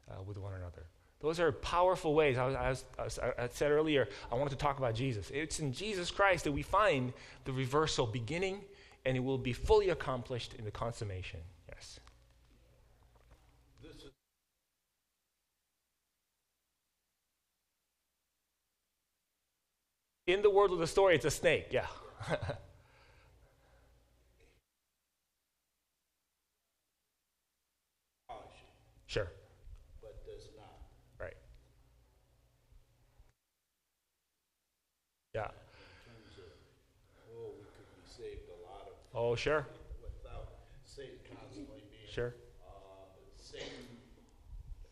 uh, 0.09 0.23
with 0.23 0.39
one 0.39 0.53
another. 0.55 0.87
Those 1.25 1.41
are 1.41 1.51
powerful 1.51 2.15
ways. 2.15 2.39
I, 2.39 2.47
was, 2.47 2.55
I, 2.55 3.03
was, 3.03 3.19
I, 3.19 3.49
said 3.51 3.73
earlier, 3.73 4.09
I 4.31 4.35
wanted 4.37 4.51
to 4.51 4.57
talk 4.57 4.79
about 4.79 4.95
Jesus. 4.95 5.31
It's 5.33 5.59
in 5.59 5.73
Jesus 5.73 6.11
Christ 6.11 6.45
that 6.45 6.53
we 6.53 6.63
find 6.63 7.13
the 7.45 7.53
reversal 7.53 8.07
beginning, 8.07 8.61
and 9.05 9.17
it 9.17 9.21
will 9.21 9.39
be 9.39 9.53
fully 9.53 9.89
accomplished 9.89 10.55
in 10.55 10.65
the 10.65 10.71
consummation. 10.71 11.41
Yes. 11.69 11.99
in 20.27 20.43
the 20.43 20.51
world 20.51 20.73
of 20.73 20.79
the 20.79 20.87
story, 20.87 21.15
it's 21.15 21.25
a 21.27 21.31
snake, 21.31 21.67
yeah. 21.71 21.87
sure. 29.07 29.31
But 30.01 30.25
does 30.25 30.49
not. 30.57 30.65
Right. 31.21 31.37
Yeah. 35.35 35.51
Terms 36.07 36.39
of, 36.39 36.47
oh, 37.35 37.51
we 37.59 37.67
could 37.75 37.91
be 37.91 38.07
saved 38.07 38.47
a 38.47 38.59
lot 38.63 38.87
of. 38.87 38.95
Oh, 39.19 39.35
sure. 39.35 39.67
Without 39.99 40.47
Satan 40.85 41.19
constantly 41.27 41.83
being. 41.91 42.07
Sure. 42.07 42.35
Uh, 42.63 42.71
but 43.19 43.27
Satan, 43.43 43.83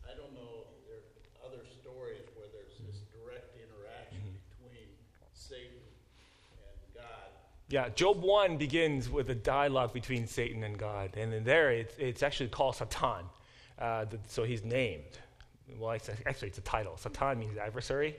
I 0.03 0.11
don't 0.19 0.35
know, 0.35 0.67
there 0.83 0.99
are 0.99 1.47
other 1.47 1.63
stories 1.79 2.27
where 2.35 2.51
there's 2.51 2.75
this 2.83 3.07
direct 3.15 3.55
interaction 3.55 4.19
between 4.51 4.91
Satan 5.31 5.79
and 5.79 6.93
God. 6.93 7.31
Yeah, 7.69 7.87
Job 7.95 8.21
1 8.21 8.57
begins 8.57 9.09
with 9.09 9.29
a 9.29 9.35
dialogue 9.35 9.93
between 9.93 10.27
Satan 10.27 10.65
and 10.65 10.77
God. 10.77 11.15
And 11.15 11.33
in 11.33 11.45
there, 11.45 11.71
it's, 11.71 11.95
it's 11.97 12.21
actually 12.21 12.49
called 12.49 12.75
Satan. 12.75 13.31
Uh, 13.79 14.05
so 14.27 14.43
he's 14.43 14.65
named. 14.65 15.19
Well, 15.79 15.91
it's, 15.91 16.09
actually, 16.25 16.49
it's 16.49 16.57
a 16.57 16.67
title. 16.67 16.97
Satan 16.97 17.39
means 17.39 17.57
adversary. 17.57 18.17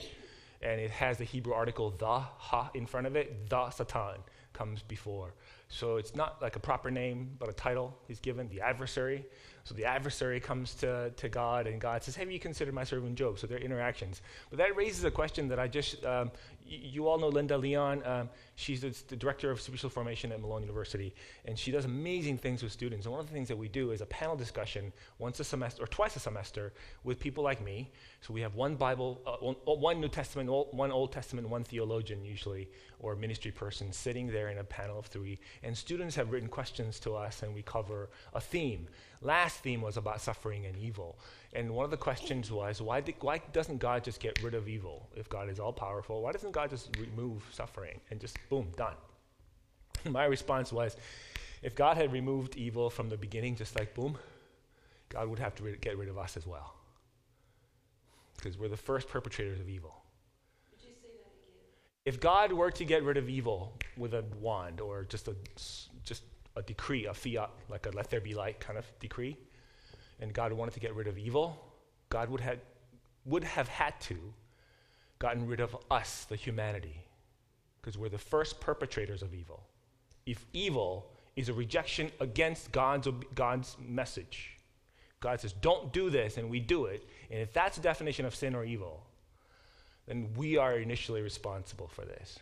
And 0.61 0.79
it 0.79 0.91
has 0.91 1.17
the 1.17 1.23
Hebrew 1.23 1.53
article 1.53 1.91
the, 1.91 2.19
ha, 2.19 2.69
in 2.73 2.85
front 2.85 3.07
of 3.07 3.15
it. 3.15 3.49
The 3.49 3.69
Satan 3.69 4.21
comes 4.53 4.81
before. 4.81 5.33
So 5.67 5.97
it's 5.97 6.15
not 6.15 6.41
like 6.41 6.55
a 6.55 6.59
proper 6.59 6.89
name, 6.89 7.35
but 7.39 7.49
a 7.49 7.53
title 7.53 7.97
he's 8.07 8.19
given, 8.19 8.47
the 8.49 8.61
adversary. 8.61 9.25
So 9.63 9.73
the 9.73 9.85
adversary 9.85 10.39
comes 10.39 10.75
to, 10.75 11.11
to 11.17 11.27
God, 11.27 11.67
and 11.67 11.81
God 11.81 12.03
says, 12.03 12.15
Have 12.15 12.31
you 12.31 12.39
considered 12.39 12.73
my 12.73 12.83
servant 12.83 13.15
Job? 13.15 13.39
So 13.39 13.47
their 13.47 13.57
interactions. 13.57 14.21
But 14.49 14.59
that 14.59 14.75
raises 14.75 15.03
a 15.03 15.11
question 15.11 15.47
that 15.49 15.59
I 15.59 15.67
just, 15.67 16.05
um, 16.05 16.31
you 16.67 17.07
all 17.07 17.19
know 17.19 17.27
Linda 17.27 17.57
Leon. 17.57 18.01
Um, 18.05 18.29
she's 18.55 18.81
the, 18.81 18.95
the, 19.07 19.15
director 19.15 19.51
of 19.51 19.61
spiritual 19.61 19.89
formation 19.89 20.31
at 20.31 20.41
Malone 20.41 20.61
University, 20.61 21.13
and 21.45 21.57
she 21.57 21.71
does 21.71 21.85
amazing 21.85 22.37
things 22.37 22.63
with 22.63 22.71
students. 22.71 23.05
And 23.05 23.11
one 23.11 23.21
of 23.21 23.27
the 23.27 23.33
things 23.33 23.47
that 23.47 23.57
we 23.57 23.67
do 23.67 23.91
is 23.91 24.01
a 24.01 24.05
panel 24.05 24.35
discussion 24.35 24.91
once 25.19 25.39
a 25.39 25.43
semester, 25.43 25.83
or 25.83 25.87
twice 25.87 26.15
a 26.15 26.19
semester, 26.19 26.73
with 27.03 27.19
people 27.19 27.43
like 27.43 27.63
me. 27.63 27.91
So 28.21 28.33
we 28.33 28.41
have 28.41 28.55
one 28.55 28.75
Bible, 28.75 29.21
uh, 29.25 29.37
one, 29.37 29.55
one 29.65 30.01
New 30.01 30.07
Testament, 30.07 30.49
one 30.49 30.91
Old 30.91 31.11
Testament, 31.11 31.47
one 31.47 31.63
theologian 31.63 32.25
usually, 32.25 32.69
or 32.99 33.15
ministry 33.15 33.51
person 33.51 33.91
sitting 33.91 34.27
there 34.27 34.49
in 34.49 34.57
a 34.57 34.63
panel 34.63 34.97
of 34.97 35.05
three. 35.05 35.39
And 35.63 35.77
students 35.77 36.15
have 36.15 36.31
written 36.31 36.49
questions 36.49 36.99
to 37.01 37.15
us, 37.15 37.43
and 37.43 37.53
we 37.53 37.61
cover 37.61 38.09
a 38.33 38.41
theme. 38.41 38.87
Last 39.21 39.59
theme 39.59 39.81
was 39.81 39.97
about 39.97 40.21
suffering 40.21 40.65
and 40.65 40.77
evil. 40.77 41.17
And 41.55 41.71
one 41.71 41.85
of 41.85 41.91
the 41.91 41.97
questions 41.97 42.51
was 42.51 42.81
why, 42.81 42.99
did, 42.99 43.15
why 43.21 43.39
doesn't 43.53 43.77
God 43.77 44.03
just 44.03 44.19
get 44.19 44.43
rid 44.43 44.53
of 44.53 44.67
evil? 44.67 45.07
If 45.15 45.29
God 45.29 45.49
is 45.49 45.57
all 45.57 45.71
powerful, 45.71 46.21
why 46.21 46.33
doesn't 46.33 46.51
God 46.51 46.69
just 46.69 46.89
remove 46.99 47.47
suffering 47.49 48.01
and 48.11 48.19
just 48.19 48.37
boom, 48.49 48.67
done? 48.75 48.95
My 50.05 50.25
response 50.25 50.73
was 50.73 50.97
if 51.63 51.73
God 51.73 51.95
had 51.95 52.11
removed 52.11 52.57
evil 52.57 52.89
from 52.89 53.07
the 53.07 53.15
beginning, 53.15 53.55
just 53.55 53.79
like 53.79 53.93
boom, 53.93 54.17
God 55.07 55.29
would 55.29 55.39
have 55.39 55.55
to 55.55 55.77
get 55.77 55.97
rid 55.97 56.09
of 56.09 56.17
us 56.17 56.35
as 56.35 56.45
well. 56.45 56.73
Because 58.35 58.57
we're 58.57 58.67
the 58.67 58.75
first 58.75 59.07
perpetrators 59.07 59.61
of 59.61 59.69
evil. 59.69 59.95
If 62.03 62.19
God 62.19 62.51
were 62.51 62.69
to 62.69 62.83
get 62.83 63.01
rid 63.03 63.15
of 63.15 63.29
evil 63.29 63.73
with 63.97 64.13
a 64.13 64.25
wand 64.39 64.81
or 64.81 65.05
just 65.05 65.29
a 65.29 65.35
just 66.03 66.23
a 66.55 66.61
decree, 66.61 67.05
a 67.05 67.13
fiat, 67.13 67.49
like 67.69 67.85
a 67.87 67.91
let 67.91 68.09
there 68.09 68.21
be 68.21 68.35
light 68.35 68.59
kind 68.59 68.77
of 68.77 68.85
decree, 68.99 69.37
and 70.19 70.33
God 70.33 70.53
wanted 70.53 70.73
to 70.73 70.79
get 70.79 70.95
rid 70.95 71.07
of 71.07 71.17
evil, 71.17 71.73
God 72.09 72.29
would 72.29 72.41
have, 72.41 72.59
would 73.25 73.43
have 73.43 73.67
had 73.67 73.99
to 74.01 74.17
gotten 75.19 75.47
rid 75.47 75.59
of 75.59 75.75
us, 75.89 76.25
the 76.29 76.35
humanity, 76.35 77.01
because 77.81 77.97
we're 77.97 78.09
the 78.09 78.17
first 78.17 78.59
perpetrators 78.59 79.21
of 79.21 79.33
evil. 79.33 79.63
If 80.25 80.45
evil 80.53 81.11
is 81.35 81.49
a 81.49 81.53
rejection 81.53 82.11
against 82.19 82.71
God's, 82.71 83.07
God's 83.33 83.75
message, 83.79 84.57
God 85.19 85.39
says, 85.39 85.53
don't 85.53 85.91
do 85.93 86.09
this, 86.09 86.37
and 86.37 86.49
we 86.49 86.59
do 86.59 86.85
it, 86.85 87.07
and 87.31 87.39
if 87.39 87.53
that's 87.53 87.77
the 87.77 87.81
definition 87.81 88.25
of 88.25 88.35
sin 88.35 88.55
or 88.55 88.63
evil, 88.63 89.05
then 90.07 90.29
we 90.35 90.57
are 90.57 90.77
initially 90.77 91.21
responsible 91.21 91.87
for 91.87 92.05
this. 92.05 92.39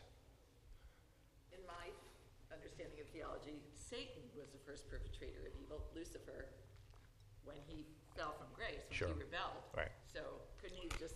Sure. 8.94 9.08
he 9.10 9.14
rebelled. 9.14 9.64
Right. 9.76 9.91
So 10.14 10.22
couldn't 10.62 10.78
he 10.78 10.89
just 11.00 11.16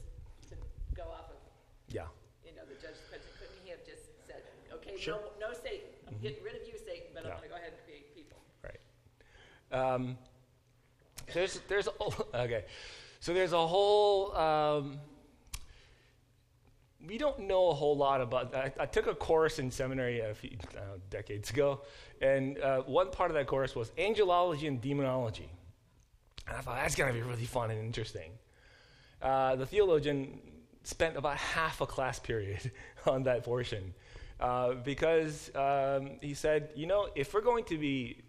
to 0.49 0.55
go 0.95 1.03
off 1.03 1.29
of, 1.29 1.37
yeah. 1.89 2.09
you 2.45 2.51
know, 2.55 2.65
the 2.67 2.75
judge's 2.75 3.05
question, 3.09 3.29
couldn't 3.39 3.55
he 3.63 3.69
have 3.69 3.85
just 3.85 4.09
said, 4.25 4.41
okay, 4.73 4.99
sure. 4.99 5.19
no, 5.39 5.49
no 5.49 5.53
Satan, 5.53 5.87
I'm 6.07 6.13
mm-hmm. 6.13 6.23
getting 6.23 6.43
rid 6.43 6.55
of 6.55 6.67
you, 6.67 6.73
Satan, 6.77 7.07
but 7.13 7.23
yeah. 7.23 7.31
I'm 7.31 7.37
going 7.37 7.49
to 7.49 7.53
go 7.53 7.55
ahead 7.55 7.73
and 7.77 7.83
create 7.85 8.15
people. 8.15 8.37
Right. 8.63 8.81
Um, 9.71 10.17
there's, 11.33 11.59
there's, 11.67 11.87
okay. 12.33 12.65
So 13.19 13.33
there's 13.33 13.53
a 13.53 13.67
whole, 13.67 14.35
um, 14.35 14.99
we 17.05 17.17
don't 17.17 17.39
know 17.41 17.69
a 17.69 17.73
whole 17.73 17.95
lot 17.95 18.21
about 18.21 18.55
I, 18.55 18.71
I 18.79 18.85
took 18.85 19.07
a 19.07 19.15
course 19.15 19.59
in 19.59 19.71
seminary 19.71 20.19
a 20.19 20.33
few 20.33 20.57
uh, 20.75 20.97
decades 21.09 21.49
ago, 21.49 21.81
and 22.21 22.57
uh, 22.59 22.81
one 22.81 23.11
part 23.11 23.31
of 23.31 23.35
that 23.35 23.47
course 23.47 23.75
was 23.75 23.91
angelology 23.91 24.67
and 24.67 24.81
demonology. 24.81 25.49
And 26.47 26.57
I 26.57 26.61
thought, 26.61 26.77
that's 26.77 26.95
going 26.95 27.13
to 27.13 27.19
be 27.19 27.25
really 27.25 27.45
fun 27.45 27.71
and 27.71 27.79
interesting. 27.79 28.31
Uh, 29.21 29.55
the 29.55 29.65
theologian 29.65 30.39
spent 30.83 31.17
about 31.17 31.37
half 31.37 31.81
a 31.81 31.85
class 31.85 32.19
period 32.19 32.71
on 33.05 33.23
that 33.23 33.43
portion 33.43 33.93
uh, 34.39 34.73
because 34.73 35.51
um, 35.55 36.11
he 36.21 36.33
said, 36.33 36.69
you 36.75 36.87
know, 36.87 37.09
if 37.15 37.33
we're 37.33 37.41
going 37.41 37.65
to 37.65 37.77
be 37.77 38.21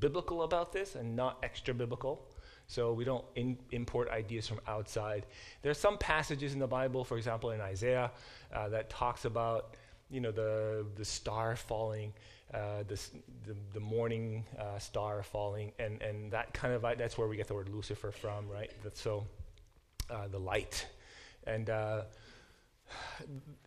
biblical 0.00 0.42
about 0.42 0.72
this 0.72 0.94
and 0.94 1.16
not 1.16 1.38
extra 1.42 1.74
biblical, 1.74 2.26
so 2.66 2.92
we 2.92 3.04
don't 3.04 3.24
in, 3.34 3.58
import 3.70 4.10
ideas 4.10 4.46
from 4.46 4.60
outside. 4.66 5.24
There 5.62 5.70
are 5.70 5.74
some 5.74 5.96
passages 5.96 6.52
in 6.52 6.58
the 6.58 6.66
Bible, 6.66 7.02
for 7.02 7.16
example, 7.16 7.50
in 7.50 7.60
Isaiah, 7.60 8.10
uh, 8.54 8.68
that 8.68 8.90
talks 8.90 9.24
about, 9.24 9.74
you 10.10 10.20
know, 10.20 10.30
the, 10.30 10.86
the 10.94 11.04
star 11.04 11.56
falling 11.56 12.12
uh, 12.54 12.82
the, 12.86 12.98
the 13.74 13.80
morning 13.80 14.44
uh, 14.58 14.78
star 14.78 15.22
falling, 15.22 15.72
and, 15.78 16.00
and 16.02 16.32
that 16.32 16.54
kind 16.54 16.72
of, 16.72 16.82
that's 16.82 17.18
where 17.18 17.28
we 17.28 17.36
get 17.36 17.46
the 17.46 17.54
word 17.54 17.68
Lucifer 17.68 18.10
from, 18.10 18.48
right? 18.48 18.70
That's 18.82 19.00
so, 19.00 19.26
uh, 20.10 20.28
the 20.28 20.38
light. 20.38 20.86
And 21.44 21.68
uh, 21.68 22.02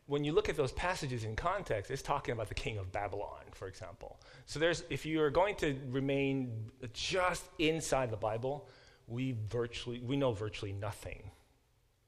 when 0.08 0.24
you 0.24 0.34
look 0.34 0.50
at 0.50 0.58
those 0.58 0.72
passages 0.72 1.24
in 1.24 1.36
context, 1.36 1.92
it's 1.92 2.02
talking 2.02 2.34
about 2.34 2.50
the 2.50 2.56
king 2.56 2.78
of 2.78 2.92
Babylon, 2.92 3.44
for 3.52 3.68
example. 3.68 4.20
So 4.46 4.60
there's, 4.60 4.84
if 4.90 5.06
you 5.06 5.22
are 5.22 5.30
going 5.30 5.56
to 5.56 5.76
remain 5.90 6.52
just 6.94 7.44
inside 7.60 8.10
the 8.10 8.18
Bible, 8.18 8.68
we 9.08 9.36
virtually, 9.50 10.02
we 10.02 10.16
know 10.16 10.32
virtually 10.32 10.74
nothing 10.74 11.30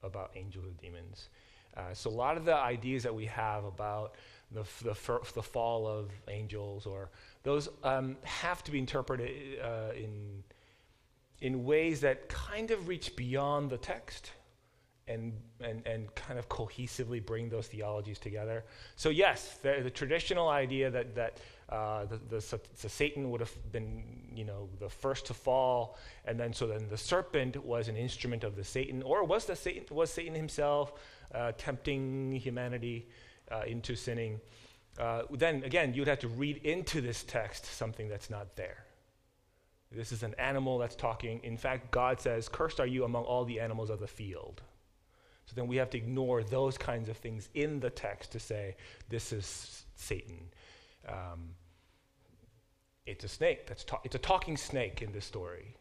about 0.02 0.32
angels 0.36 0.66
or 0.66 0.72
demons. 0.82 1.30
Uh, 1.76 1.94
so 1.94 2.10
a 2.10 2.12
lot 2.12 2.38
of 2.38 2.46
the 2.46 2.56
ideas 2.56 3.04
that 3.04 3.14
we 3.14 3.26
have 3.26 3.66
about 3.66 4.16
the, 4.52 4.64
the, 4.84 4.94
the 5.34 5.44
fall 5.44 5.88
of 5.88 6.12
angels, 6.28 6.86
or 6.86 7.10
those 7.44 7.70
um, 7.84 8.16
have 8.24 8.64
to 8.64 8.72
be 8.72 8.80
interpreted 8.80 9.60
uh, 9.60 9.94
in, 9.96 10.44
in 11.42 11.66
ways 11.66 12.02
that 12.02 12.30
kind 12.30 12.72
of 12.72 12.88
reach 12.88 13.16
beyond 13.16 13.70
the 13.70 13.78
text 13.78 14.32
and, 15.08 15.34
and, 15.60 15.86
and 15.86 16.14
kind 16.16 16.40
of 16.40 16.48
cohesively 16.48 17.24
bring 17.24 17.50
those 17.50 17.68
theologies 17.68 18.20
together. 18.20 18.64
So, 18.96 19.10
yes, 19.10 19.58
the, 19.62 19.82
the 19.84 19.90
traditional 19.90 20.48
idea 20.48 20.90
that, 20.92 21.16
that 21.16 21.40
uh, 21.70 22.06
the, 22.06 22.18
the, 22.30 22.60
the, 22.82 22.90
Satan 22.90 23.30
would 23.32 23.42
have 23.42 23.72
been, 23.72 24.04
you 24.34 24.46
know, 24.46 24.70
the 24.80 24.90
first 24.90 25.26
to 25.26 25.34
fall, 25.34 25.98
and 26.26 26.40
then 26.40 26.54
so 26.54 26.68
then 26.68 26.88
the 26.90 26.98
serpent 26.98 27.58
was 27.66 27.88
an 27.88 27.98
instrument 27.98 28.44
of 28.44 28.56
the 28.56 28.64
Satan, 28.64 29.02
or 29.02 29.24
was 29.24 29.46
the 29.46 29.56
Satan 29.56 29.84
was 29.90 30.12
Satan 30.12 30.36
himself 30.36 30.94
tempting 31.58 32.32
humanity 32.34 33.08
uh, 33.52 33.64
into 33.66 33.96
sinning? 33.96 34.40
Uh, 35.00 35.24
then 35.32 35.64
again, 35.64 35.94
you'd 35.94 36.08
have 36.08 36.20
to 36.20 36.28
read 36.28 36.58
into 36.58 37.02
this 37.02 37.24
text 37.24 37.66
something 37.66 38.08
that's 38.08 38.30
not 38.30 38.56
there. 38.56 38.86
This 39.92 40.12
is 40.12 40.24
an 40.24 40.36
animal 40.38 40.78
that's 40.78 40.96
talking. 40.96 41.40
In 41.44 41.58
fact, 41.58 41.92
God 41.92 42.20
says, 42.22 42.50
"Cursed 42.50 42.80
are 42.80 42.88
you 42.88 43.04
among 43.04 43.24
all 43.26 43.46
the 43.46 43.60
animals 43.60 43.90
of 43.90 44.00
the 44.00 44.08
field." 44.08 44.62
So 45.46 45.54
then 45.56 45.68
we 45.68 45.76
have 45.78 45.90
to 45.92 45.98
ignore 45.98 46.44
those 46.44 46.78
kinds 46.78 47.10
of 47.10 47.18
things 47.18 47.50
in 47.54 47.80
the 47.80 47.90
text 47.90 48.32
to 48.32 48.40
say, 48.40 48.76
this 49.10 49.34
is 49.34 49.86
Satan. 49.96 50.50
Um, 51.08 51.56
it's 53.06 53.26
a 53.26 53.28
snake. 53.28 53.68
That's 53.68 53.84
ta- 53.84 54.00
it's 54.04 54.16
a 54.16 54.20
talking 54.20 54.56
snake 54.56 55.02
in 55.02 55.12
this 55.12 55.26
story. 55.26 55.76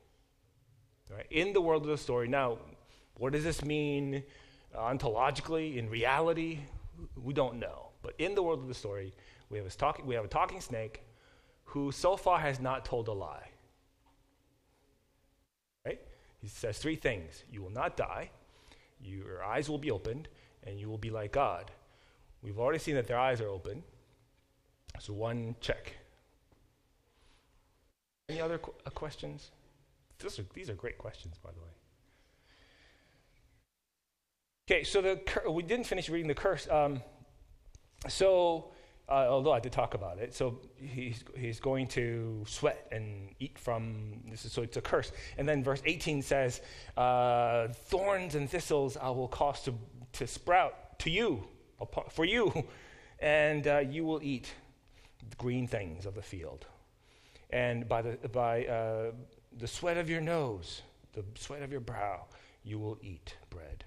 Right? 1.09 1.27
In 1.31 1.53
the 1.53 1.61
world 1.61 1.83
of 1.83 1.89
the 1.89 1.99
story. 1.99 2.27
Now, 2.27 2.59
what 3.15 3.33
does 3.33 3.45
this 3.45 3.65
mean 3.65 4.17
uh, 4.17 4.21
ontologically, 4.77 5.77
in 5.77 5.89
reality? 5.89 6.61
We 7.17 7.35
don't 7.35 7.59
know. 7.59 7.89
But 8.03 8.15
in 8.19 8.35
the 8.35 8.43
world 8.43 8.61
of 8.61 8.69
the 8.69 8.75
story, 8.75 9.13
we 9.51 9.59
have, 9.59 9.67
a 9.67 9.71
talking, 9.71 10.07
we 10.07 10.15
have 10.15 10.25
a 10.25 10.29
talking 10.29 10.61
snake 10.61 11.03
who 11.65 11.93
so 11.93 12.17
far 12.17 12.39
has 12.39 12.61
not 12.61 12.85
told 12.85 13.09
a 13.09 13.13
lie. 13.13 13.49
Right? 15.85 16.01
He 16.41 16.49
says 16.49 16.79
three 16.79 16.97
things 16.97 17.45
You 17.51 17.63
will 17.63 17.71
not 17.71 17.97
die, 17.97 18.31
your 19.01 19.43
eyes 19.45 19.69
will 19.69 19.79
be 19.79 19.91
opened, 19.91 20.29
and 20.65 20.79
you 20.79 20.89
will 20.89 20.99
be 20.99 21.11
like 21.11 21.33
God. 21.33 21.71
We've 22.43 22.59
already 22.59 22.79
seen 22.79 22.97
that 22.97 23.07
their 23.07 23.19
eyes 23.19 23.41
are 23.41 23.49
open. 23.49 23.83
So, 24.99 25.13
one 25.13 25.57
check. 25.61 25.95
Any 28.29 28.41
other 28.41 28.59
qu- 28.59 28.75
uh, 28.85 28.91
questions? 28.91 29.51
Are, 30.25 30.45
these 30.55 30.71
are 30.71 30.75
great 30.75 30.99
questions, 30.99 31.37
by 31.43 31.51
the 31.51 31.61
way. 31.61 31.71
Okay, 34.71 34.85
so 34.85 35.03
the 35.03 35.17
cur- 35.17 35.51
we 35.51 35.65
didn't 35.65 35.87
finish 35.87 36.09
reading 36.09 36.29
the 36.29 36.37
curse. 36.37 36.69
Um, 36.71 37.03
so, 38.09 38.71
uh, 39.09 39.27
although 39.29 39.51
I 39.51 39.59
did 39.59 39.73
talk 39.73 39.95
about 39.95 40.19
it, 40.19 40.37
so 40.37 40.61
he's, 40.77 41.25
he's 41.37 41.59
going 41.59 41.89
to 41.89 42.45
sweat 42.47 42.87
and 42.93 43.35
eat 43.41 43.59
from 43.59 44.21
this 44.31 44.45
is 44.45 44.53
so 44.53 44.63
it's 44.63 44.77
a 44.77 44.81
curse. 44.81 45.11
And 45.37 45.49
then 45.49 45.65
verse 45.65 45.83
18 45.85 46.23
says, 46.23 46.61
uh, 46.97 47.69
"Thorns 47.87 48.37
and 48.37 48.49
thistles 48.49 48.97
I 48.97 49.11
will 49.11 49.27
cause 49.27 49.63
to 49.65 49.75
to 50.13 50.29
sprout 50.29 50.97
to 51.01 51.11
you 51.11 51.43
for 52.11 52.25
you, 52.25 52.53
and 53.19 53.67
uh, 53.67 53.79
you 53.81 54.05
will 54.05 54.23
eat 54.23 54.55
green 55.39 55.67
things 55.67 56.07
of 56.07 56.15
the 56.15 56.23
field." 56.23 56.67
And 57.51 57.89
by 57.89 58.03
the 58.03 58.29
by 58.29 58.67
uh, 58.67 59.11
the 59.59 59.67
sweat 59.67 59.97
of 59.97 60.09
your 60.09 60.21
nose, 60.21 60.83
the 61.15 61.25
sweat 61.35 61.63
of 61.63 61.73
your 61.73 61.81
brow, 61.81 62.27
you 62.63 62.79
will 62.79 62.99
eat 63.03 63.35
bread 63.51 63.85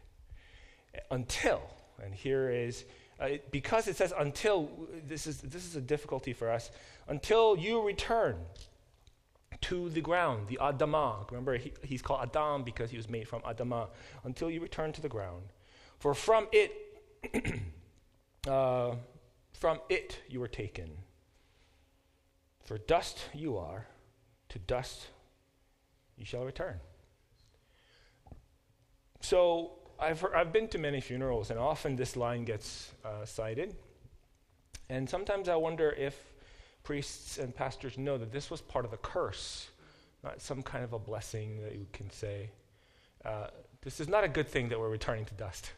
until. 1.12 1.62
And 2.04 2.14
here 2.14 2.50
is 2.50 2.86
uh, 3.22 3.26
it, 3.26 3.52
because 3.52 3.88
it 3.88 3.96
says 3.96 4.14
until, 4.18 4.70
this 5.08 5.26
is, 5.26 5.40
this 5.42 5.66
is 5.66 5.76
a 5.76 5.82
difficulty 5.82 6.34
for 6.34 6.52
us, 6.52 6.70
until 7.08 7.58
you 7.58 7.82
return 7.82 8.36
to 9.62 9.90
the 9.90 10.02
ground, 10.02 10.48
the 10.48 10.60
Adamah. 10.62 11.30
Remember, 11.32 11.58
he, 11.58 11.72
he's 11.84 12.02
called 12.02 12.30
Adam 12.30 12.64
because 12.64 12.92
he 12.92 12.98
was 12.98 13.10
made 13.10 13.28
from 13.28 13.42
Adamah. 13.42 13.88
Until 14.24 14.50
you 14.50 14.60
return 14.62 14.92
to 14.94 15.02
the 15.02 15.10
ground. 15.10 15.44
For 16.00 16.14
from 16.14 16.48
it, 16.52 16.72
uh, 18.48 18.96
from 19.54 19.80
it 19.90 20.20
you 20.28 20.42
were 20.42 20.50
taken. 20.50 20.90
For 22.66 22.78
dust 22.78 23.30
you 23.34 23.58
are, 23.58 23.88
to 24.50 24.60
dust 24.60 25.08
you 26.18 26.26
shall 26.26 26.44
return. 26.44 26.80
So 29.22 29.72
I've, 30.00 30.20
heard, 30.20 30.34
I've 30.34 30.52
been 30.52 30.68
to 30.70 30.78
many 30.78 31.02
funerals, 31.02 31.50
and 31.52 31.60
often 31.60 31.96
this 31.96 32.16
line 32.16 32.46
gets 32.46 32.92
uh, 33.04 33.26
cited. 33.26 33.76
And 34.90 35.10
sometimes 35.10 35.50
I 35.50 35.56
wonder 35.56 35.92
if 35.92 36.34
priests 36.84 37.38
and 37.38 37.56
pastors 37.56 37.98
know 37.98 38.18
that 38.18 38.32
this 38.32 38.52
was 38.52 38.62
part 38.62 38.86
of 38.86 38.92
the 38.92 38.98
curse, 38.98 39.70
not 40.24 40.42
some 40.42 40.62
kind 40.62 40.84
of 40.84 40.94
a 40.94 41.00
blessing 41.00 41.62
that 41.64 41.76
you 41.76 41.88
can 41.94 42.10
say. 42.12 42.50
Uh, 43.24 43.48
this 43.82 44.00
is 44.00 44.08
not 44.08 44.24
a 44.24 44.28
good 44.28 44.48
thing 44.48 44.70
that 44.70 44.80
we're 44.80 44.90
returning 44.90 45.26
to 45.26 45.34
dust, 45.34 45.72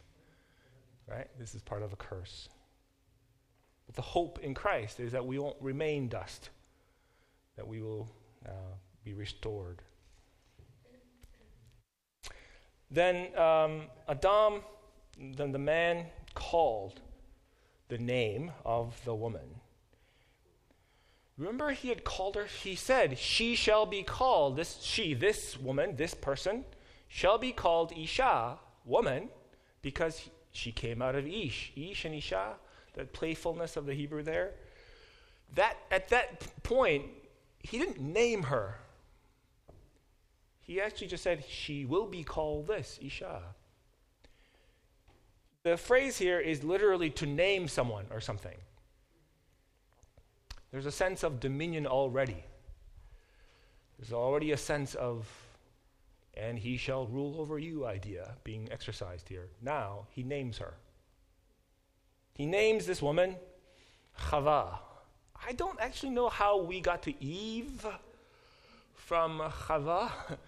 right? 1.06 1.28
This 1.38 1.54
is 1.54 1.62
part 1.62 1.82
of 1.82 1.92
a 1.92 1.96
curse. 1.96 2.48
But 3.86 3.96
the 3.96 4.02
hope 4.02 4.38
in 4.40 4.52
Christ 4.52 5.00
is 5.00 5.12
that 5.12 5.24
we 5.24 5.38
won't 5.38 5.56
remain 5.60 6.08
dust, 6.08 6.50
that 7.56 7.66
we 7.66 7.80
will 7.80 8.08
uh, 8.46 8.74
be 9.04 9.14
restored. 9.14 9.80
Then 12.90 13.36
um, 13.36 13.82
Adam, 14.08 14.62
then 15.18 15.52
the 15.52 15.58
man 15.58 16.06
called 16.34 17.00
the 17.88 17.98
name 17.98 18.52
of 18.64 19.00
the 19.04 19.14
woman. 19.14 19.60
Remember, 21.36 21.70
he 21.70 21.88
had 21.88 22.02
called 22.02 22.34
her, 22.34 22.46
he 22.46 22.74
said, 22.74 23.16
She 23.16 23.54
shall 23.54 23.86
be 23.86 24.02
called, 24.02 24.56
this 24.56 24.78
she, 24.82 25.14
this 25.14 25.58
woman, 25.58 25.94
this 25.96 26.12
person, 26.12 26.64
shall 27.06 27.38
be 27.38 27.52
called 27.52 27.92
Isha, 27.96 28.58
woman, 28.84 29.28
because 29.80 30.28
she 30.50 30.72
came 30.72 31.00
out 31.00 31.14
of 31.14 31.26
Ish. 31.26 31.72
Ish 31.76 32.04
and 32.04 32.14
Isha, 32.14 32.54
the 32.94 33.04
playfulness 33.04 33.76
of 33.76 33.86
the 33.86 33.94
Hebrew 33.94 34.22
there. 34.22 34.54
That 35.54 35.76
at 35.90 36.08
that 36.08 36.62
point, 36.64 37.04
he 37.60 37.78
didn't 37.78 38.00
name 38.00 38.44
her. 38.44 38.80
He 40.68 40.82
actually 40.82 41.06
just 41.06 41.22
said, 41.22 41.44
She 41.48 41.86
will 41.86 42.04
be 42.04 42.22
called 42.22 42.66
this, 42.66 42.98
Isha. 43.02 43.40
The 45.62 45.78
phrase 45.78 46.18
here 46.18 46.38
is 46.38 46.62
literally 46.62 47.08
to 47.10 47.26
name 47.26 47.68
someone 47.68 48.04
or 48.10 48.20
something. 48.20 48.56
There's 50.70 50.84
a 50.84 50.92
sense 50.92 51.24
of 51.24 51.40
dominion 51.40 51.86
already. 51.86 52.44
There's 53.98 54.12
already 54.12 54.52
a 54.52 54.58
sense 54.58 54.94
of, 54.94 55.26
and 56.34 56.58
he 56.58 56.76
shall 56.76 57.06
rule 57.06 57.40
over 57.40 57.58
you 57.58 57.86
idea 57.86 58.34
being 58.44 58.68
exercised 58.70 59.26
here. 59.26 59.48
Now, 59.62 60.06
he 60.10 60.22
names 60.22 60.58
her. 60.58 60.74
He 62.34 62.44
names 62.44 62.84
this 62.84 63.00
woman 63.00 63.36
Chava. 64.18 64.80
I 65.46 65.52
don't 65.52 65.80
actually 65.80 66.10
know 66.10 66.28
how 66.28 66.60
we 66.60 66.82
got 66.82 67.04
to 67.04 67.24
Eve 67.24 67.86
from 68.92 69.40
Chava. 69.40 70.10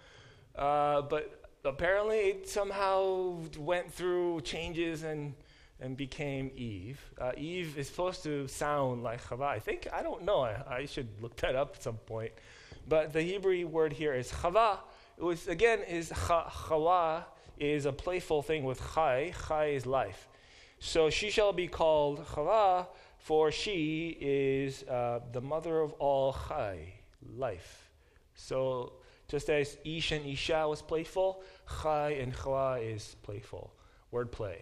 Uh, 0.55 1.01
but 1.01 1.41
apparently 1.63 2.17
it 2.17 2.49
somehow 2.49 3.37
went 3.57 3.91
through 3.91 4.41
changes 4.41 5.03
and, 5.03 5.33
and 5.79 5.95
became 5.95 6.51
Eve. 6.55 6.99
Uh, 7.19 7.31
Eve 7.37 7.77
is 7.77 7.87
supposed 7.87 8.23
to 8.23 8.47
sound 8.47 9.03
like 9.03 9.23
Chava. 9.23 9.45
I 9.45 9.59
think, 9.59 9.87
I 9.93 10.01
don't 10.01 10.23
know, 10.23 10.41
I, 10.41 10.63
I, 10.69 10.85
should 10.85 11.07
look 11.21 11.35
that 11.37 11.55
up 11.55 11.75
at 11.75 11.83
some 11.83 11.97
point. 11.97 12.31
But 12.87 13.13
the 13.13 13.21
Hebrew 13.21 13.65
word 13.67 13.93
here 13.93 14.13
is 14.13 14.31
Chava. 14.31 14.79
Was, 15.17 15.47
again, 15.47 15.79
is 15.83 16.09
Chava 16.09 17.25
is 17.59 17.85
a 17.85 17.93
playful 17.93 18.41
thing 18.41 18.63
with 18.63 18.81
Chai. 18.93 19.33
Chai 19.47 19.67
is 19.67 19.85
life. 19.85 20.27
So 20.79 21.11
she 21.11 21.29
shall 21.29 21.53
be 21.53 21.67
called 21.67 22.25
Chava, 22.25 22.87
for 23.19 23.51
she 23.51 24.17
is 24.19 24.81
uh, 24.83 25.19
the 25.31 25.41
mother 25.41 25.79
of 25.79 25.93
all 25.93 26.33
Chai, 26.33 26.93
life. 27.37 27.91
So 28.33 28.93
just 29.31 29.49
as 29.49 29.77
Ish 29.85 30.11
and 30.11 30.25
Isha 30.25 30.67
was 30.67 30.81
playful, 30.81 31.41
Chai 31.81 32.09
and 32.19 32.35
Chava 32.35 32.83
is 32.83 33.15
playful. 33.23 33.73
Wordplay. 34.11 34.57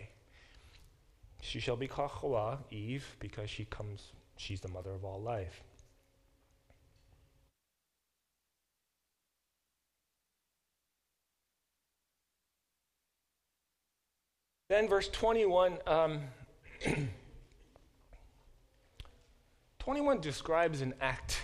She 1.42 1.60
shall 1.60 1.76
be 1.76 1.88
called 1.88 2.12
Chava, 2.12 2.60
Eve, 2.70 3.16
because 3.20 3.50
she 3.50 3.66
comes, 3.66 4.12
she's 4.38 4.62
the 4.62 4.68
mother 4.68 4.92
of 4.92 5.04
all 5.04 5.20
life. 5.20 5.64
Then, 14.70 14.88
verse 14.88 15.10
21, 15.10 15.80
um, 15.88 16.22
21 19.80 20.22
describes 20.22 20.82
an 20.82 20.94
act 21.02 21.40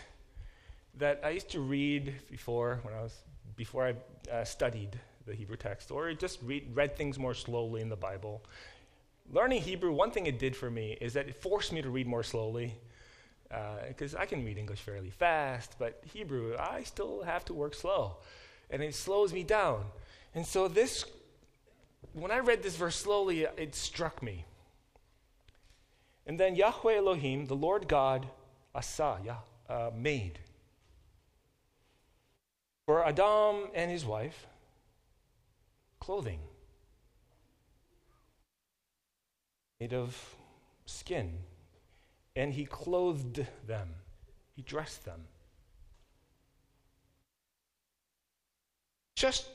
that 0.97 1.21
I 1.23 1.29
used 1.29 1.49
to 1.51 1.59
read 1.59 2.13
before 2.29 2.79
when 2.83 2.93
I 2.93 3.01
was 3.01 3.15
before 3.55 3.87
I 3.87 4.31
uh, 4.31 4.43
studied 4.43 4.99
the 5.25 5.33
Hebrew 5.33 5.57
text, 5.57 5.91
or 5.91 6.13
just 6.13 6.39
read, 6.43 6.75
read 6.75 6.95
things 6.95 7.17
more 7.17 7.33
slowly 7.33 7.81
in 7.81 7.89
the 7.89 7.95
Bible. 7.95 8.43
Learning 9.31 9.61
Hebrew, 9.61 9.91
one 9.91 10.11
thing 10.11 10.27
it 10.27 10.37
did 10.37 10.55
for 10.55 10.69
me 10.69 10.97
is 11.01 11.13
that 11.13 11.27
it 11.27 11.41
forced 11.41 11.71
me 11.71 11.81
to 11.81 11.89
read 11.89 12.05
more 12.05 12.21
slowly, 12.23 12.75
because 13.87 14.13
uh, 14.13 14.19
I 14.19 14.25
can 14.25 14.45
read 14.45 14.57
English 14.57 14.81
fairly 14.81 15.09
fast, 15.09 15.77
but 15.79 16.03
Hebrew, 16.13 16.55
I 16.59 16.83
still 16.83 17.23
have 17.23 17.45
to 17.45 17.53
work 17.53 17.73
slow, 17.73 18.17
and 18.69 18.83
it 18.83 18.93
slows 18.93 19.33
me 19.33 19.43
down. 19.43 19.85
And 20.35 20.45
so 20.45 20.67
this 20.67 21.05
when 22.13 22.31
I 22.31 22.39
read 22.39 22.63
this 22.63 22.75
verse 22.75 22.95
slowly, 22.95 23.43
it 23.57 23.75
struck 23.75 24.23
me. 24.23 24.45
And 26.25 26.39
then 26.39 26.55
Yahweh 26.55 26.95
Elohim, 26.95 27.45
the 27.45 27.55
Lord 27.55 27.87
God, 27.87 28.27
Asa, 28.73 29.19
Yah, 29.23 29.35
uh, 29.69 29.91
made 29.93 30.39
for 32.85 33.05
Adam 33.05 33.69
and 33.73 33.91
his 33.91 34.05
wife 34.05 34.47
clothing 35.99 36.39
made 39.79 39.93
of 39.93 40.35
skin. 40.85 41.33
And 42.35 42.53
he 42.53 42.65
clothed 42.65 43.45
them, 43.65 43.87
he 44.55 44.61
dressed 44.61 45.05
them. 45.05 45.21
Just 49.15 49.47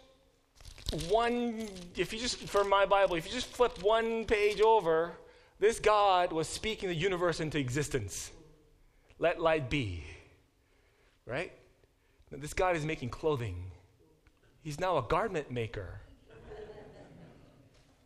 one, 1.08 1.68
if 1.96 2.12
you 2.12 2.18
just, 2.18 2.38
for 2.38 2.64
my 2.64 2.86
Bible, 2.86 3.16
if 3.16 3.26
you 3.26 3.32
just 3.32 3.46
flip 3.46 3.82
one 3.82 4.24
page 4.24 4.60
over, 4.60 5.12
this 5.58 5.78
God 5.78 6.32
was 6.32 6.48
speaking 6.48 6.88
the 6.88 6.94
universe 6.94 7.38
into 7.38 7.58
existence. 7.58 8.30
Let 9.18 9.40
light 9.40 9.68
be. 9.68 10.02
Right? 11.26 11.52
This 12.30 12.54
God 12.54 12.76
is 12.76 12.84
making 12.84 13.08
clothing. 13.08 13.56
He's 14.62 14.78
now 14.78 14.98
a 14.98 15.02
garment 15.02 15.50
maker. 15.50 16.00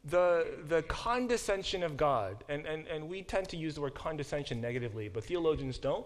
The, 0.07 0.47
the 0.69 0.83
condescension 0.83 1.83
of 1.83 1.97
God, 1.97 2.45
and, 2.49 2.67
and, 2.67 2.87
and 2.89 3.09
we 3.09 3.23
tend 3.23 3.49
to 3.51 3.57
use 3.57 3.75
the 3.75 3.81
word 3.81 3.95
condescension 3.95 4.61
negatively, 4.61 5.09
but 5.09 5.25
theologians 5.25 5.79
don't. 5.79 6.05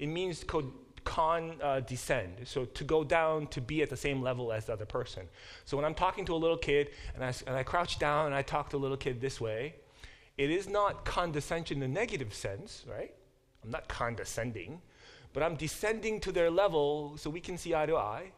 It 0.00 0.08
means 0.08 0.42
co- 0.42 0.72
con 1.04 1.54
uh, 1.62 1.80
descend, 1.80 2.40
so 2.44 2.64
to 2.64 2.84
go 2.84 3.04
down 3.04 3.46
to 3.48 3.60
be 3.60 3.82
at 3.82 3.88
the 3.88 3.96
same 3.96 4.20
level 4.20 4.52
as 4.52 4.66
the 4.66 4.72
other 4.72 4.84
person. 4.84 5.22
So 5.64 5.76
when 5.76 5.86
I'm 5.86 5.94
talking 5.94 6.24
to 6.26 6.34
a 6.34 6.36
little 6.36 6.56
kid 6.56 6.90
and 7.14 7.24
I, 7.24 7.32
and 7.46 7.56
I 7.56 7.62
crouch 7.62 7.98
down 8.00 8.26
and 8.26 8.34
I 8.34 8.42
talk 8.42 8.68
to 8.70 8.76
a 8.76 8.78
little 8.78 8.96
kid 8.96 9.20
this 9.20 9.40
way, 9.40 9.76
it 10.36 10.50
is 10.50 10.68
not 10.68 11.04
condescension 11.04 11.80
in 11.80 11.92
the 11.92 12.00
negative 12.00 12.34
sense, 12.34 12.84
right? 12.90 13.14
I'm 13.64 13.70
not 13.70 13.88
condescending, 13.88 14.82
but 15.36 15.42
I'm 15.42 15.56
descending 15.56 16.18
to 16.20 16.32
their 16.32 16.50
level 16.50 17.14
so 17.18 17.28
we 17.28 17.40
can 17.40 17.58
see 17.58 17.74
eye 17.74 17.84
to 17.84 17.98
eye. 17.98 18.32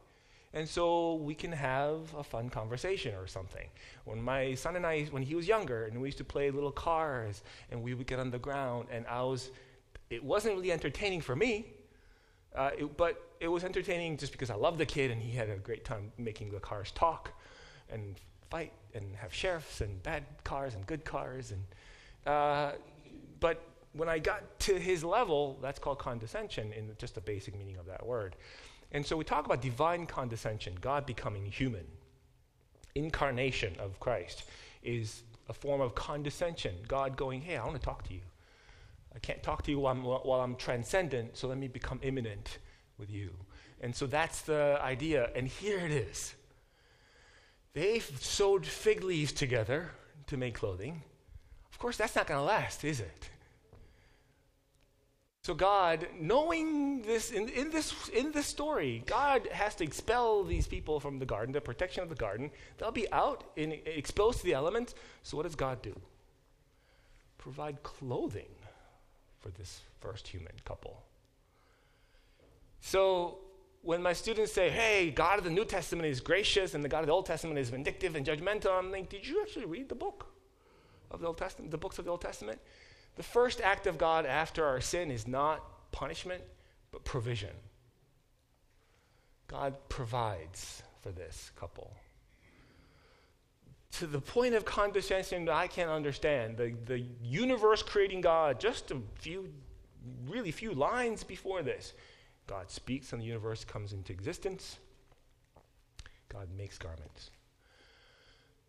And 0.53 0.68
so 0.68 1.14
we 1.14 1.32
can 1.32 1.53
have 1.53 2.12
a 2.18 2.24
fun 2.24 2.51
conversation 2.51 3.14
or 3.14 3.28
something. 3.28 3.68
When 4.05 4.20
my 4.20 4.57
son 4.57 4.74
and 4.74 4.84
I, 4.84 5.05
when 5.12 5.22
he 5.22 5.36
was 5.36 5.46
younger, 5.46 5.84
and 5.84 6.01
we 6.01 6.09
used 6.09 6.18
to 6.18 6.24
play 6.24 6.51
little 6.51 6.72
cars, 6.72 7.44
and 7.70 7.84
we 7.84 7.94
would 7.94 8.09
get 8.09 8.18
on 8.18 8.32
the 8.32 8.38
ground, 8.40 8.88
and 8.90 9.07
I 9.07 9.22
was, 9.22 9.53
it 10.11 10.24
wasn't 10.24 10.57
really 10.57 10.72
entertaining 10.72 11.20
for 11.20 11.36
me, 11.36 11.66
uh, 12.57 12.70
it, 12.76 12.96
but 12.96 13.22
it 13.38 13.46
was 13.46 13.62
entertaining 13.62 14.16
just 14.16 14.32
because 14.32 14.51
I 14.51 14.57
loved 14.57 14.78
the 14.78 14.86
kid, 14.86 15.12
and 15.12 15.22
he 15.22 15.36
had 15.36 15.49
a 15.51 15.57
great 15.59 15.84
time 15.84 16.11
making 16.18 16.51
the 16.51 16.59
cars 16.59 16.90
talk 16.90 17.30
and 17.92 18.16
fight 18.51 18.72
and 18.92 19.14
have 19.14 19.32
sheriffs 19.32 19.82
and 19.82 20.03
bad 20.03 20.24
cars 20.42 20.74
and 20.74 20.84
good 20.84 21.05
cars. 21.05 21.53
And, 21.53 21.64
uh, 22.26 22.72
but 23.38 23.62
when 23.99 24.09
I 24.09 24.20
got 24.20 24.61
to 24.61 24.78
his 24.78 25.03
level, 25.03 25.59
that's 25.61 25.80
called 25.80 25.99
condescension 25.99 26.72
in 26.72 26.88
just 26.99 27.16
the 27.16 27.20
basic 27.20 27.59
meaning 27.59 27.78
of 27.78 27.86
that 27.86 28.07
word. 28.07 28.36
And 28.92 29.05
so 29.05 29.16
we 29.16 29.24
talk 29.24 29.44
about 29.44 29.61
divine 29.61 30.07
condescension, 30.07 30.74
God 30.80 31.05
becoming 31.05 31.44
human. 31.44 31.84
Incarnation 32.94 33.74
of 33.80 33.99
Christ 33.99 34.44
is 34.84 35.24
a 35.49 35.53
form 35.53 35.80
of 35.80 35.96
condescension. 35.96 36.76
God 36.86 37.16
going, 37.16 37.40
hey, 37.42 37.57
I 37.57 37.64
want 37.64 37.74
to 37.74 37.82
talk 37.82 38.07
to 38.09 38.14
you. 38.14 38.20
I 39.14 39.18
can't 39.18 39.42
talk 39.42 39.62
to 39.64 39.72
you 39.72 39.80
while 39.80 39.92
I'm, 39.92 40.05
while 40.05 40.40
I'm 40.40 40.55
transcendent, 40.55 41.36
so 41.36 41.49
let 41.49 41.59
me 41.59 41.66
become 41.66 41.99
immanent 42.03 42.59
with 42.99 43.11
you. 43.11 43.30
And 43.80 43.94
so 43.94 44.07
that's 44.07 44.42
the 44.42 44.78
idea. 44.80 45.30
And 45.34 45.49
here 45.49 45.78
it 45.78 45.90
is. 45.90 46.34
They 47.72 47.99
sewed 47.99 48.64
fig 48.64 49.03
leaves 49.03 49.32
together 49.32 49.90
to 50.28 50.36
make 50.36 50.55
clothing. 50.55 51.03
Of 51.72 51.78
course, 51.80 51.96
that's 51.96 52.14
not 52.14 52.28
going 52.28 52.38
to 52.38 52.44
last, 52.44 52.84
is 52.84 53.01
it? 53.01 53.30
So 55.49 55.55
God, 55.55 56.09
knowing 56.20 57.01
this 57.01 57.30
in, 57.30 57.49
in, 57.49 57.70
this 57.70 58.11
in 58.11 58.32
this 58.32 58.44
story, 58.44 59.03
God 59.07 59.49
has 59.51 59.74
to 59.76 59.84
expel 59.84 60.44
these 60.44 60.66
people 60.66 61.01
from 61.01 61.18
the 61.18 61.24
garden, 61.24 61.55
the 61.55 61.61
protection 61.62 62.03
of 62.03 62.11
the 62.11 62.14
garden. 62.14 62.51
They'll 62.76 62.90
be 62.90 63.11
out 63.12 63.44
exposed 63.57 64.40
to 64.40 64.44
the 64.44 64.53
elements. 64.53 64.94
So 65.22 65.38
what 65.38 65.44
does 65.44 65.55
God 65.55 65.80
do? 65.80 65.99
Provide 67.38 67.82
clothing 67.82 68.51
for 69.40 69.49
this 69.49 69.80
first 70.01 70.28
human 70.28 70.53
couple. 70.66 71.03
So 72.82 73.38
when 73.80 74.03
my 74.03 74.12
students 74.12 74.53
say, 74.53 74.68
hey, 74.68 75.11
God 75.11 75.38
of 75.38 75.44
the 75.44 75.51
New 75.51 75.64
Testament 75.64 76.09
is 76.09 76.20
gracious 76.20 76.74
and 76.74 76.84
the 76.84 76.90
God 76.90 77.01
of 77.01 77.07
the 77.07 77.14
Old 77.14 77.24
Testament 77.24 77.59
is 77.59 77.70
vindictive 77.70 78.16
and 78.16 78.26
judgmental, 78.26 78.78
I'm 78.78 78.92
like, 78.92 79.09
did 79.09 79.26
you 79.26 79.40
actually 79.40 79.64
read 79.64 79.88
the 79.88 79.94
book 79.94 80.26
of 81.11 81.22
the 81.22 81.26
Old 81.26 81.38
Testament, 81.38 81.70
the 81.70 81.78
books 81.78 81.99
of 81.99 82.05
the 82.05 82.11
Old 82.11 82.20
Testament? 82.20 82.61
The 83.19 83.25
first 83.25 83.61
act 83.61 83.89
of 83.89 83.99
God 83.99 84.27
after 84.27 84.64
our 84.64 84.81
sin 84.81 85.11
is 85.11 85.27
not 85.27 85.91
punishment, 85.91 86.41
but 86.93 87.05
provision. 87.05 87.51
God 89.49 89.75
provides 89.89 90.85
for 91.03 91.11
this 91.11 91.51
couple. 91.57 91.93
To 93.99 94.07
the 94.07 94.21
point 94.21 94.55
of 94.55 94.64
condescension 94.64 95.47
that 95.47 95.55
I 95.55 95.66
can't 95.66 95.91
understand. 95.91 96.59
The, 96.59 96.77
the 96.87 97.01
universe 97.21 97.83
creating 97.83 98.21
God, 98.21 98.61
just 98.61 98.93
a 98.93 98.99
few, 99.16 99.53
really 100.29 100.53
few 100.53 100.73
lines 100.73 101.25
before 101.25 101.62
this, 101.62 101.95
God 102.47 102.71
speaks 102.71 103.12
and 103.12 103.21
the 103.21 103.27
universe 103.27 103.64
comes 103.64 103.93
into 103.93 104.12
existence. 104.12 104.79
God 106.29 106.47
makes 106.57 106.79
garments. 106.79 107.33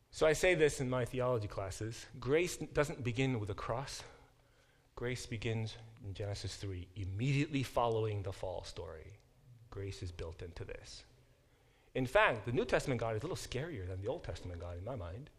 So 0.10 0.26
I 0.26 0.34
say 0.34 0.56
this 0.56 0.82
in 0.82 0.89
my 0.89 1.06
theology 1.06 1.47
classes 1.47 2.08
grace 2.20 2.58
doesn't 2.58 3.04
begin 3.04 3.39
with 3.39 3.52
a 3.52 3.54
cross. 3.54 4.02
Grace 5.00 5.26
begins 5.26 5.78
in 6.06 6.14
Genesis 6.14 6.58
3, 6.58 6.86
immediately 6.97 7.64
following 7.64 8.22
the 8.22 8.34
fall 8.34 8.66
story. 8.66 9.14
Grace 9.70 10.04
is 10.04 10.12
built 10.12 10.41
into 10.41 10.66
this. 10.66 11.04
In 11.95 12.06
fact, 12.06 12.45
the 12.45 12.52
New 12.52 12.66
Testament 12.66 13.00
God 13.00 13.16
is 13.16 13.24
a 13.24 13.26
little 13.26 13.38
scarier 13.38 13.88
than 13.88 14.02
the 14.02 14.10
Old 14.10 14.26
Testament 14.26 14.60
God 14.60 14.78
in 14.78 14.84
my 14.84 14.97
mind. 14.97 15.30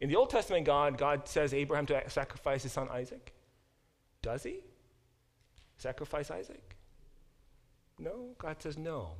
In 0.00 0.08
the 0.08 0.16
Old 0.16 0.30
Testament 0.30 0.64
God, 0.64 0.96
God 0.96 1.28
says 1.28 1.52
Abraham 1.52 1.84
to 1.84 2.02
sacrifice 2.08 2.62
his 2.62 2.72
son 2.72 2.88
Isaac. 2.90 3.34
Does 4.22 4.42
he? 4.42 4.60
Sacrifice 5.76 6.30
Isaac? 6.30 6.74
No, 7.98 8.30
God 8.38 8.56
says 8.62 8.78
no. 8.78 9.10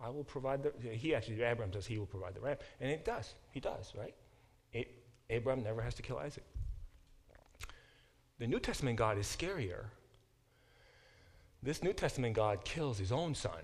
I 0.00 0.08
will 0.08 0.22
provide 0.22 0.62
the. 0.62 0.72
He 0.88 1.16
actually, 1.16 1.42
Abraham 1.42 1.72
says 1.72 1.84
he 1.84 1.98
will 1.98 2.06
provide 2.06 2.34
the 2.36 2.40
ram, 2.40 2.58
and 2.80 2.92
it 2.92 3.04
does. 3.04 3.34
He 3.50 3.58
does, 3.58 3.92
right? 3.98 4.14
It, 4.72 5.02
Abraham 5.30 5.64
never 5.64 5.82
has 5.82 5.94
to 5.94 6.02
kill 6.02 6.18
Isaac. 6.18 6.44
The 8.38 8.46
New 8.46 8.60
Testament 8.60 8.96
God 8.96 9.18
is 9.18 9.26
scarier. 9.26 9.86
This 11.62 11.82
New 11.82 11.92
Testament 11.92 12.34
God 12.34 12.64
kills 12.64 12.98
his 12.98 13.10
own 13.10 13.34
son 13.34 13.62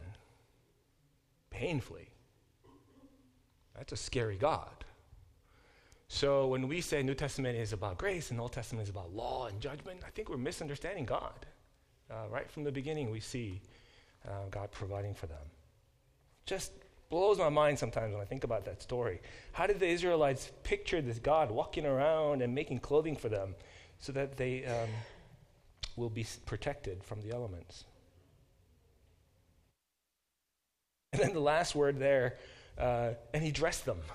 painfully. 1.50 2.08
That's 3.76 3.92
a 3.92 3.96
scary 3.96 4.36
God. 4.36 4.84
So 6.08 6.46
when 6.48 6.68
we 6.68 6.80
say 6.80 7.02
New 7.02 7.14
Testament 7.14 7.56
is 7.56 7.72
about 7.72 7.98
grace 7.98 8.30
and 8.30 8.40
Old 8.40 8.52
Testament 8.52 8.84
is 8.84 8.90
about 8.90 9.14
law 9.14 9.46
and 9.46 9.60
judgment, 9.60 10.00
I 10.06 10.10
think 10.10 10.28
we're 10.28 10.36
misunderstanding 10.36 11.04
God. 11.04 11.46
Uh, 12.10 12.28
right 12.30 12.50
from 12.50 12.64
the 12.64 12.72
beginning, 12.72 13.10
we 13.10 13.20
see 13.20 13.60
uh, 14.28 14.48
God 14.50 14.70
providing 14.70 15.14
for 15.14 15.26
them. 15.26 15.38
Just 16.46 16.72
blows 17.08 17.38
my 17.38 17.48
mind 17.48 17.78
sometimes 17.78 18.12
when 18.12 18.20
I 18.20 18.26
think 18.26 18.44
about 18.44 18.64
that 18.64 18.82
story. 18.82 19.20
How 19.52 19.66
did 19.66 19.80
the 19.80 19.86
Israelites 19.86 20.52
picture 20.62 21.00
this 21.00 21.18
God 21.18 21.50
walking 21.50 21.86
around 21.86 22.42
and 22.42 22.54
making 22.54 22.80
clothing 22.80 23.16
for 23.16 23.28
them? 23.28 23.54
So 23.98 24.12
that 24.12 24.36
they 24.36 24.64
um, 24.64 24.88
will 25.96 26.10
be 26.10 26.26
protected 26.46 27.02
from 27.02 27.20
the 27.20 27.32
elements. 27.32 27.84
And 31.12 31.22
then 31.22 31.32
the 31.32 31.40
last 31.40 31.74
word 31.74 31.98
there, 31.98 32.36
uh, 32.76 33.10
and 33.32 33.42
he 33.42 33.50
dressed 33.50 33.84
them. 33.84 33.98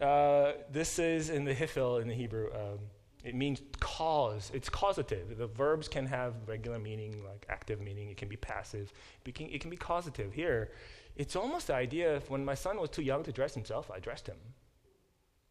Uh, 0.00 0.52
this 0.72 0.98
is 0.98 1.28
in 1.28 1.44
the 1.44 1.54
Hifil 1.54 2.00
in 2.00 2.08
the 2.08 2.14
Hebrew. 2.14 2.48
Um, 2.54 2.78
it 3.22 3.34
means 3.34 3.60
cause. 3.80 4.50
It's 4.54 4.70
causative. 4.70 5.36
The 5.36 5.46
verbs 5.46 5.88
can 5.88 6.06
have 6.06 6.32
regular 6.46 6.78
meaning, 6.78 7.22
like 7.22 7.44
active 7.50 7.82
meaning. 7.82 8.08
It 8.08 8.16
can 8.16 8.28
be 8.28 8.36
passive. 8.36 8.94
It 9.26 9.34
can, 9.34 9.50
it 9.50 9.60
can 9.60 9.68
be 9.68 9.76
causative. 9.76 10.32
Here, 10.32 10.70
it's 11.16 11.36
almost 11.36 11.66
the 11.66 11.74
idea 11.74 12.16
of 12.16 12.30
when 12.30 12.42
my 12.44 12.54
son 12.54 12.80
was 12.80 12.88
too 12.88 13.02
young 13.02 13.22
to 13.24 13.32
dress 13.32 13.52
himself, 13.52 13.90
I 13.94 13.98
dressed 13.98 14.26
him. 14.26 14.38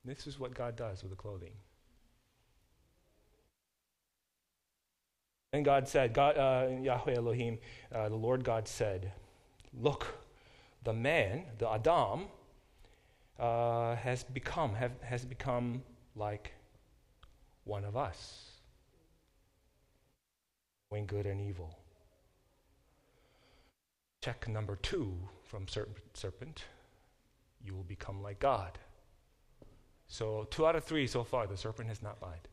This 0.03 0.25
is 0.25 0.39
what 0.39 0.55
God 0.55 0.75
does 0.75 1.03
with 1.03 1.11
the 1.11 1.17
clothing. 1.17 1.53
And 5.51 5.65
God 5.65 5.87
said, 5.87 6.13
God, 6.13 6.37
uh, 6.37 6.67
Yahweh 6.81 7.15
Elohim, 7.15 7.57
uh, 7.93 8.09
the 8.09 8.15
Lord 8.15 8.43
God 8.43 8.67
said, 8.67 9.11
Look, 9.73 10.05
the 10.83 10.93
man, 10.93 11.45
the 11.57 11.69
Adam, 11.69 12.27
uh, 13.39 13.95
has 13.95 14.23
become 14.23 14.75
have, 14.75 14.91
has 15.01 15.25
become 15.25 15.83
like 16.15 16.53
one 17.63 17.83
of 17.83 17.95
us, 17.95 18.51
knowing 20.91 21.05
good 21.05 21.25
and 21.25 21.39
evil. 21.41 21.77
Check 24.21 24.47
number 24.47 24.75
two 24.75 25.17
from 25.45 25.65
serpent 25.67 26.65
you 27.63 27.75
will 27.75 27.83
become 27.83 28.21
like 28.21 28.39
God. 28.39 28.77
So, 30.07 30.47
two 30.49 30.65
out 30.65 30.75
of 30.75 30.83
three 30.83 31.07
so 31.07 31.23
far, 31.23 31.45
the 31.45 31.57
serpent 31.57 31.89
has 31.89 32.01
not 32.01 32.21
lied. 32.21 32.47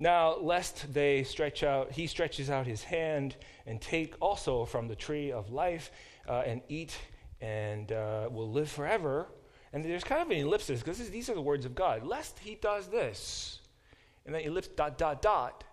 Now, 0.00 0.36
lest 0.38 0.92
they 0.92 1.22
stretch 1.22 1.62
out, 1.62 1.92
he 1.92 2.06
stretches 2.06 2.50
out 2.50 2.66
his 2.66 2.82
hand 2.82 3.36
and 3.66 3.80
take 3.80 4.14
also 4.20 4.64
from 4.64 4.88
the 4.88 4.96
tree 4.96 5.30
of 5.30 5.50
life 5.50 5.90
uh, 6.28 6.42
and 6.44 6.60
eat 6.68 6.96
and 7.40 7.92
uh, 7.92 8.28
will 8.30 8.50
live 8.50 8.70
forever. 8.70 9.26
And 9.72 9.84
there's 9.84 10.04
kind 10.04 10.22
of 10.22 10.30
an 10.30 10.36
ellipsis 10.38 10.80
because 10.80 10.98
these 11.10 11.30
are 11.30 11.34
the 11.34 11.40
words 11.40 11.64
of 11.64 11.74
God. 11.74 12.04
Lest 12.04 12.38
he 12.40 12.56
does 12.56 12.88
this. 12.88 13.60
And 14.26 14.34
then 14.34 14.42
ellipse, 14.42 14.68
dot, 14.68 14.98
dot, 14.98 15.22
dot. 15.22 15.64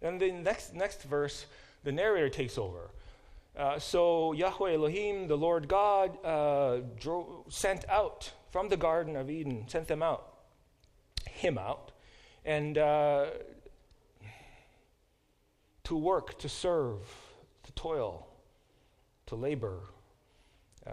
And 0.00 0.20
then 0.20 0.42
next, 0.42 0.74
next 0.74 1.02
verse, 1.02 1.46
the 1.82 1.92
narrator 1.92 2.28
takes 2.28 2.56
over. 2.56 2.90
Uh, 3.56 3.78
so 3.78 4.32
Yahweh 4.32 4.74
Elohim, 4.74 5.26
the 5.26 5.36
Lord 5.36 5.66
God, 5.66 6.24
uh, 6.24 6.78
sent 7.48 7.88
out 7.88 8.30
from 8.50 8.68
the 8.68 8.76
Garden 8.76 9.16
of 9.16 9.28
Eden, 9.28 9.64
sent 9.66 9.88
them 9.88 10.02
out, 10.02 10.34
him 11.28 11.58
out, 11.58 11.90
and 12.44 12.78
uh, 12.78 13.26
to 15.88 15.96
work, 15.96 16.38
to 16.38 16.50
serve, 16.50 16.98
to 17.62 17.72
toil, 17.72 18.26
to 19.24 19.34
labor, 19.34 19.78
uh, 20.86 20.92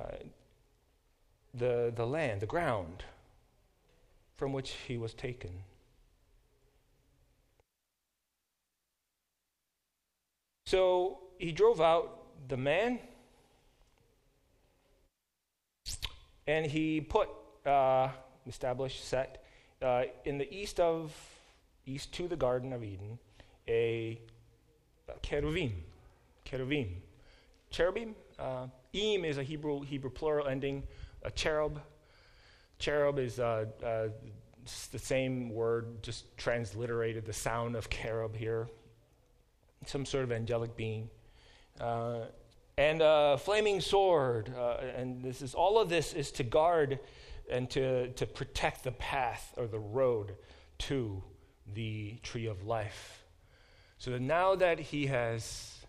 the, 1.54 1.92
the 1.94 2.08
land, 2.08 2.40
the 2.40 2.46
ground 2.46 3.04
from 4.38 4.54
which 4.54 4.72
he 4.88 4.98
was 4.98 5.14
taken. 5.14 5.52
So 10.66 11.20
he 11.40 11.52
drove 11.52 11.82
out 11.82 12.48
the 12.48 12.56
man 12.56 13.00
and 16.48 16.66
he 16.66 17.02
put, 17.02 17.28
uh, 17.66 18.12
established, 18.48 19.06
set, 19.06 19.44
uh, 19.82 20.04
in 20.24 20.38
the 20.38 20.50
east 20.56 20.80
of, 20.80 21.14
east 21.86 22.14
to 22.14 22.30
the 22.30 22.38
Garden 22.38 22.72
of 22.72 22.82
Eden, 22.82 23.20
a, 23.68 24.22
a 25.10 25.20
cherubim. 25.22 25.84
Cherubim. 26.46 27.02
Cherubim? 27.70 28.16
Uh, 28.38 28.68
im 28.94 29.26
is 29.26 29.38
a 29.38 29.44
Hebrew, 29.44 29.82
Hebrew 29.82 30.10
plural 30.10 30.48
ending. 30.48 30.84
A 31.24 31.32
cherub. 31.32 31.82
Cherub 32.80 33.20
is 33.20 33.40
uh, 33.40 33.66
uh, 33.84 34.08
the 34.92 35.00
same 35.00 35.50
word, 35.50 36.04
just 36.04 36.38
transliterated 36.38 37.26
the 37.26 37.34
sound 37.34 37.76
of 37.76 37.90
cherub 37.90 38.36
here 38.36 38.68
some 39.88 40.06
sort 40.06 40.24
of 40.24 40.32
angelic 40.32 40.76
being. 40.76 41.10
Uh, 41.80 42.22
and 42.78 43.02
a 43.02 43.38
flaming 43.38 43.82
sword. 43.82 44.54
Uh, 44.56 44.78
and 44.96 45.24
this 45.24 45.42
is 45.42 45.54
all 45.54 45.80
of 45.80 45.90
this 45.90 46.14
is 46.14 46.32
to 46.32 46.44
guard 46.44 47.00
and 47.50 47.70
to, 47.70 48.10
to 48.14 48.26
protect 48.26 48.84
the 48.84 48.92
path 48.92 49.54
or 49.58 49.68
the 49.68 49.80
road 49.80 50.36
to 50.78 51.24
the 51.74 52.16
tree 52.24 52.48
of 52.48 52.66
life. 52.66 53.25
So 54.06 54.12
that 54.12 54.22
now 54.22 54.54
that 54.54 54.80
he 54.80 55.08
has 55.08 55.80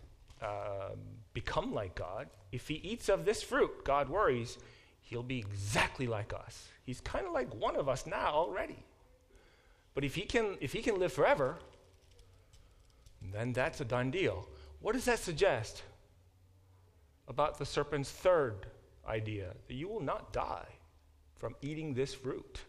uh, 0.41 0.95
become 1.33 1.71
like 1.71 1.93
God, 1.93 2.27
if 2.51 2.67
he 2.67 2.73
eats 2.73 3.09
of 3.09 3.25
this 3.25 3.43
fruit, 3.43 3.85
God 3.85 4.09
worries, 4.09 4.57
he'll 5.01 5.21
be 5.21 5.37
exactly 5.37 6.07
like 6.07 6.33
us. 6.33 6.67
He's 6.83 6.99
kind 6.99 7.27
of 7.27 7.31
like 7.31 7.53
one 7.53 7.75
of 7.75 7.87
us 7.87 8.07
now 8.07 8.31
already. 8.33 8.83
But 9.93 10.03
if 10.03 10.15
he 10.15 10.21
can, 10.21 10.57
if 10.61 10.73
he 10.73 10.81
can 10.81 10.97
live 10.97 11.13
forever, 11.13 11.59
then 13.21 13.53
that's 13.53 13.81
a 13.81 13.85
done 13.85 14.09
deal. 14.09 14.47
What 14.81 14.93
does 14.93 15.05
that 15.05 15.19
suggest 15.19 15.83
about 17.27 17.59
the 17.59 17.67
serpent's 17.67 18.09
third 18.09 18.65
idea? 19.07 19.53
That 19.67 19.75
you 19.75 19.87
will 19.87 20.01
not 20.01 20.33
die 20.33 20.69
from 21.35 21.55
eating 21.61 21.93
this 21.93 22.15
fruit. 22.15 22.61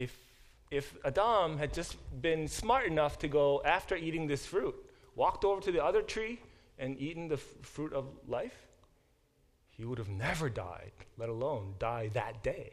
If, 0.00 0.27
if 0.70 0.96
Adam 1.04 1.58
had 1.58 1.72
just 1.72 1.96
been 2.20 2.46
smart 2.48 2.86
enough 2.86 3.18
to 3.20 3.28
go 3.28 3.62
after 3.64 3.96
eating 3.96 4.26
this 4.26 4.44
fruit, 4.44 4.74
walked 5.14 5.44
over 5.44 5.60
to 5.62 5.72
the 5.72 5.82
other 5.82 6.02
tree 6.02 6.40
and 6.78 6.98
eaten 7.00 7.28
the 7.28 7.36
f- 7.36 7.42
fruit 7.62 7.92
of 7.92 8.06
life, 8.26 8.66
he 9.70 9.84
would 9.84 9.98
have 9.98 10.08
never 10.08 10.50
died, 10.50 10.92
let 11.16 11.28
alone 11.28 11.74
die 11.78 12.10
that 12.12 12.42
day. 12.42 12.72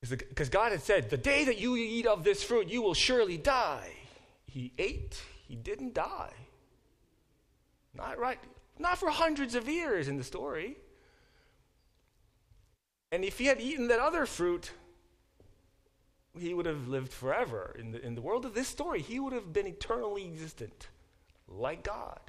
Because 0.00 0.48
God 0.48 0.72
had 0.72 0.82
said, 0.82 1.10
The 1.10 1.16
day 1.16 1.44
that 1.44 1.58
you 1.58 1.76
eat 1.76 2.06
of 2.06 2.24
this 2.24 2.42
fruit, 2.42 2.68
you 2.68 2.82
will 2.82 2.94
surely 2.94 3.36
die. 3.36 3.90
He 4.46 4.72
ate, 4.78 5.20
he 5.46 5.56
didn't 5.56 5.94
die. 5.94 6.32
Not 7.94 8.18
right, 8.18 8.38
not 8.78 8.98
for 8.98 9.10
hundreds 9.10 9.54
of 9.54 9.68
years 9.68 10.08
in 10.08 10.16
the 10.16 10.24
story. 10.24 10.76
And 13.12 13.24
if 13.24 13.38
he 13.38 13.46
had 13.46 13.60
eaten 13.60 13.88
that 13.88 14.00
other 14.00 14.26
fruit, 14.26 14.72
he 16.38 16.54
would 16.54 16.66
have 16.66 16.88
lived 16.88 17.12
forever. 17.12 17.76
In 17.78 17.92
the, 17.92 18.04
in 18.04 18.14
the 18.14 18.20
world 18.20 18.44
of 18.44 18.54
this 18.54 18.68
story, 18.68 19.00
he 19.00 19.20
would 19.20 19.32
have 19.32 19.52
been 19.52 19.66
eternally 19.66 20.24
existent, 20.24 20.88
like 21.48 21.84
God. 21.84 22.20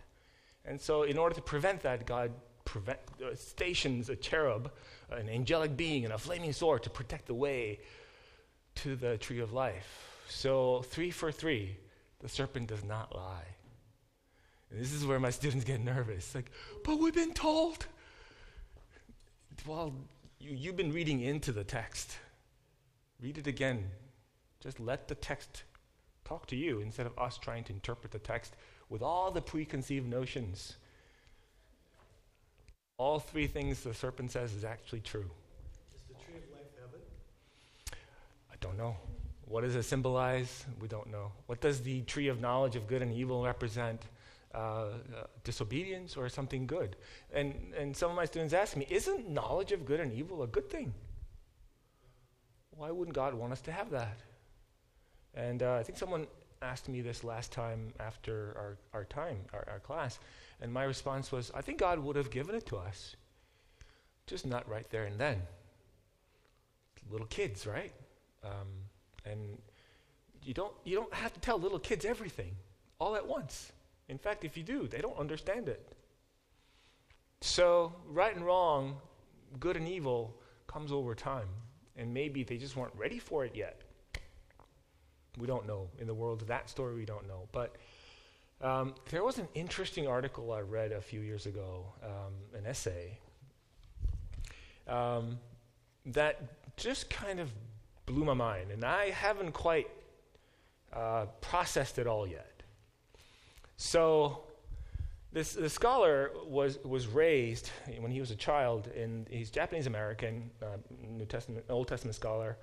And 0.64 0.80
so, 0.80 1.04
in 1.04 1.18
order 1.18 1.36
to 1.36 1.42
prevent 1.42 1.82
that, 1.82 2.06
God 2.06 2.32
prevent, 2.66 3.00
uh, 3.24 3.36
stations 3.36 4.10
a 4.10 4.16
cherub, 4.16 4.72
an 5.10 5.30
angelic 5.30 5.78
being, 5.78 6.06
and 6.06 6.14
a 6.14 6.18
flaming 6.18 6.54
sword 6.54 6.84
to 6.84 6.90
protect 6.90 7.28
the 7.28 7.34
way 7.34 7.80
to 8.76 8.96
the 8.96 9.18
tree 9.18 9.40
of 9.40 9.54
life. 9.54 10.24
So, 10.28 10.84
three 10.90 11.12
for 11.12 11.32
three, 11.32 11.78
the 12.20 12.30
serpent 12.30 12.68
does 12.68 12.84
not 12.84 13.16
lie. 13.16 13.46
And 14.72 14.80
this 14.80 14.92
is 14.92 15.06
where 15.06 15.20
my 15.20 15.30
students 15.30 15.64
get 15.64 15.80
nervous. 15.80 16.34
Like, 16.34 16.52
but 16.84 17.00
we've 17.00 17.14
been 17.14 17.34
told. 17.34 17.86
Well, 19.66 19.94
you, 20.40 20.56
you've 20.56 20.76
been 20.76 20.92
reading 20.92 21.22
into 21.22 21.52
the 21.52 21.64
text. 21.64 22.18
Read 23.22 23.38
it 23.38 23.48
again. 23.48 23.86
Just 24.62 24.80
let 24.80 25.08
the 25.08 25.16
text 25.16 25.64
talk 26.24 26.48
to 26.48 26.56
you 26.56 26.82
instead 26.82 27.06
of 27.06 27.18
us 27.18 27.38
trying 27.38 27.64
to 27.66 27.74
interpret 27.74 28.12
the 28.12 28.20
text 28.20 28.56
with 28.90 29.02
all 29.02 29.32
the 29.32 29.42
preconceived 29.42 30.08
notions 30.08 30.76
all 32.98 33.20
three 33.20 33.48
things 33.48 33.82
the 33.82 33.94
serpent 33.94 34.32
says 34.32 34.54
is 34.54 34.64
actually 34.64 35.02
true. 35.02 35.30
Is 35.94 36.02
the 36.08 36.14
tree 36.24 36.38
of 36.38 36.50
life 36.52 36.68
heaven? 36.80 37.00
I 38.52 38.56
don't 38.62 38.78
know. 38.78 38.96
What 39.48 39.62
does 39.62 39.76
it 39.76 39.84
symbolize? 39.84 40.66
We 40.80 40.88
don't 40.88 41.12
know. 41.12 41.32
What 41.48 41.62
does 41.62 41.82
the 41.82 42.02
tree 42.02 42.30
of 42.30 42.40
knowledge 42.42 42.76
of 42.76 42.88
good 42.88 43.02
and 43.02 43.14
evil 43.14 43.44
represent? 43.44 44.02
Uh, 44.54 44.58
uh, 44.58 45.28
disobedience 45.44 46.16
or 46.16 46.30
something 46.30 46.66
good? 46.66 46.96
And, 47.34 47.54
and 47.78 47.96
some 47.96 48.10
of 48.10 48.16
my 48.16 48.24
students 48.24 48.54
ask 48.54 48.78
me, 48.78 48.88
isn't 48.90 49.28
knowledge 49.28 49.74
of 49.74 49.86
good 49.86 50.00
and 50.00 50.14
evil 50.14 50.44
a 50.44 50.48
good 50.48 50.70
thing? 50.70 50.94
Why 52.78 52.92
wouldn't 52.92 53.16
God 53.16 53.34
want 53.34 53.54
us 53.54 53.62
to 53.62 53.72
have 53.72 53.90
that? 53.92 54.18
And 55.34 55.64
uh, 55.64 55.76
I 55.76 55.84
think 55.84 55.98
someone 55.98 56.28
asked 56.62 56.90
me 56.90 57.02
this 57.02 57.24
last 57.24 57.52
time 57.52 57.94
after 58.00 58.54
our, 58.58 58.78
our 58.94 59.06
time, 59.06 59.38
our, 59.54 59.66
our 59.70 59.80
class. 59.80 60.20
And 60.62 60.72
my 60.72 60.84
response 60.84 61.32
was, 61.32 61.52
I 61.54 61.62
think 61.62 61.80
God 61.80 62.00
would 62.00 62.16
have 62.16 62.32
given 62.32 62.56
it 62.56 62.66
to 62.68 62.78
us, 62.78 63.16
just 64.28 64.46
not 64.46 64.68
right 64.70 64.90
there 64.90 65.06
and 65.06 65.20
then. 65.20 65.42
Little 67.12 67.28
kids, 67.28 67.68
right? 67.68 67.92
Um, 68.44 68.68
and 69.26 69.58
you 70.44 70.54
don't, 70.54 70.74
you 70.84 70.96
don't 70.96 71.14
have 71.14 71.34
to 71.34 71.40
tell 71.40 71.60
little 71.60 71.80
kids 71.80 72.06
everything 72.06 72.56
all 73.00 73.16
at 73.16 73.28
once. 73.28 73.72
In 74.08 74.18
fact, 74.18 74.44
if 74.46 74.56
you 74.56 74.64
do, 74.64 74.88
they 74.88 75.00
don't 75.00 75.18
understand 75.18 75.68
it. 75.68 75.94
So, 77.42 77.94
right 78.08 78.36
and 78.36 78.46
wrong, 78.46 78.98
good 79.60 79.78
and 79.78 79.88
evil 79.88 80.36
comes 80.68 80.92
over 80.92 81.14
time. 81.14 81.48
And 81.98 82.14
maybe 82.14 82.44
they 82.44 82.58
just 82.58 82.76
weren't 82.76 82.94
ready 82.96 83.20
for 83.20 83.46
it 83.46 83.56
yet. 83.56 83.82
We 85.38 85.48
don't 85.48 85.68
know. 85.68 85.90
In 86.00 86.08
the 86.08 86.14
world 86.14 86.42
of 86.42 86.48
that 86.48 86.70
story, 86.70 86.96
we 86.96 87.06
don't 87.06 87.28
know. 87.28 87.48
But 87.52 87.76
um, 88.62 88.96
there 89.10 89.24
was 89.24 89.38
an 89.38 89.48
interesting 89.54 90.08
article 90.08 90.52
I 90.52 90.62
read 90.62 90.92
a 90.92 91.02
few 91.02 91.22
years 91.22 91.46
ago, 91.46 91.86
um, 92.04 92.34
an 92.58 92.66
essay, 92.66 93.18
um, 94.88 95.40
that 96.06 96.78
just 96.78 97.10
kind 97.10 97.40
of 97.40 97.52
blew 98.06 98.24
my 98.24 98.34
mind, 98.34 98.72
and 98.72 98.84
I 98.84 99.10
haven't 99.10 99.52
quite 99.52 99.88
uh, 100.94 101.26
processed 101.42 101.98
it 102.00 102.08
all 102.08 102.28
yet. 102.28 102.64
So, 103.78 104.44
this 105.36 105.52
the 105.54 105.70
scholar 105.70 106.32
was 106.48 106.80
was 106.86 107.08
raised 107.08 107.70
when 108.00 108.10
he 108.10 108.22
was 108.22 108.32
a 108.32 108.38
child, 108.38 108.88
and 108.88 109.28
he's 109.30 109.52
Japanese 109.52 109.86
American, 109.86 110.50
uh, 110.62 110.78
New 110.90 111.26
Testament, 111.26 111.66
Old 111.70 111.90
Testament 111.90 112.16
scholar, 112.16 112.58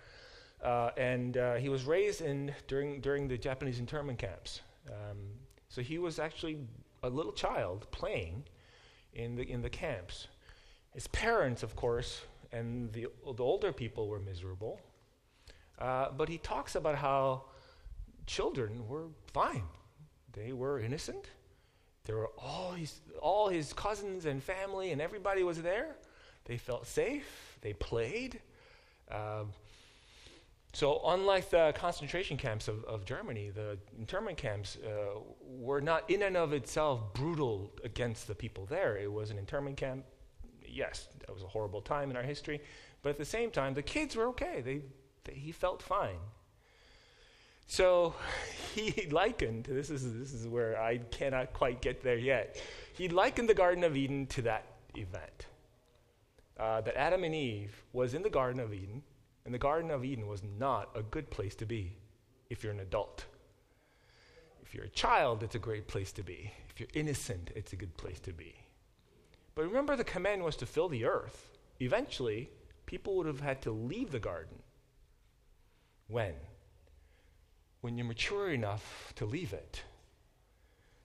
uh, 0.64 0.90
and 0.96 1.36
uh, 1.36 1.56
he 1.56 1.68
was 1.68 1.84
raised 1.84 2.22
in 2.22 2.54
during 2.68 3.02
during 3.02 3.28
the 3.28 3.36
Japanese 3.36 3.78
internment 3.78 4.18
camps. 4.18 4.62
Um, 4.88 5.18
so 5.68 5.82
he 5.82 5.98
was 5.98 6.18
actually 6.18 6.60
a 7.02 7.10
little 7.10 7.32
child 7.32 7.86
playing 7.90 8.44
in 9.12 9.36
the, 9.36 9.42
in 9.42 9.60
the 9.60 9.70
camps. 9.70 10.28
His 10.94 11.06
parents, 11.08 11.62
of 11.62 11.76
course, 11.76 12.22
and 12.52 12.90
the, 12.92 13.06
the 13.36 13.42
older 13.42 13.72
people 13.72 14.08
were 14.08 14.18
miserable. 14.18 14.80
Uh, 15.78 16.08
but 16.16 16.28
he 16.28 16.38
talks 16.38 16.74
about 16.74 16.96
how 16.96 17.44
children 18.26 18.86
were 18.88 19.08
fine. 19.32 19.64
They 20.32 20.52
were 20.52 20.80
innocent. 20.80 21.30
There 22.04 22.16
were 22.16 22.30
all 22.38 22.72
his, 22.72 23.00
all 23.20 23.48
his 23.48 23.72
cousins 23.72 24.24
and 24.26 24.42
family, 24.42 24.90
and 24.92 25.00
everybody 25.00 25.42
was 25.42 25.62
there. 25.62 25.96
They 26.44 26.56
felt 26.56 26.86
safe. 26.86 27.56
They 27.60 27.72
played. 27.72 28.40
Um, 29.10 29.52
so, 30.74 31.02
unlike 31.06 31.50
the 31.50 31.72
concentration 31.76 32.38
camps 32.38 32.66
of, 32.66 32.82
of 32.84 33.04
Germany, 33.04 33.50
the 33.50 33.78
internment 33.98 34.38
camps 34.38 34.78
uh, 34.78 35.20
were 35.44 35.82
not 35.82 36.08
in 36.10 36.22
and 36.22 36.36
of 36.36 36.54
itself 36.54 37.12
brutal 37.12 37.70
against 37.84 38.26
the 38.26 38.34
people 38.34 38.64
there. 38.64 38.96
It 38.96 39.12
was 39.12 39.30
an 39.30 39.38
internment 39.38 39.76
camp. 39.76 40.04
Yes, 40.66 41.08
that 41.20 41.32
was 41.32 41.42
a 41.42 41.46
horrible 41.46 41.82
time 41.82 42.10
in 42.10 42.16
our 42.16 42.22
history. 42.22 42.60
But 43.02 43.10
at 43.10 43.18
the 43.18 43.24
same 43.24 43.50
time, 43.50 43.74
the 43.74 43.82
kids 43.82 44.16
were 44.16 44.28
okay. 44.28 44.62
They, 44.64 44.80
they, 45.24 45.34
he 45.34 45.52
felt 45.52 45.82
fine. 45.82 46.16
So 47.66 48.14
he 48.74 49.08
likened, 49.10 49.64
this 49.64 49.90
is, 49.90 50.18
this 50.18 50.32
is 50.32 50.46
where 50.46 50.80
I 50.80 50.98
cannot 50.98 51.52
quite 51.52 51.80
get 51.80 52.02
there 52.02 52.18
yet. 52.18 52.60
He 52.94 53.08
likened 53.08 53.48
the 53.48 53.54
Garden 53.54 53.84
of 53.84 53.96
Eden 53.96 54.26
to 54.28 54.42
that 54.42 54.66
event. 54.94 55.46
Uh, 56.58 56.80
that 56.82 56.96
Adam 56.96 57.24
and 57.24 57.34
Eve 57.34 57.82
was 57.92 58.14
in 58.14 58.22
the 58.22 58.30
Garden 58.30 58.60
of 58.60 58.72
Eden 58.74 59.02
and 59.44 59.52
the 59.52 59.58
Garden 59.58 59.90
of 59.90 60.04
Eden 60.04 60.26
was 60.26 60.42
not 60.58 60.90
a 60.94 61.02
good 61.02 61.30
place 61.30 61.54
to 61.56 61.66
be 61.66 61.96
if 62.50 62.62
you're 62.62 62.72
an 62.72 62.80
adult. 62.80 63.24
If 64.62 64.74
you're 64.74 64.84
a 64.84 64.90
child, 64.90 65.42
it's 65.42 65.54
a 65.54 65.60
great 65.60 65.88
place 65.88 66.12
to 66.12 66.22
be. 66.22 66.52
If 66.70 66.80
you're 66.80 66.88
innocent, 66.94 67.50
it's 67.54 67.72
a 67.72 67.76
good 67.76 67.96
place 67.96 68.20
to 68.20 68.32
be. 68.32 68.54
But 69.54 69.64
remember, 69.64 69.96
the 69.96 70.04
command 70.04 70.44
was 70.44 70.56
to 70.56 70.66
fill 70.66 70.88
the 70.88 71.04
earth. 71.04 71.50
Eventually, 71.80 72.50
people 72.86 73.16
would 73.16 73.26
have 73.26 73.40
had 73.40 73.60
to 73.62 73.72
leave 73.72 74.12
the 74.12 74.20
garden. 74.20 74.62
When? 76.08 76.34
When 77.82 77.98
you're 77.98 78.06
mature 78.06 78.50
enough 78.50 79.12
to 79.16 79.26
leave 79.26 79.52
it. 79.52 79.82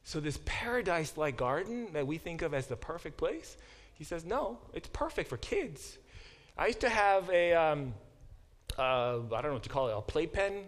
So, 0.03 0.21
this 0.21 0.39
paradise 0.45 1.17
like 1.17 1.35
garden 1.35 1.89
that 1.91 2.07
we 2.07 2.17
think 2.17 2.41
of 2.41 2.53
as 2.53 2.67
the 2.67 2.77
perfect 2.77 3.17
place, 3.17 3.57
he 3.93 4.05
says, 4.05 4.23
no, 4.23 4.59
it's 4.73 4.87
perfect 4.87 5.29
for 5.29 5.37
kids. 5.37 5.97
I 6.57 6.67
used 6.67 6.79
to 6.81 6.89
have 6.89 7.29
a. 7.29 7.53
Um, 7.53 7.93
uh, 8.77 9.17
I 9.17 9.41
don't 9.41 9.45
know 9.45 9.53
what 9.53 9.63
to 9.63 9.69
call 9.69 9.89
it, 9.89 9.97
a 9.97 10.01
playpen, 10.01 10.63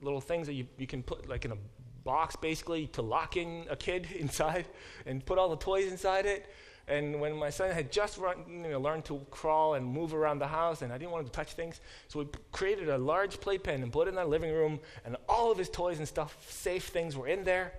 little 0.00 0.20
things 0.20 0.46
that 0.46 0.54
you, 0.54 0.66
you 0.78 0.86
can 0.86 1.02
put 1.02 1.28
like 1.28 1.44
in 1.44 1.52
a 1.52 1.56
box 2.04 2.36
basically 2.36 2.86
to 2.88 3.02
lock 3.02 3.36
in 3.36 3.66
a 3.70 3.76
kid 3.76 4.08
inside 4.18 4.66
and 5.06 5.24
put 5.24 5.38
all 5.38 5.48
the 5.48 5.56
toys 5.56 5.90
inside 5.90 6.26
it. 6.26 6.46
And 6.86 7.18
when 7.18 7.34
my 7.36 7.48
son 7.48 7.70
had 7.70 7.90
just 7.90 8.18
run, 8.18 8.44
you 8.46 8.70
know, 8.70 8.78
learned 8.78 9.06
to 9.06 9.24
crawl 9.30 9.74
and 9.74 9.86
move 9.86 10.12
around 10.12 10.38
the 10.38 10.46
house, 10.46 10.82
and 10.82 10.92
I 10.92 10.98
didn't 10.98 11.12
want 11.12 11.22
him 11.22 11.30
to 11.30 11.32
touch 11.32 11.54
things, 11.54 11.80
so 12.08 12.18
we 12.18 12.26
created 12.52 12.90
a 12.90 12.98
large 12.98 13.40
playpen 13.40 13.82
and 13.82 13.90
put 13.90 14.06
it 14.06 14.10
in 14.10 14.16
the 14.16 14.24
living 14.24 14.52
room, 14.52 14.80
and 15.06 15.16
all 15.28 15.50
of 15.50 15.56
his 15.56 15.70
toys 15.70 15.98
and 15.98 16.06
stuff, 16.06 16.36
safe 16.50 16.88
things, 16.88 17.16
were 17.16 17.26
in 17.26 17.44
there. 17.44 17.72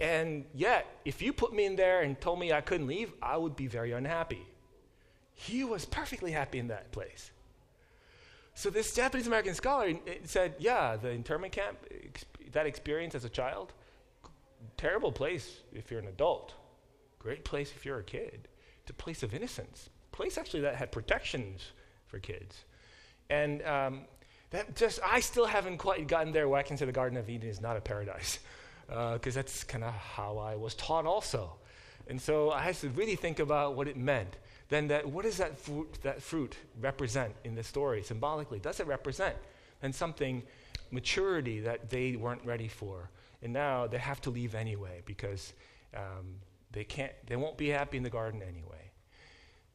And 0.00 0.44
yet, 0.52 0.86
if 1.04 1.22
you 1.22 1.32
put 1.32 1.52
me 1.54 1.64
in 1.64 1.76
there 1.76 2.02
and 2.02 2.20
told 2.20 2.40
me 2.40 2.52
I 2.52 2.60
couldn't 2.60 2.88
leave, 2.88 3.12
I 3.22 3.36
would 3.36 3.54
be 3.54 3.68
very 3.68 3.92
unhappy. 3.92 4.42
He 5.34 5.62
was 5.62 5.84
perfectly 5.84 6.32
happy 6.32 6.58
in 6.58 6.68
that 6.68 6.90
place. 6.90 7.30
So 8.54 8.68
this 8.68 8.94
Japanese 8.94 9.28
American 9.28 9.54
scholar 9.54 9.94
said, 10.24 10.56
yeah, 10.58 10.96
the 10.96 11.10
internment 11.10 11.52
camp, 11.52 11.78
that 12.50 12.66
experience 12.66 13.14
as 13.14 13.24
a 13.24 13.28
child, 13.28 13.72
terrible 14.76 15.12
place 15.12 15.60
if 15.72 15.90
you're 15.90 16.00
an 16.00 16.08
adult, 16.08 16.54
great 17.22 17.44
place 17.44 17.72
if 17.74 17.84
you're 17.84 17.98
a 17.98 18.04
kid. 18.04 18.48
It's 18.82 18.90
a 18.90 18.94
place 18.94 19.22
of 19.22 19.34
innocence, 19.34 19.90
place 20.10 20.36
actually 20.36 20.60
that 20.62 20.74
had 20.74 20.90
protections 20.90 21.72
for 22.06 22.18
kids. 22.18 22.64
And 23.30 23.62
um, 23.62 24.00
that 24.50 24.74
just, 24.76 24.98
I 25.04 25.20
still 25.20 25.46
haven't 25.46 25.78
quite 25.78 26.06
gotten 26.08 26.32
there 26.32 26.48
can 26.62 26.76
say 26.76 26.84
the 26.84 26.92
Garden 26.92 27.16
of 27.16 27.30
Eden 27.30 27.48
is 27.48 27.60
not 27.60 27.76
a 27.76 27.80
paradise, 27.80 28.40
because 28.86 29.36
uh, 29.36 29.40
that's 29.40 29.64
kind 29.64 29.84
of 29.84 29.92
how 29.94 30.38
I 30.38 30.56
was 30.56 30.74
taught 30.74 31.06
also. 31.06 31.54
And 32.08 32.20
so 32.20 32.50
I 32.50 32.60
had 32.62 32.74
to 32.76 32.88
really 32.90 33.16
think 33.16 33.38
about 33.38 33.76
what 33.76 33.86
it 33.86 33.96
meant 33.96 34.36
then 34.72 34.88
that, 34.88 35.06
what 35.06 35.24
does 35.24 35.36
that 35.36 35.58
fruit, 35.58 35.98
that 36.02 36.22
fruit 36.22 36.56
represent 36.80 37.34
in 37.44 37.54
the 37.54 37.62
story 37.62 38.02
symbolically? 38.02 38.58
Does 38.58 38.80
it 38.80 38.86
represent 38.86 39.36
then 39.82 39.92
something, 39.92 40.42
maturity 40.90 41.60
that 41.60 41.90
they 41.90 42.16
weren't 42.16 42.42
ready 42.42 42.68
for? 42.68 43.10
And 43.42 43.52
now 43.52 43.86
they 43.86 43.98
have 43.98 44.22
to 44.22 44.30
leave 44.30 44.54
anyway 44.54 45.02
because 45.04 45.52
um, 45.94 46.36
they, 46.72 46.84
can't, 46.84 47.12
they 47.26 47.36
won't 47.36 47.56
be 47.56 47.68
happy 47.68 47.96
in 47.96 48.02
the 48.02 48.10
garden 48.10 48.42
anyway. 48.42 48.90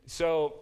So 0.06 0.56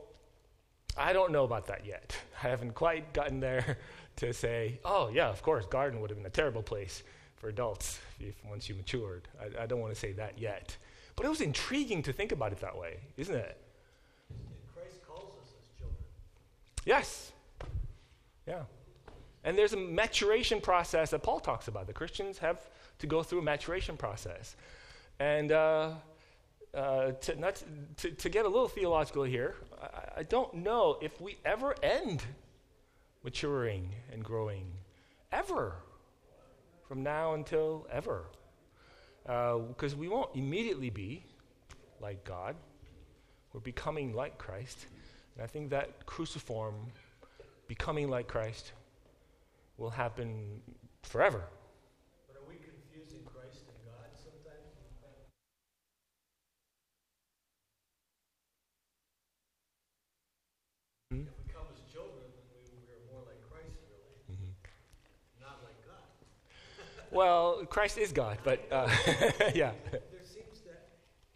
I 0.97 1.13
don't 1.13 1.31
know 1.31 1.43
about 1.43 1.67
that 1.67 1.85
yet. 1.85 2.15
I 2.43 2.47
haven't 2.47 2.73
quite 2.73 3.13
gotten 3.13 3.39
there 3.39 3.77
to 4.17 4.33
say, 4.33 4.79
oh, 4.85 5.09
yeah, 5.09 5.29
of 5.29 5.41
course, 5.41 5.65
garden 5.65 6.01
would 6.01 6.09
have 6.09 6.17
been 6.17 6.25
a 6.25 6.29
terrible 6.29 6.63
place 6.63 7.03
for 7.35 7.49
adults 7.49 7.99
if, 8.19 8.35
once 8.49 8.69
you 8.69 8.75
matured. 8.75 9.27
I, 9.39 9.63
I 9.63 9.65
don't 9.65 9.79
want 9.79 9.93
to 9.93 9.99
say 9.99 10.13
that 10.13 10.39
yet. 10.39 10.75
But 11.15 11.25
it 11.25 11.29
was 11.29 11.41
intriguing 11.41 12.03
to 12.03 12.13
think 12.13 12.31
about 12.31 12.51
it 12.51 12.59
that 12.59 12.77
way, 12.77 12.97
isn't 13.17 13.35
it? 13.35 13.57
Christ 14.73 14.99
calls 15.07 15.33
us 15.41 15.53
as 15.57 15.79
children. 15.79 15.97
Yes. 16.85 17.31
Yeah. 18.47 18.63
And 19.43 19.57
there's 19.57 19.73
a 19.73 19.77
maturation 19.77 20.59
process 20.59 21.11
that 21.11 21.23
Paul 21.23 21.39
talks 21.39 21.67
about. 21.67 21.87
The 21.87 21.93
Christians 21.93 22.37
have 22.39 22.59
to 22.99 23.07
go 23.07 23.23
through 23.23 23.39
a 23.39 23.43
maturation 23.43 23.95
process. 23.95 24.55
And 25.19 25.51
uh, 25.51 25.91
uh, 26.75 27.11
to, 27.11 27.35
not, 27.39 27.63
to, 27.97 28.11
to, 28.11 28.29
get 28.29 28.45
a 28.45 28.47
little 28.47 28.67
theological 28.67 29.23
here, 29.23 29.55
I, 29.81 30.19
I, 30.19 30.23
don't 30.23 30.53
know 30.53 30.97
if 31.01 31.21
we 31.21 31.37
ever 31.45 31.75
end 31.81 32.23
maturing 33.23 33.89
and 34.11 34.23
growing, 34.23 34.67
ever, 35.31 35.75
from 36.87 37.01
now 37.01 37.33
until 37.33 37.87
ever. 37.91 38.25
Because 39.23 39.93
uh, 39.93 39.97
we 39.97 40.07
won't 40.07 40.35
immediately 40.35 40.89
be 40.89 41.25
like 42.01 42.23
God, 42.23 42.55
we're 43.53 43.61
becoming 43.61 44.13
like 44.13 44.37
Christ. 44.37 44.85
And 45.35 45.43
I 45.43 45.47
think 45.47 45.69
that 45.69 46.05
cruciform, 46.05 46.75
becoming 47.67 48.09
like 48.09 48.27
Christ, 48.27 48.73
will 49.77 49.89
happen 49.89 50.61
forever. 51.03 51.43
But 52.27 52.37
are 52.37 52.47
we 52.47 52.55
confusing 52.55 53.23
Christ 53.25 53.63
and 53.67 53.79
God 53.87 54.11
sometimes? 54.15 54.75
Hmm? 61.11 61.27
If 61.27 61.35
we 61.39 61.53
come 61.53 61.67
as 61.71 61.79
children, 61.91 62.27
then 62.35 62.43
we, 62.51 62.59
we 62.75 62.91
are 62.91 63.03
more 63.11 63.23
like 63.27 63.39
Christ, 63.47 63.79
really. 63.87 64.35
Mm-hmm. 64.35 64.51
Not 65.39 65.63
like 65.63 65.79
God. 65.87 66.03
Well, 67.15 67.65
Christ 67.69 67.97
is 67.97 68.11
God, 68.11 68.37
but 68.43 68.67
uh, 68.71 68.89
yeah. 69.55 69.71
There 69.89 70.01
seems 70.23 70.59
that 70.65 70.89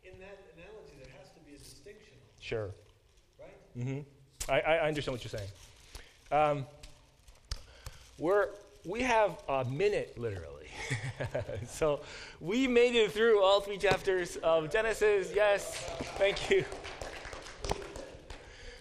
in 0.03 0.19
that 0.19 0.38
analogy 0.55 0.93
there 1.01 1.11
has 1.17 1.30
to 1.32 1.39
be 1.47 1.55
a 1.55 1.57
distinction. 1.57 2.13
Sure. 2.39 2.71
Right? 3.39 3.77
Mm-hmm. 3.77 4.51
I, 4.51 4.61
I 4.61 4.88
understand 4.88 5.13
what 5.17 5.23
you're 5.23 5.39
saying. 5.39 5.49
Um, 6.32 6.65
we're, 8.17 8.49
we 8.86 9.01
have 9.01 9.41
a 9.47 9.63
minute, 9.63 10.17
literally. 10.17 10.67
so 11.67 12.01
we 12.41 12.67
made 12.67 12.95
it 12.95 13.11
through 13.11 13.41
all 13.41 13.61
three 13.61 13.77
chapters 13.77 14.36
of 14.38 14.71
Genesis. 14.71 15.32
Yes, 15.34 15.75
thank 16.17 16.49
you. 16.49 16.65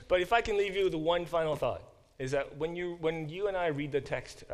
But 0.09 0.21
if 0.21 0.33
I 0.33 0.41
can 0.41 0.57
leave 0.57 0.75
you 0.75 0.85
with 0.85 0.95
one 0.95 1.27
final 1.27 1.55
thought, 1.55 1.83
is 2.19 2.33
that 2.33 2.57
when 2.57 2.75
you, 2.75 2.97
when 3.01 3.29
you 3.29 3.47
and 3.47 3.57
I 3.57 3.69
read 3.69 3.93
the 3.93 4.01
text, 4.01 4.45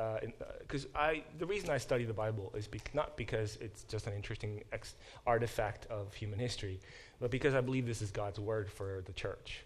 because 0.60 0.86
uh, 0.94 0.98
uh, 0.98 1.14
the 1.38 1.46
reason 1.46 1.70
I 1.70 1.78
study 1.78 2.04
the 2.04 2.12
Bible 2.12 2.52
is 2.54 2.66
bec- 2.66 2.94
not 2.94 3.16
because 3.16 3.56
it's 3.60 3.84
just 3.84 4.06
an 4.06 4.12
interesting 4.12 4.62
ex- 4.72 4.96
artifact 5.26 5.86
of 5.86 6.12
human 6.12 6.38
history, 6.38 6.78
but 7.20 7.30
because 7.30 7.54
I 7.54 7.62
believe 7.62 7.86
this 7.86 8.02
is 8.02 8.10
God's 8.10 8.38
word 8.38 8.70
for 8.70 9.02
the 9.06 9.12
church. 9.12 9.64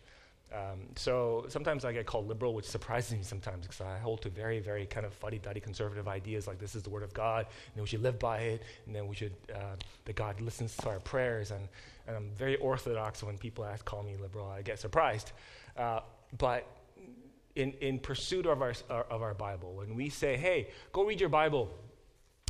Um, 0.50 0.86
so 0.96 1.44
sometimes 1.48 1.84
I 1.84 1.92
get 1.92 2.06
called 2.06 2.26
liberal, 2.28 2.54
which 2.54 2.66
surprises 2.66 3.12
me 3.12 3.22
sometimes 3.22 3.66
because 3.66 3.80
I 3.80 3.98
hold 3.98 4.22
to 4.22 4.30
very, 4.30 4.60
very 4.60 4.86
kind 4.86 5.04
of 5.04 5.12
fuddy-duddy 5.12 5.60
conservative 5.60 6.08
ideas 6.08 6.46
like 6.46 6.58
this 6.58 6.74
is 6.74 6.82
the 6.84 6.90
word 6.90 7.02
of 7.02 7.12
God, 7.12 7.46
and 7.74 7.82
we 7.82 7.88
should 7.88 8.02
live 8.02 8.18
by 8.18 8.38
it, 8.38 8.62
and 8.86 8.94
then 8.94 9.08
we 9.08 9.16
should 9.16 9.34
uh, 9.54 9.74
that 10.04 10.16
God 10.16 10.40
listens 10.40 10.76
to 10.78 10.88
our 10.88 11.00
prayers, 11.00 11.50
and, 11.50 11.68
and 12.06 12.16
I'm 12.16 12.30
very 12.30 12.56
orthodox. 12.56 13.22
When 13.22 13.36
people 13.36 13.64
ask, 13.64 13.84
call 13.84 14.02
me 14.04 14.16
liberal, 14.16 14.48
I 14.48 14.62
get 14.62 14.78
surprised. 14.78 15.32
Uh, 15.76 16.00
but 16.38 16.64
in 17.58 17.72
in 17.80 17.98
pursuit 17.98 18.46
of 18.46 18.62
our, 18.62 18.72
of 18.88 19.22
our 19.22 19.34
Bible, 19.34 19.74
when 19.74 19.94
we 19.94 20.08
say, 20.08 20.36
"Hey, 20.36 20.70
go 20.92 21.04
read 21.04 21.20
your 21.20 21.28
Bible," 21.28 21.68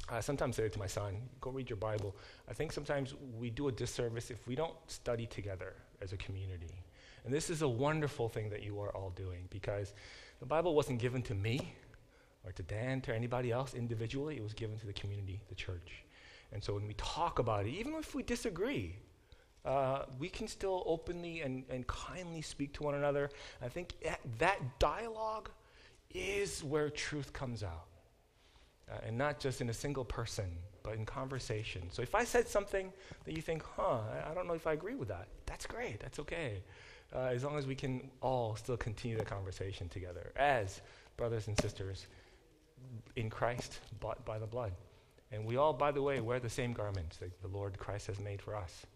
I 0.08 0.20
sometimes 0.20 0.56
say 0.56 0.64
it 0.64 0.72
to 0.74 0.78
my 0.78 0.86
son, 0.86 1.28
"Go 1.40 1.50
read 1.50 1.68
your 1.70 1.78
Bible." 1.78 2.14
I 2.48 2.52
think 2.52 2.72
sometimes 2.72 3.14
we 3.38 3.50
do 3.50 3.68
a 3.68 3.72
disservice 3.72 4.30
if 4.30 4.46
we 4.46 4.54
don't 4.54 4.76
study 4.86 5.26
together 5.26 5.74
as 6.00 6.12
a 6.12 6.16
community. 6.16 6.82
And 7.24 7.34
this 7.34 7.50
is 7.50 7.62
a 7.62 7.68
wonderful 7.68 8.28
thing 8.28 8.50
that 8.50 8.62
you 8.62 8.80
are 8.80 8.94
all 8.94 9.10
doing 9.10 9.48
because 9.50 9.94
the 10.40 10.46
Bible 10.46 10.74
wasn't 10.74 11.00
given 11.00 11.22
to 11.22 11.34
me 11.34 11.74
or 12.44 12.52
to 12.52 12.62
Dan, 12.62 13.00
to 13.02 13.14
anybody 13.14 13.50
else 13.50 13.74
individually. 13.74 14.36
It 14.36 14.42
was 14.42 14.54
given 14.54 14.78
to 14.78 14.86
the 14.86 14.92
community, 14.92 15.40
the 15.48 15.54
church. 15.54 16.04
And 16.52 16.62
so 16.62 16.74
when 16.74 16.86
we 16.86 16.94
talk 16.94 17.38
about 17.38 17.66
it, 17.66 17.70
even 17.70 17.94
if 17.94 18.14
we 18.14 18.22
disagree, 18.22 18.96
uh, 19.68 20.06
we 20.18 20.30
can 20.30 20.48
still 20.48 20.82
openly 20.86 21.42
and, 21.42 21.62
and 21.68 21.86
kindly 21.86 22.40
speak 22.40 22.72
to 22.72 22.82
one 22.82 22.94
another. 22.94 23.28
I 23.60 23.68
think 23.68 23.92
that, 24.02 24.18
that 24.38 24.78
dialogue 24.78 25.50
is 26.14 26.64
where 26.64 26.88
truth 26.88 27.34
comes 27.34 27.62
out. 27.62 27.84
Uh, 28.90 28.94
and 29.06 29.18
not 29.18 29.38
just 29.38 29.60
in 29.60 29.68
a 29.68 29.74
single 29.74 30.06
person, 30.06 30.46
but 30.82 30.94
in 30.94 31.04
conversation. 31.04 31.82
So 31.90 32.00
if 32.00 32.14
I 32.14 32.24
said 32.24 32.48
something 32.48 32.90
that 33.26 33.36
you 33.36 33.42
think, 33.42 33.62
huh, 33.76 33.98
I, 34.10 34.30
I 34.30 34.34
don't 34.34 34.46
know 34.46 34.54
if 34.54 34.66
I 34.66 34.72
agree 34.72 34.94
with 34.94 35.08
that, 35.08 35.28
that's 35.44 35.66
great, 35.66 36.00
that's 36.00 36.18
okay. 36.20 36.62
Uh, 37.14 37.26
as 37.26 37.44
long 37.44 37.58
as 37.58 37.66
we 37.66 37.74
can 37.74 38.10
all 38.22 38.56
still 38.56 38.78
continue 38.78 39.18
the 39.18 39.24
conversation 39.24 39.86
together 39.90 40.32
as 40.36 40.80
brothers 41.18 41.46
and 41.46 41.60
sisters 41.60 42.06
in 43.16 43.28
Christ, 43.28 43.80
bought 44.00 44.24
by 44.24 44.38
the 44.38 44.46
blood. 44.46 44.72
And 45.30 45.44
we 45.44 45.58
all, 45.58 45.74
by 45.74 45.92
the 45.92 46.00
way, 46.00 46.22
wear 46.22 46.40
the 46.40 46.48
same 46.48 46.72
garments 46.72 47.18
that 47.18 47.42
the 47.42 47.48
Lord 47.48 47.78
Christ 47.78 48.06
has 48.06 48.18
made 48.18 48.40
for 48.40 48.56
us 48.56 48.86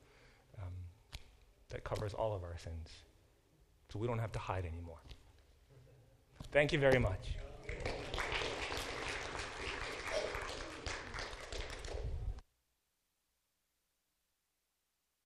that 1.72 1.84
covers 1.84 2.14
all 2.14 2.34
of 2.34 2.44
our 2.44 2.56
sins. 2.58 2.88
So 3.92 3.98
we 3.98 4.06
don't 4.06 4.18
have 4.18 4.32
to 4.32 4.38
hide 4.38 4.64
anymore. 4.64 4.98
Thank 6.52 6.72
you 6.72 6.78
very 6.78 6.98
much. 6.98 7.36